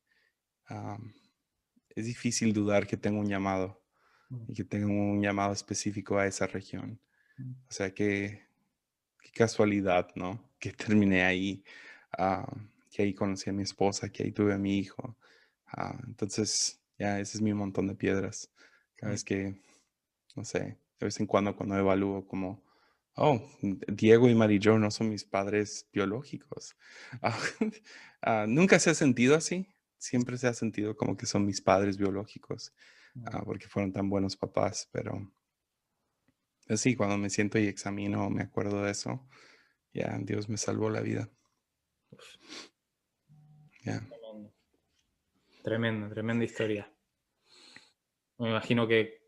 es 1.95 2.05
difícil 2.05 2.53
dudar 2.53 2.85
que 2.87 2.97
tengo 2.97 3.19
un 3.19 3.27
llamado 3.27 3.81
mm. 4.29 4.45
y 4.49 4.53
que 4.53 4.63
tengo 4.63 4.91
un 4.91 5.21
llamado 5.21 5.53
específico 5.53 6.17
a 6.17 6.27
esa 6.27 6.47
región. 6.47 6.99
Mm. 7.37 7.51
O 7.69 7.71
sea, 7.71 7.93
que 7.93 8.45
qué 9.21 9.31
casualidad, 9.31 10.09
¿no? 10.15 10.43
Que 10.59 10.71
terminé 10.71 11.23
ahí, 11.23 11.63
que 12.89 13.03
ahí 13.03 13.13
conocí 13.13 13.51
a 13.51 13.53
mi 13.53 13.61
esposa, 13.61 14.09
que 14.09 14.23
ahí 14.23 14.31
tuve 14.31 14.51
a 14.51 14.57
mi 14.57 14.79
hijo. 14.79 15.15
Ah, 15.67 15.95
entonces, 16.07 16.81
ya, 16.97 17.19
ese 17.19 17.37
es 17.37 17.41
mi 17.41 17.53
montón 17.53 17.85
de 17.87 17.93
piedras. 17.93 18.49
Cada 18.95 19.11
vez 19.11 19.23
que, 19.23 19.61
no 20.35 20.43
sé, 20.43 20.79
de 20.99 21.05
vez 21.05 21.19
en 21.19 21.27
cuando 21.27 21.55
cuando 21.55 21.77
evalúo 21.77 22.25
como, 22.25 22.63
oh, 23.15 23.41
Diego 23.61 24.29
y 24.29 24.35
Marillo 24.35 24.77
no 24.77 24.91
son 24.91 25.09
mis 25.09 25.23
padres 25.23 25.87
biológicos. 25.91 26.75
Ah, 28.27 28.47
nunca 28.47 28.79
se 28.79 28.89
ha 28.89 28.95
sentido 28.95 29.35
así, 29.35 29.67
siempre 29.99 30.39
se 30.39 30.47
ha 30.47 30.53
sentido 30.55 30.95
como 30.95 31.15
que 31.15 31.27
son 31.27 31.45
mis 31.45 31.61
padres 31.61 31.95
biológicos, 31.95 32.73
ah, 33.23 33.43
porque 33.45 33.67
fueron 33.67 33.93
tan 33.93 34.09
buenos 34.09 34.35
papás, 34.35 34.89
pero 34.91 35.31
pues 36.65 36.81
sí, 36.81 36.95
cuando 36.95 37.19
me 37.19 37.29
siento 37.29 37.59
y 37.59 37.67
examino, 37.67 38.31
me 38.31 38.41
acuerdo 38.41 38.81
de 38.81 38.89
eso, 38.89 39.27
ya 39.93 40.17
Dios 40.21 40.49
me 40.49 40.57
salvó 40.57 40.89
la 40.89 41.01
vida. 41.01 41.29
Tremendo, 45.63 46.09
tremenda 46.09 46.45
historia. 46.45 46.91
Me 48.39 48.49
imagino 48.49 48.87
que 48.87 49.21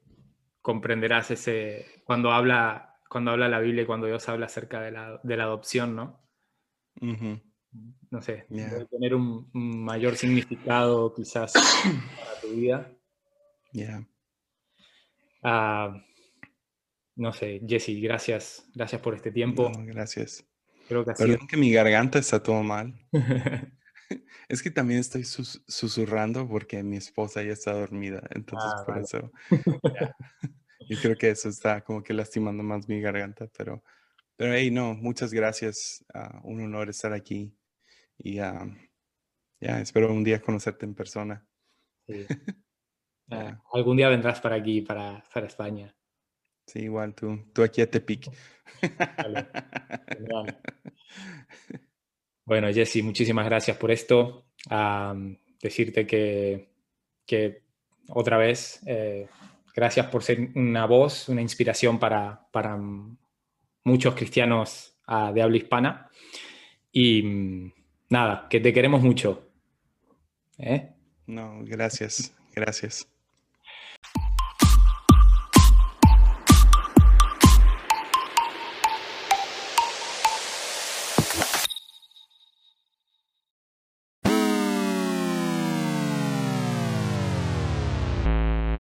comprenderás 0.62 1.32
ese 1.32 1.86
cuando 2.04 2.32
habla 2.32 2.87
cuando 3.10 3.32
habla 3.32 3.48
la 3.48 3.60
Biblia 3.60 3.84
y 3.84 3.86
cuando 3.86 4.08
Dios 4.08 4.28
habla 4.30 4.48
acerca 4.48 4.82
de 4.82 4.92
la, 4.92 5.44
adopción, 5.44 5.96
¿no? 5.96 6.22
No 8.10 8.22
sé, 8.22 8.46
debe 8.50 8.86
tener 8.86 9.14
un, 9.14 9.50
mayor 9.54 10.16
significado 10.16 11.14
quizás 11.14 11.54
para 11.54 12.42
tu 12.42 12.50
vida. 12.50 12.92
Yeah. 13.72 14.08
no 17.16 17.34
sé, 17.34 17.62
Jesse, 17.68 18.02
gracias, 18.02 18.70
gracias 18.74 19.02
por 19.02 19.16
este 19.16 19.32
tiempo. 19.32 19.72
gracias. 19.78 20.46
Creo 20.88 21.04
que 21.04 21.14
Perdón 21.14 21.48
que 21.48 21.58
mi 21.58 21.72
garganta 21.72 22.18
está 22.18 22.42
todo 22.42 22.64
mal. 22.64 22.94
es 24.50 24.64
que 24.64 24.72
también 24.72 25.02
estoy 25.02 25.26
susurrando 25.26 26.48
porque 26.48 26.82
mi 26.84 26.98
esposa 26.98 27.44
ya 27.44 27.52
está 27.52 27.74
dormida, 27.74 28.24
entonces 28.32 28.72
ah, 28.74 28.84
por 28.86 28.98
eso. 28.98 29.32
Y 30.90 30.96
creo 30.98 31.16
que 31.18 31.30
eso 31.30 31.50
está 31.50 31.82
como 31.82 32.04
que 32.04 32.14
lastimando 32.14 32.64
más 32.64 32.88
mi 32.88 33.02
garganta, 33.02 33.48
pero, 33.58 33.84
pero 34.36 34.54
hey, 34.54 34.72
no, 34.72 34.94
muchas 34.94 35.34
gracias. 35.34 36.06
Uh, 36.14 36.48
un 36.48 36.62
honor 36.62 36.90
estar 36.90 37.14
aquí 37.14 37.54
y 38.18 38.36
ya, 38.36 38.68
espero 39.60 40.12
un 40.12 40.24
día 40.24 40.42
conocerte 40.42 40.86
en 40.86 40.96
persona. 40.96 41.46
Sí. 42.08 42.26
Ah, 43.30 43.62
algún 43.74 43.98
día 43.98 44.08
vendrás 44.08 44.40
para 44.40 44.56
aquí, 44.56 44.80
para, 44.80 45.22
para 45.34 45.48
España. 45.48 45.94
Sí, 46.66 46.84
igual 46.84 47.14
tú, 47.14 47.38
tú 47.54 47.62
aquí 47.62 47.82
a 47.82 47.92
Tepic. 47.92 48.32
Bueno, 52.46 52.72
Jesse, 52.72 53.04
muchísimas 53.04 53.44
gracias 53.44 53.76
por 53.76 53.92
esto. 53.92 54.46
decirte 55.62 56.08
que, 56.08 56.70
que, 57.26 57.64
otra 58.08 58.38
vez, 58.38 58.80
eh, 58.86 59.28
gracias 59.78 60.08
por 60.08 60.24
ser 60.24 60.50
una 60.56 60.88
voz, 60.88 61.30
una 61.30 61.44
inspiración 61.44 62.00
para, 62.00 62.48
para 62.52 62.76
muchos 63.84 64.16
cristianos 64.16 64.98
ah, 65.06 65.32
de 65.32 65.44
habla 65.44 65.58
hispana. 65.58 66.10
Y 66.92 67.22
mm, 67.22 67.74
nada, 68.10 68.48
que 68.50 68.60
te 68.60 68.74
queremos 68.74 69.04
mucho. 69.04 69.52
¿Eh? 70.58 70.90
No, 71.28 71.60
gracias, 71.64 72.34
gracias. 72.56 73.08